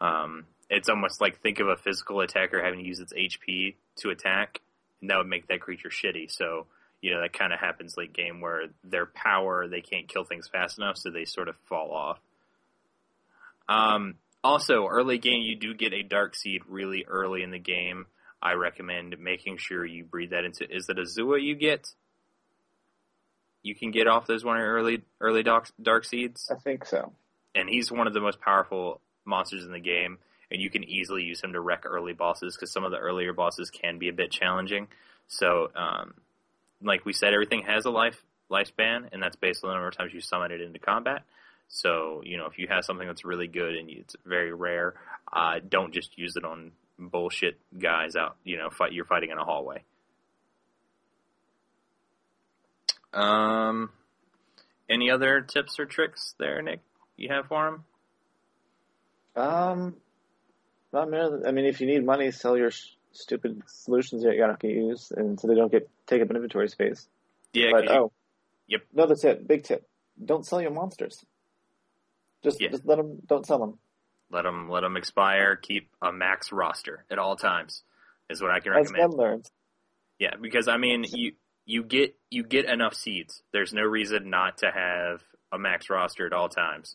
um, 0.00 0.46
it's 0.68 0.88
almost 0.88 1.20
like 1.20 1.40
think 1.40 1.60
of 1.60 1.68
a 1.68 1.76
physical 1.76 2.20
attacker 2.20 2.62
having 2.62 2.80
to 2.80 2.86
use 2.86 3.00
its 3.00 3.12
HP 3.12 3.76
to 3.98 4.10
attack, 4.10 4.60
and 5.00 5.10
that 5.10 5.18
would 5.18 5.26
make 5.26 5.48
that 5.48 5.60
creature 5.60 5.90
shitty. 5.90 6.30
So 6.30 6.66
you 7.00 7.14
know 7.14 7.20
that 7.20 7.32
kind 7.32 7.52
of 7.52 7.60
happens 7.60 7.96
late 7.96 8.12
game 8.12 8.40
where 8.40 8.64
their 8.84 9.06
power 9.06 9.68
they 9.68 9.80
can't 9.80 10.08
kill 10.08 10.24
things 10.24 10.48
fast 10.48 10.78
enough, 10.78 10.98
so 10.98 11.10
they 11.10 11.24
sort 11.24 11.48
of 11.48 11.56
fall 11.68 11.92
off. 11.92 12.18
Um, 13.68 14.14
also, 14.42 14.86
early 14.86 15.18
game, 15.18 15.42
you 15.42 15.56
do 15.56 15.74
get 15.74 15.92
a 15.92 16.02
dark 16.02 16.34
seed 16.34 16.62
really 16.68 17.04
early 17.06 17.42
in 17.42 17.50
the 17.50 17.58
game. 17.58 18.06
I 18.40 18.52
recommend 18.52 19.18
making 19.18 19.58
sure 19.58 19.84
you 19.84 20.04
breed 20.04 20.30
that 20.30 20.44
into. 20.44 20.64
Is 20.70 20.88
it 20.88 20.98
a 20.98 21.02
Zua 21.02 21.42
you 21.42 21.56
get? 21.56 21.88
You 23.62 23.74
can 23.74 23.90
get 23.90 24.06
off 24.06 24.26
those 24.26 24.44
one 24.44 24.58
early 24.58 25.02
early 25.20 25.42
dark 25.42 25.68
dark 25.82 26.04
seeds, 26.04 26.48
I 26.50 26.54
think 26.54 26.84
so. 26.84 27.12
and 27.54 27.68
he's 27.68 27.90
one 27.90 28.06
of 28.06 28.14
the 28.14 28.20
most 28.20 28.40
powerful 28.40 29.00
monsters 29.24 29.64
in 29.64 29.72
the 29.72 29.80
game. 29.80 30.18
And 30.50 30.62
you 30.62 30.70
can 30.70 30.82
easily 30.84 31.24
use 31.24 31.42
him 31.42 31.52
to 31.52 31.60
wreck 31.60 31.82
early 31.84 32.14
bosses 32.14 32.56
because 32.56 32.72
some 32.72 32.84
of 32.84 32.90
the 32.90 32.96
earlier 32.96 33.34
bosses 33.34 33.68
can 33.70 33.98
be 33.98 34.08
a 34.08 34.14
bit 34.14 34.30
challenging. 34.30 34.88
So, 35.26 35.70
um, 35.76 36.14
like 36.82 37.04
we 37.04 37.12
said, 37.12 37.34
everything 37.34 37.64
has 37.66 37.84
a 37.84 37.90
life 37.90 38.24
lifespan, 38.50 39.08
and 39.12 39.22
that's 39.22 39.36
based 39.36 39.62
on 39.62 39.68
the 39.68 39.74
number 39.74 39.88
of 39.88 39.96
times 39.96 40.14
you 40.14 40.22
summon 40.22 40.52
it 40.52 40.62
into 40.62 40.78
combat. 40.78 41.24
So, 41.68 42.22
you 42.24 42.38
know, 42.38 42.46
if 42.46 42.58
you 42.58 42.66
have 42.68 42.84
something 42.84 43.06
that's 43.06 43.24
really 43.24 43.46
good 43.46 43.74
and 43.74 43.90
it's 43.90 44.16
very 44.24 44.52
rare, 44.52 44.94
uh, 45.32 45.60
don't 45.68 45.92
just 45.92 46.16
use 46.16 46.34
it 46.36 46.44
on 46.44 46.72
bullshit 46.98 47.58
guys 47.78 48.16
out. 48.16 48.36
You 48.44 48.56
know, 48.56 48.70
fight 48.70 48.92
you're 48.92 49.04
fighting 49.04 49.30
in 49.30 49.38
a 49.38 49.44
hallway. 49.44 49.82
Um, 53.12 53.90
any 54.88 55.10
other 55.10 55.40
tips 55.40 55.78
or 55.78 55.86
tricks 55.86 56.34
there, 56.38 56.60
Nick? 56.62 56.80
You 57.16 57.28
have 57.30 57.46
for 57.46 57.68
him? 57.68 57.84
Um, 59.36 59.96
not 60.92 61.10
really. 61.10 61.44
I 61.46 61.52
mean, 61.52 61.64
if 61.66 61.80
you 61.80 61.86
need 61.86 62.04
money, 62.04 62.30
sell 62.30 62.56
your 62.56 62.70
sh- 62.70 62.90
stupid 63.12 63.62
solutions 63.66 64.22
that 64.22 64.34
you're 64.34 64.46
not 64.46 64.60
going 64.60 64.74
to 64.74 64.80
use, 64.80 65.12
and 65.14 65.38
so 65.38 65.48
they 65.48 65.54
don't 65.54 65.70
get 65.72 65.88
take 66.06 66.22
up 66.22 66.30
inventory 66.30 66.68
space. 66.68 67.08
Yeah. 67.52 67.70
but 67.72 67.86
'cause 67.86 67.90
you- 67.94 68.00
oh, 68.00 68.12
Yep. 68.68 68.82
No, 68.92 69.06
that's 69.06 69.24
it. 69.24 69.48
big 69.48 69.64
tip: 69.64 69.88
don't 70.22 70.44
sell 70.46 70.60
your 70.60 70.70
monsters. 70.70 71.24
Just 72.42 72.60
Yeah. 72.60 72.68
just 72.70 72.84
let 72.86 72.96
them. 72.98 73.20
Don't 73.26 73.44
sell 73.46 73.58
them. 73.58 73.78
let 74.30 74.42
them 74.42 74.68
let 74.68 74.82
them 74.82 74.96
expire. 74.96 75.56
Keep 75.56 75.90
a 76.02 76.12
max 76.12 76.52
roster 76.52 77.04
at 77.10 77.18
all 77.18 77.36
times. 77.36 77.82
Is 78.30 78.42
what 78.42 78.50
I 78.50 78.60
can 78.60 78.72
recommend. 78.72 79.02
As. 79.02 79.10
Ben 79.10 79.16
learned. 79.18 79.50
Yeah, 80.18 80.36
because 80.40 80.68
I 80.68 80.76
mean, 80.76 81.04
you 81.08 81.32
you 81.64 81.82
get 81.82 82.16
you 82.30 82.42
get 82.44 82.66
enough 82.66 82.94
seeds. 82.94 83.42
There's 83.52 83.72
no 83.72 83.82
reason 83.82 84.30
not 84.30 84.58
to 84.58 84.70
have 84.70 85.22
a 85.52 85.58
max 85.58 85.88
roster 85.90 86.26
at 86.26 86.32
all 86.32 86.48
times. 86.48 86.94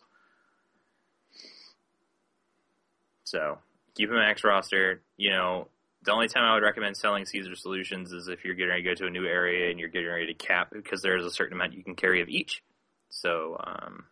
So 3.24 3.58
keep 3.96 4.10
a 4.10 4.14
max 4.14 4.44
roster. 4.44 5.02
You 5.16 5.30
know, 5.30 5.68
the 6.02 6.12
only 6.12 6.28
time 6.28 6.44
I 6.44 6.54
would 6.54 6.62
recommend 6.62 6.96
selling 6.96 7.24
Caesar 7.26 7.56
Solutions 7.56 8.12
is 8.12 8.28
if 8.28 8.44
you're 8.44 8.54
getting 8.54 8.70
ready 8.70 8.82
to 8.82 8.88
go 8.90 8.94
to 8.94 9.06
a 9.06 9.10
new 9.10 9.26
area 9.26 9.70
and 9.70 9.80
you're 9.80 9.88
getting 9.88 10.08
ready 10.08 10.26
to 10.26 10.34
cap 10.34 10.68
because 10.72 11.02
there's 11.02 11.24
a 11.24 11.30
certain 11.30 11.54
amount 11.54 11.72
you 11.74 11.82
can 11.82 11.94
carry 11.96 12.20
of 12.20 12.28
each. 12.28 12.62
So 13.08 13.56
um, 13.64 14.04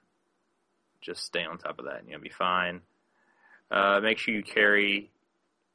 just 1.03 1.25
stay 1.25 1.45
on 1.45 1.59
top 1.59 1.79
of 1.79 1.85
that 1.85 2.01
and 2.01 2.09
you'll 2.09 2.21
be 2.21 2.31
fine. 2.31 2.81
Uh, 3.71 4.01
make 4.01 4.19
sure 4.19 4.35
you 4.35 4.43
carry 4.43 5.11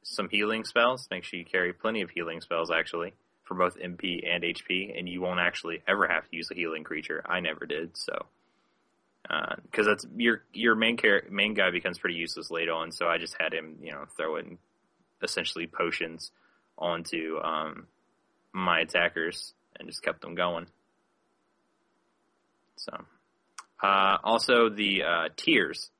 some 0.02 0.28
healing 0.28 0.64
spells. 0.64 1.06
Make 1.10 1.24
sure 1.24 1.38
you 1.38 1.44
carry 1.44 1.72
plenty 1.72 2.02
of 2.02 2.10
healing 2.10 2.40
spells 2.40 2.70
actually 2.70 3.12
for 3.44 3.54
both 3.54 3.78
MP 3.78 4.28
and 4.28 4.44
HP, 4.44 4.96
and 4.96 5.08
you 5.08 5.20
won't 5.20 5.40
actually 5.40 5.80
ever 5.88 6.06
have 6.06 6.28
to 6.28 6.36
use 6.36 6.50
a 6.50 6.54
healing 6.54 6.84
creature. 6.84 7.22
I 7.26 7.40
never 7.40 7.66
did, 7.66 7.96
so 7.96 8.26
because 9.62 9.86
that's 9.86 10.06
your 10.16 10.42
your 10.52 10.74
main 10.74 10.96
char- 10.96 11.24
main 11.30 11.54
guy 11.54 11.70
becomes 11.70 11.98
pretty 11.98 12.16
useless 12.16 12.50
late 12.50 12.68
on. 12.68 12.92
So 12.92 13.08
I 13.08 13.18
just 13.18 13.36
had 13.38 13.52
him, 13.52 13.76
you 13.82 13.92
know, 13.92 14.04
throw 14.16 14.36
in 14.36 14.58
essentially 15.22 15.66
potions 15.66 16.30
onto 16.76 17.38
um, 17.42 17.86
my 18.52 18.80
attackers 18.80 19.54
and 19.78 19.88
just 19.88 20.02
kept 20.02 20.20
them 20.20 20.34
going. 20.34 20.66
So 22.76 22.92
uh, 23.82 24.18
also 24.22 24.68
the 24.68 25.02
uh, 25.02 25.28
tiers, 25.36 25.90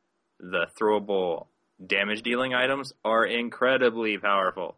the 0.41 0.67
throwable 0.81 1.47
damage 1.85 2.23
dealing 2.23 2.55
items 2.55 2.93
are 3.05 3.25
incredibly 3.25 4.19
powerful 4.19 4.77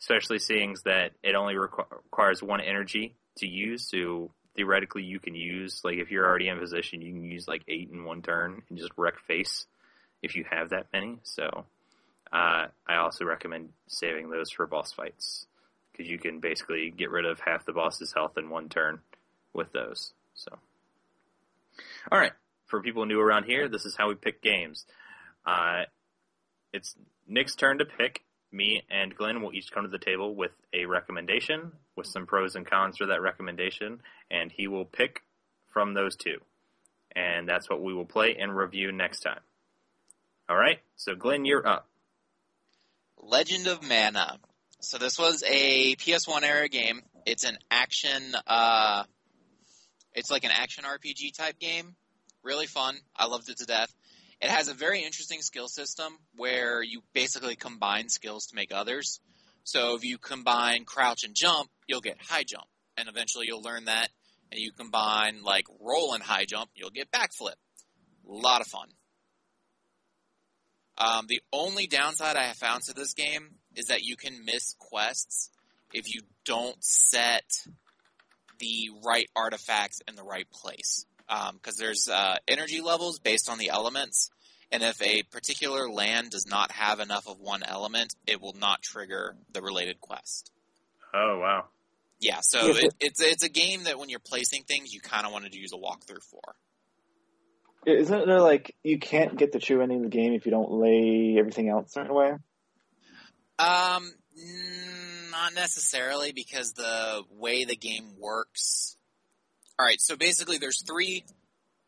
especially 0.00 0.38
seeing 0.38 0.76
that 0.84 1.12
it 1.22 1.34
only 1.34 1.54
requ- 1.54 1.90
requires 1.90 2.42
one 2.42 2.60
energy 2.60 3.14
to 3.36 3.48
use. 3.48 3.88
So 3.88 4.30
theoretically, 4.56 5.02
you 5.02 5.18
can 5.18 5.34
use 5.34 5.80
like 5.84 5.98
if 5.98 6.10
you're 6.10 6.26
already 6.26 6.48
in 6.48 6.58
position, 6.58 7.02
you 7.02 7.12
can 7.12 7.24
use 7.24 7.48
like 7.48 7.62
eight 7.68 7.90
in 7.92 8.04
one 8.04 8.22
turn 8.22 8.62
and 8.68 8.78
just 8.78 8.92
wreck 8.96 9.18
face 9.26 9.66
if 10.22 10.36
you 10.36 10.44
have 10.50 10.70
that 10.70 10.86
many. 10.92 11.18
So 11.24 11.64
uh, 12.32 12.66
I 12.86 12.96
also 12.96 13.24
recommend 13.24 13.70
saving 13.88 14.30
those 14.30 14.50
for 14.50 14.66
boss 14.66 14.92
fights 14.92 15.46
because 15.92 16.10
you 16.10 16.18
can 16.18 16.40
basically 16.40 16.92
get 16.96 17.10
rid 17.10 17.24
of 17.24 17.40
half 17.40 17.64
the 17.64 17.72
boss's 17.72 18.12
health 18.12 18.38
in 18.38 18.50
one 18.50 18.68
turn 18.68 19.00
with 19.52 19.72
those. 19.72 20.12
So 20.34 20.58
all 22.10 22.18
right, 22.18 22.32
for 22.66 22.82
people 22.82 23.06
new 23.06 23.20
around 23.20 23.44
here, 23.44 23.68
this 23.68 23.84
is 23.84 23.96
how 23.96 24.08
we 24.08 24.14
pick 24.14 24.42
games. 24.42 24.86
Uh, 25.46 25.82
it's 26.72 26.94
Nick's 27.26 27.54
turn 27.54 27.78
to 27.78 27.84
pick 27.84 28.22
me 28.52 28.82
and 28.90 29.14
Glenn 29.14 29.42
will 29.42 29.52
each 29.52 29.70
come 29.70 29.84
to 29.84 29.90
the 29.90 29.98
table 29.98 30.34
with 30.34 30.52
a 30.72 30.86
recommendation 30.86 31.72
with 31.96 32.06
some 32.06 32.26
pros 32.26 32.54
and 32.54 32.66
cons 32.66 32.96
for 32.96 33.06
that 33.06 33.20
recommendation, 33.20 34.00
and 34.30 34.50
he 34.50 34.68
will 34.68 34.84
pick 34.84 35.22
from 35.72 35.94
those 35.94 36.16
two. 36.16 36.38
And 37.14 37.48
that's 37.48 37.68
what 37.68 37.82
we 37.82 37.92
will 37.92 38.04
play 38.04 38.36
and 38.38 38.56
review 38.56 38.92
next 38.92 39.20
time. 39.20 39.40
All 40.48 40.56
right, 40.56 40.78
so 40.96 41.14
Glenn, 41.14 41.44
you're 41.44 41.66
up. 41.66 41.88
Legend 43.20 43.66
of 43.66 43.82
Mana. 43.82 44.38
So 44.80 44.96
this 44.96 45.18
was 45.18 45.42
a 45.46 45.96
PS1 45.96 46.42
era 46.42 46.68
game. 46.68 47.02
It's 47.26 47.44
an 47.44 47.58
action, 47.70 48.22
uh, 48.46 49.04
it's 50.18 50.30
like 50.30 50.44
an 50.44 50.50
action 50.52 50.84
RPG 50.84 51.36
type 51.36 51.58
game. 51.58 51.94
Really 52.42 52.66
fun. 52.66 52.96
I 53.16 53.26
loved 53.26 53.48
it 53.48 53.58
to 53.58 53.66
death. 53.66 53.92
It 54.40 54.50
has 54.50 54.68
a 54.68 54.74
very 54.74 55.02
interesting 55.02 55.42
skill 55.42 55.68
system 55.68 56.12
where 56.36 56.82
you 56.82 57.02
basically 57.12 57.56
combine 57.56 58.08
skills 58.08 58.46
to 58.46 58.56
make 58.56 58.72
others. 58.72 59.20
So 59.64 59.94
if 59.94 60.04
you 60.04 60.18
combine 60.18 60.84
crouch 60.84 61.24
and 61.24 61.34
jump, 61.34 61.68
you'll 61.86 62.00
get 62.00 62.16
high 62.20 62.44
jump. 62.44 62.66
And 62.96 63.08
eventually 63.08 63.46
you'll 63.48 63.62
learn 63.62 63.84
that. 63.84 64.08
And 64.50 64.60
you 64.60 64.72
combine 64.72 65.42
like 65.42 65.66
roll 65.80 66.14
and 66.14 66.22
high 66.22 66.46
jump, 66.46 66.70
you'll 66.74 66.90
get 66.90 67.10
backflip. 67.12 67.54
A 68.28 68.32
lot 68.32 68.60
of 68.60 68.66
fun. 68.66 68.88
Um, 70.96 71.26
the 71.28 71.40
only 71.52 71.86
downside 71.86 72.36
I 72.36 72.44
have 72.44 72.56
found 72.56 72.82
to 72.84 72.92
this 72.92 73.14
game 73.14 73.50
is 73.76 73.86
that 73.86 74.02
you 74.02 74.16
can 74.16 74.44
miss 74.44 74.74
quests 74.78 75.50
if 75.92 76.12
you 76.12 76.22
don't 76.44 76.82
set 76.82 77.44
the 78.58 78.90
right 79.04 79.28
artifacts 79.34 80.00
in 80.08 80.16
the 80.16 80.22
right 80.22 80.48
place. 80.50 81.06
Because 81.52 81.76
there's 81.76 82.08
uh, 82.08 82.36
energy 82.46 82.80
levels 82.80 83.18
based 83.18 83.50
on 83.50 83.58
the 83.58 83.68
elements, 83.68 84.30
and 84.72 84.82
if 84.82 85.00
a 85.02 85.22
particular 85.24 85.90
land 85.90 86.30
does 86.30 86.46
not 86.46 86.72
have 86.72 87.00
enough 87.00 87.28
of 87.28 87.38
one 87.38 87.62
element, 87.62 88.14
it 88.26 88.40
will 88.40 88.56
not 88.58 88.82
trigger 88.82 89.36
the 89.52 89.60
related 89.60 90.00
quest. 90.00 90.50
Oh 91.12 91.38
wow. 91.38 91.66
Yeah, 92.20 92.40
so 92.40 92.76
it, 92.76 92.94
it's 92.98 93.22
it's 93.22 93.44
a 93.44 93.48
game 93.48 93.84
that 93.84 93.98
when 93.98 94.08
you're 94.08 94.18
placing 94.18 94.64
things, 94.64 94.92
you 94.92 95.00
kind 95.00 95.24
of 95.24 95.32
wanted 95.32 95.52
to 95.52 95.58
use 95.58 95.72
a 95.72 95.76
walkthrough 95.76 96.22
for. 96.22 96.40
Isn't 97.86 98.26
there 98.26 98.40
like 98.40 98.74
you 98.82 98.98
can't 98.98 99.36
get 99.36 99.52
the 99.52 99.60
true 99.60 99.82
ending 99.82 99.98
of 99.98 100.04
the 100.04 100.16
game 100.16 100.32
if 100.32 100.44
you 100.44 100.50
don't 100.50 100.70
lay 100.70 101.36
everything 101.38 101.70
out 101.70 101.86
a 101.86 101.88
certain 101.88 102.14
way? 102.14 102.30
Um, 103.58 104.12
mm, 104.38 104.97
not 105.30 105.54
necessarily 105.54 106.32
because 106.32 106.72
the 106.72 107.22
way 107.30 107.64
the 107.64 107.76
game 107.76 108.14
works. 108.18 108.96
All 109.78 109.86
right, 109.86 110.00
so 110.00 110.16
basically, 110.16 110.58
there's 110.58 110.82
three 110.82 111.24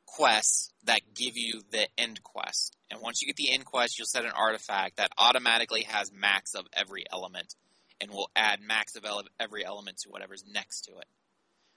quests 0.06 0.72
that 0.84 1.00
give 1.14 1.36
you 1.36 1.62
the 1.70 1.86
end 1.98 2.22
quest, 2.22 2.76
and 2.90 3.00
once 3.00 3.20
you 3.20 3.26
get 3.26 3.36
the 3.36 3.52
end 3.52 3.64
quest, 3.64 3.98
you'll 3.98 4.06
set 4.06 4.24
an 4.24 4.32
artifact 4.32 4.96
that 4.96 5.12
automatically 5.18 5.82
has 5.82 6.12
max 6.12 6.54
of 6.54 6.66
every 6.72 7.04
element, 7.12 7.54
and 8.00 8.10
will 8.10 8.30
add 8.34 8.60
max 8.60 8.96
of 8.96 9.04
ele- 9.04 9.24
every 9.38 9.64
element 9.64 9.98
to 9.98 10.08
whatever's 10.08 10.44
next 10.46 10.82
to 10.82 10.92
it. 10.92 11.06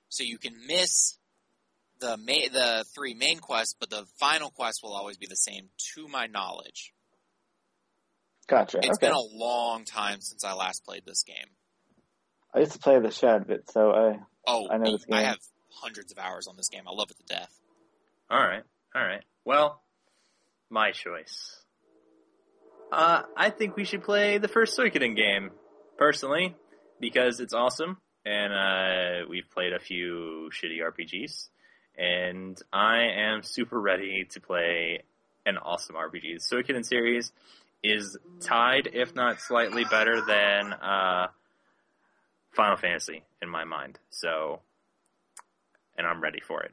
So 0.10 0.24
you 0.24 0.38
can 0.38 0.66
miss 0.68 1.18
the 2.00 2.18
ma- 2.18 2.52
the 2.52 2.86
three 2.94 3.14
main 3.14 3.40
quests, 3.40 3.76
but 3.80 3.90
the 3.90 4.06
final 4.20 4.52
quest 4.52 4.82
will 4.84 4.94
always 4.94 5.18
be 5.18 5.28
the 5.28 5.36
same, 5.36 5.70
to 5.96 6.08
my 6.08 6.28
knowledge. 6.28 6.93
Gotcha. 8.48 8.80
It's 8.80 8.98
okay. 8.98 9.08
been 9.08 9.16
a 9.16 9.38
long 9.38 9.86
time 9.86 10.22
since 10.22 10.44
I 10.44 10.54
last 10.54 10.86
played 10.86 11.04
this 11.06 11.24
game. 11.24 11.48
I 12.54 12.60
used 12.60 12.74
to 12.74 12.80
play 12.80 13.00
the 13.00 13.10
Shad 13.10 13.48
bit, 13.48 13.70
so 13.72 13.92
I 13.92 14.20
Oh, 14.46 14.68
I 14.70 14.78
know 14.78 14.92
this 14.92 15.06
game. 15.06 15.18
I 15.18 15.24
have 15.24 15.40
hundreds 15.70 16.12
of 16.12 16.18
hours 16.18 16.48
on 16.48 16.58
this 16.58 16.70
game. 16.70 16.84
I 16.88 16.92
love 16.92 17.10
it 17.10 17.18
to 17.18 17.24
death. 17.26 17.60
All 18.30 18.40
right, 18.40 18.64
all 18.94 19.02
right. 19.02 19.24
Well, 19.46 19.82
my 20.70 20.92
choice. 20.92 21.60
Uh, 22.92 23.24
I 23.36 23.50
think 23.50 23.76
we 23.76 23.86
should 23.86 24.04
play 24.04 24.38
the 24.38 24.48
first 24.48 24.78
Suikoden 24.78 25.16
game, 25.16 25.52
personally, 25.98 26.56
because 27.00 27.40
it's 27.40 27.54
awesome, 27.54 27.98
and 28.26 28.54
uh, 28.54 29.28
we've 29.30 29.50
played 29.50 29.74
a 29.74 29.80
few 29.80 30.52
shitty 30.52 30.80
RPGs, 30.82 31.48
and 31.98 32.62
I 32.72 33.08
am 33.16 33.44
super 33.44 33.80
ready 33.80 34.28
to 34.32 34.42
play 34.42 35.04
an 35.46 35.58
awesome 35.58 35.96
RPG. 35.96 36.40
The 36.40 36.56
Suikoden 36.56 36.86
series 36.86 37.32
is 37.84 38.18
tied, 38.40 38.90
if 38.94 39.14
not 39.16 39.42
slightly 39.42 39.84
better 39.84 40.22
than 40.22 40.74
uh, 40.74 41.28
Final 42.52 42.78
Fantasy 42.78 43.24
in 43.42 43.50
my 43.50 43.66
mind. 43.66 44.00
So, 44.10 44.62
and 45.98 46.08
I'm 46.08 46.22
ready 46.22 46.40
for 46.40 46.64
it. 46.64 46.72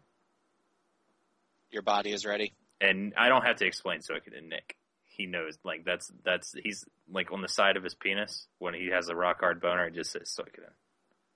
Your 1.71 1.83
body 1.83 2.13
is 2.13 2.25
ready. 2.25 2.53
And 2.81 3.13
I 3.17 3.29
don't 3.29 3.45
have 3.45 3.57
to 3.57 3.67
explain 3.67 4.01
Suikoden 4.01 4.49
Nick. 4.49 4.77
He 5.09 5.27
knows, 5.27 5.59
like 5.65 5.85
that's 5.85 6.11
that's 6.25 6.55
he's 6.63 6.85
like 7.13 7.31
on 7.33 7.43
the 7.43 7.49
side 7.49 7.77
of 7.77 7.85
his 7.85 7.95
penis 7.95 8.47
when 8.59 8.73
he 8.73 8.89
has 8.93 9.09
a 9.09 9.15
rock 9.15 9.41
hard 9.41 9.61
boner. 9.61 9.87
It 9.87 9.95
just 9.95 10.13
says 10.13 10.35
Suikoden. 10.35 10.73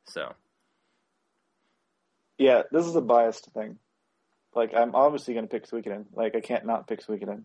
So 0.07 0.33
Yeah, 2.39 2.63
this 2.73 2.87
is 2.87 2.97
a 2.97 3.01
biased 3.01 3.51
thing. 3.53 3.79
Like, 4.55 4.73
I'm 4.75 4.95
obviously 4.95 5.35
going 5.35 5.47
to 5.47 5.51
pick 5.51 5.69
Suikoden. 5.69 6.07
Like, 6.15 6.35
I 6.35 6.41
can't 6.41 6.65
not 6.65 6.87
pick 6.87 7.05
Suikoden. 7.05 7.43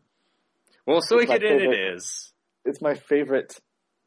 Well, 0.86 1.02
my 1.12 1.18
Suikoden 1.18 1.36
it 1.36 1.42
favorite. 1.42 1.94
is. 1.96 2.34
It's 2.66 2.82
my 2.82 2.96
favorite, 2.96 3.58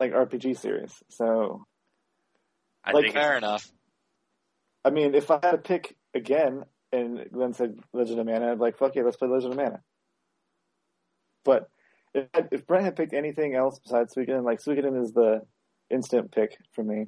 like, 0.00 0.12
RPG 0.12 0.58
series. 0.58 0.92
So, 1.10 1.64
I 2.84 2.92
Like, 2.92 3.04
think 3.04 3.14
Fair 3.14 3.36
enough. 3.36 3.70
I 4.84 4.90
mean, 4.90 5.14
if 5.14 5.30
I 5.30 5.38
had 5.42 5.52
to 5.52 5.58
pick 5.58 5.96
again 6.14 6.64
and 6.92 7.24
Glenn 7.32 7.54
said 7.54 7.78
Legend 7.92 8.20
of 8.20 8.26
Mana, 8.26 8.50
I'd 8.52 8.54
be 8.58 8.60
like, 8.60 8.78
fuck 8.78 8.94
yeah, 8.94 9.02
let's 9.04 9.16
play 9.16 9.28
Legend 9.28 9.52
of 9.52 9.58
Mana. 9.58 9.80
But 11.44 11.68
if, 12.14 12.26
if 12.52 12.66
Brent 12.66 12.84
had 12.84 12.96
picked 12.96 13.14
anything 13.14 13.54
else 13.54 13.78
besides 13.82 14.14
Suikoden, 14.14 14.44
like, 14.44 14.60
Suikoden 14.60 15.00
is 15.02 15.12
the 15.12 15.42
instant 15.90 16.30
pick 16.32 16.56
for 16.72 16.82
me. 16.84 17.06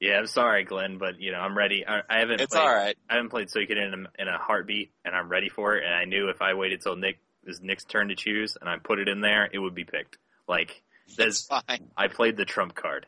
yeah. 0.00 0.18
I'm 0.18 0.26
sorry, 0.26 0.64
Glenn, 0.64 0.98
but 0.98 1.20
you 1.20 1.32
know 1.32 1.38
I'm 1.38 1.56
ready. 1.56 1.84
I, 1.86 2.00
I 2.08 2.18
haven't. 2.20 2.40
It's 2.40 2.54
played, 2.54 2.62
all 2.62 2.74
right. 2.74 2.96
I 3.08 3.14
haven't 3.14 3.30
played 3.30 3.48
Suikoden 3.48 3.92
in 3.92 4.06
a, 4.06 4.22
in 4.22 4.28
a 4.28 4.38
heartbeat, 4.38 4.92
and 5.04 5.14
I'm 5.14 5.28
ready 5.28 5.48
for 5.48 5.76
it. 5.76 5.84
And 5.84 5.94
I 5.94 6.04
knew 6.04 6.28
if 6.28 6.40
I 6.42 6.54
waited 6.54 6.80
till 6.82 6.96
Nick 6.96 7.18
it 7.42 7.48
was 7.48 7.60
Nick's 7.60 7.84
turn 7.84 8.08
to 8.08 8.14
choose, 8.14 8.56
and 8.60 8.68
I 8.68 8.76
put 8.82 8.98
it 8.98 9.08
in 9.08 9.20
there, 9.20 9.48
it 9.52 9.58
would 9.58 9.74
be 9.74 9.84
picked. 9.84 10.18
Like 10.48 10.82
That's 11.16 11.46
fine. 11.46 11.90
I 11.96 12.08
played 12.08 12.36
the 12.36 12.44
trump 12.44 12.74
card. 12.74 13.06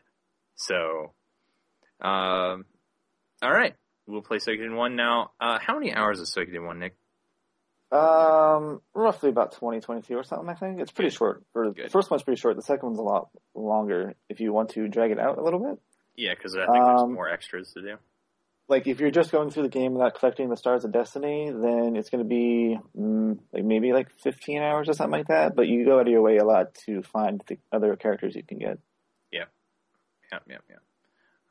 So, 0.55 1.11
um, 2.01 2.65
all 3.41 3.51
right, 3.51 3.75
we'll 4.07 4.21
play 4.21 4.37
Suikoden 4.37 4.75
one 4.75 4.95
now. 4.95 5.31
Uh, 5.39 5.59
how 5.59 5.73
many 5.77 5.93
hours 5.93 6.19
is 6.19 6.33
Suikoden 6.35 6.65
one, 6.65 6.79
Nick? 6.79 6.95
Um, 7.91 8.81
roughly 8.93 9.29
about 9.29 9.53
20, 9.53 9.79
22 9.79 10.15
or 10.15 10.23
something, 10.23 10.49
I 10.49 10.55
think. 10.55 10.79
It's 10.79 10.91
pretty 10.91 11.11
short. 11.11 11.43
For, 11.53 11.71
the 11.71 11.89
first 11.89 12.09
one's 12.09 12.23
pretty 12.23 12.39
short. 12.39 12.55
The 12.55 12.61
second 12.61 12.87
one's 12.87 12.99
a 12.99 13.03
lot 13.03 13.29
longer 13.53 14.15
if 14.29 14.39
you 14.39 14.51
want 14.51 14.71
to 14.71 14.87
drag 14.87 15.11
it 15.11 15.19
out 15.19 15.37
a 15.37 15.43
little 15.43 15.59
bit. 15.59 15.79
Yeah, 16.15 16.33
because 16.33 16.55
I 16.55 16.65
think 16.65 16.83
there's 16.85 17.01
Um, 17.01 17.13
more 17.13 17.29
extras 17.29 17.71
to 17.73 17.81
do. 17.81 17.95
Like 18.67 18.87
if 18.87 18.99
you're 18.99 19.11
just 19.11 19.31
going 19.31 19.51
through 19.51 19.63
the 19.63 19.69
game 19.69 19.93
without 19.93 20.15
collecting 20.15 20.49
the 20.49 20.57
stars 20.57 20.83
of 20.83 20.91
destiny, 20.91 21.51
then 21.51 21.95
it's 21.95 22.09
going 22.09 22.23
to 22.23 22.27
be 22.27 22.77
mm, 22.97 23.37
like 23.53 23.63
maybe 23.63 23.93
like 23.93 24.09
15 24.21 24.61
hours 24.61 24.89
or 24.89 24.93
something 24.93 25.19
like 25.19 25.27
that. 25.27 25.55
But 25.55 25.67
you 25.67 25.85
go 25.85 25.99
out 25.99 26.07
of 26.07 26.11
your 26.11 26.21
way 26.21 26.37
a 26.37 26.45
lot 26.45 26.73
to 26.85 27.03
find 27.03 27.43
the 27.47 27.57
other 27.71 27.95
characters 27.95 28.35
you 28.35 28.43
can 28.43 28.57
get. 28.57 28.79
Yeah. 29.31 29.45
Yep, 30.31 30.43
yep, 30.49 30.63
yep. 30.69 30.79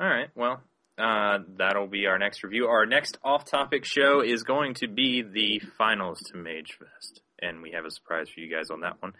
All 0.00 0.08
right, 0.08 0.28
well, 0.34 0.60
uh, 0.98 1.38
that'll 1.56 1.86
be 1.86 2.06
our 2.06 2.18
next 2.18 2.42
review. 2.42 2.66
Our 2.66 2.84
next 2.84 3.16
off-topic 3.22 3.84
show 3.84 4.20
is 4.20 4.42
going 4.42 4.74
to 4.74 4.88
be 4.88 5.22
the 5.22 5.60
finals 5.78 6.18
to 6.32 6.36
Mage 6.36 6.76
Fest, 6.78 7.20
and 7.40 7.62
we 7.62 7.72
have 7.72 7.84
a 7.84 7.90
surprise 7.92 8.28
for 8.28 8.40
you 8.40 8.52
guys 8.52 8.70
on 8.70 8.80
that 8.80 9.00
one. 9.00 9.12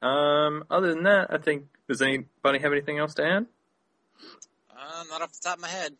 Um, 0.00 0.64
other 0.70 0.94
than 0.94 1.02
that, 1.02 1.28
I 1.30 1.38
think 1.38 1.64
does 1.88 2.00
anybody 2.00 2.60
have 2.60 2.70
anything 2.70 2.98
else 2.98 3.14
to 3.14 3.24
add? 3.24 3.46
Uh, 4.70 5.04
not 5.10 5.22
off 5.22 5.32
the 5.32 5.40
top 5.42 5.56
of 5.56 5.62
my 5.62 5.68
head. 5.68 5.94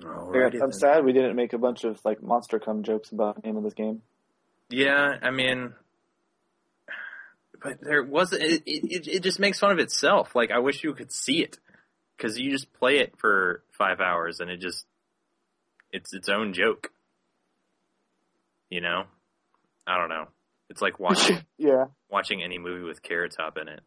Alrighty 0.00 0.54
I'm 0.54 0.70
then. 0.70 0.72
sad 0.72 1.04
we 1.04 1.12
didn't 1.12 1.36
make 1.36 1.52
a 1.52 1.58
bunch 1.58 1.84
of 1.84 2.04
like 2.04 2.22
monster 2.22 2.58
come 2.58 2.82
jokes 2.82 3.10
about 3.12 3.36
the 3.36 3.46
name 3.46 3.56
of 3.56 3.62
this 3.62 3.74
game. 3.74 4.02
Yeah, 4.70 5.18
I 5.22 5.30
mean, 5.30 5.74
but 7.62 7.78
there 7.80 8.02
wasn't. 8.02 8.42
It, 8.42 8.62
it, 8.66 9.08
it 9.08 9.22
just 9.22 9.38
makes 9.38 9.58
fun 9.58 9.70
of 9.70 9.78
itself. 9.78 10.34
Like 10.34 10.50
I 10.50 10.58
wish 10.58 10.82
you 10.82 10.94
could 10.94 11.12
see 11.12 11.42
it, 11.42 11.58
because 12.16 12.38
you 12.38 12.50
just 12.50 12.72
play 12.72 12.98
it 12.98 13.14
for 13.18 13.62
five 13.72 14.00
hours 14.00 14.40
and 14.40 14.50
it 14.50 14.60
just 14.60 14.86
it's 15.92 16.12
its 16.12 16.28
own 16.28 16.52
joke. 16.52 16.90
You 18.70 18.80
know, 18.80 19.04
I 19.86 19.98
don't 19.98 20.08
know. 20.08 20.26
It's 20.70 20.82
like 20.82 20.98
watching 21.00 21.38
yeah, 21.58 21.86
watching 22.10 22.42
any 22.42 22.58
movie 22.58 22.84
with 22.84 23.02
Carrot 23.02 23.34
Top 23.36 23.58
in 23.58 23.68
it. 23.68 23.80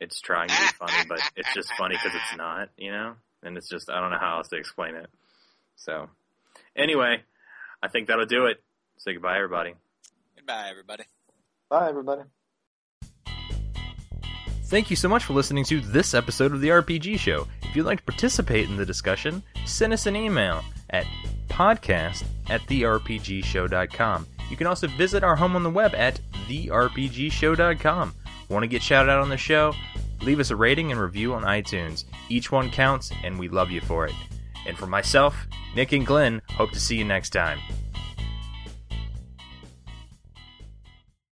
It's 0.00 0.20
trying 0.20 0.48
to 0.48 0.54
be 0.54 0.66
funny, 0.78 1.06
but 1.08 1.20
it's 1.36 1.54
just 1.54 1.72
funny 1.78 1.96
because 1.96 2.14
it's 2.14 2.36
not. 2.36 2.68
You 2.76 2.92
know, 2.92 3.14
and 3.44 3.56
it's 3.56 3.68
just 3.68 3.90
I 3.90 4.00
don't 4.00 4.10
know 4.10 4.18
how 4.18 4.38
else 4.38 4.48
to 4.48 4.56
explain 4.56 4.94
it. 4.94 5.08
So, 5.76 6.08
anyway, 6.76 7.22
I 7.82 7.88
think 7.88 8.08
that'll 8.08 8.26
do 8.26 8.46
it. 8.46 8.62
Say 8.98 9.12
goodbye, 9.12 9.36
everybody. 9.36 9.74
Goodbye, 10.36 10.68
everybody. 10.70 11.04
bye 11.68 11.88
everybody. 11.88 12.22
Thank 14.66 14.88
you 14.88 14.96
so 14.96 15.08
much 15.08 15.24
for 15.24 15.34
listening 15.34 15.64
to 15.66 15.80
this 15.80 16.14
episode 16.14 16.52
of 16.52 16.60
the 16.60 16.68
RPG 16.68 17.18
Show. 17.18 17.46
If 17.62 17.76
you'd 17.76 17.86
like 17.86 17.98
to 17.98 18.04
participate 18.04 18.68
in 18.68 18.76
the 18.76 18.86
discussion, 18.86 19.42
send 19.66 19.92
us 19.92 20.06
an 20.06 20.16
email 20.16 20.62
at 20.90 21.06
podcast 21.48 22.24
at 22.48 22.62
therpgshow.com. 22.62 24.26
You 24.50 24.56
can 24.56 24.66
also 24.66 24.86
visit 24.88 25.22
our 25.22 25.36
home 25.36 25.54
on 25.54 25.62
the 25.62 25.70
web 25.70 25.94
at 25.94 26.20
therpgshow.com. 26.48 28.14
Want 28.48 28.62
to 28.62 28.66
get 28.66 28.82
shouted 28.82 29.10
out 29.10 29.20
on 29.20 29.28
the 29.28 29.36
show? 29.36 29.74
Leave 30.24 30.40
us 30.40 30.50
a 30.50 30.56
rating 30.56 30.90
and 30.90 30.98
review 30.98 31.34
on 31.34 31.42
iTunes. 31.42 32.04
Each 32.30 32.50
one 32.50 32.70
counts, 32.70 33.12
and 33.22 33.38
we 33.38 33.48
love 33.48 33.70
you 33.70 33.82
for 33.82 34.06
it. 34.06 34.14
And 34.66 34.74
for 34.76 34.86
myself, 34.86 35.46
Nick 35.76 35.92
and 35.92 36.06
Glenn, 36.06 36.40
hope 36.48 36.70
to 36.72 36.80
see 36.80 36.96
you 36.96 37.04
next 37.04 37.30
time. 37.30 37.58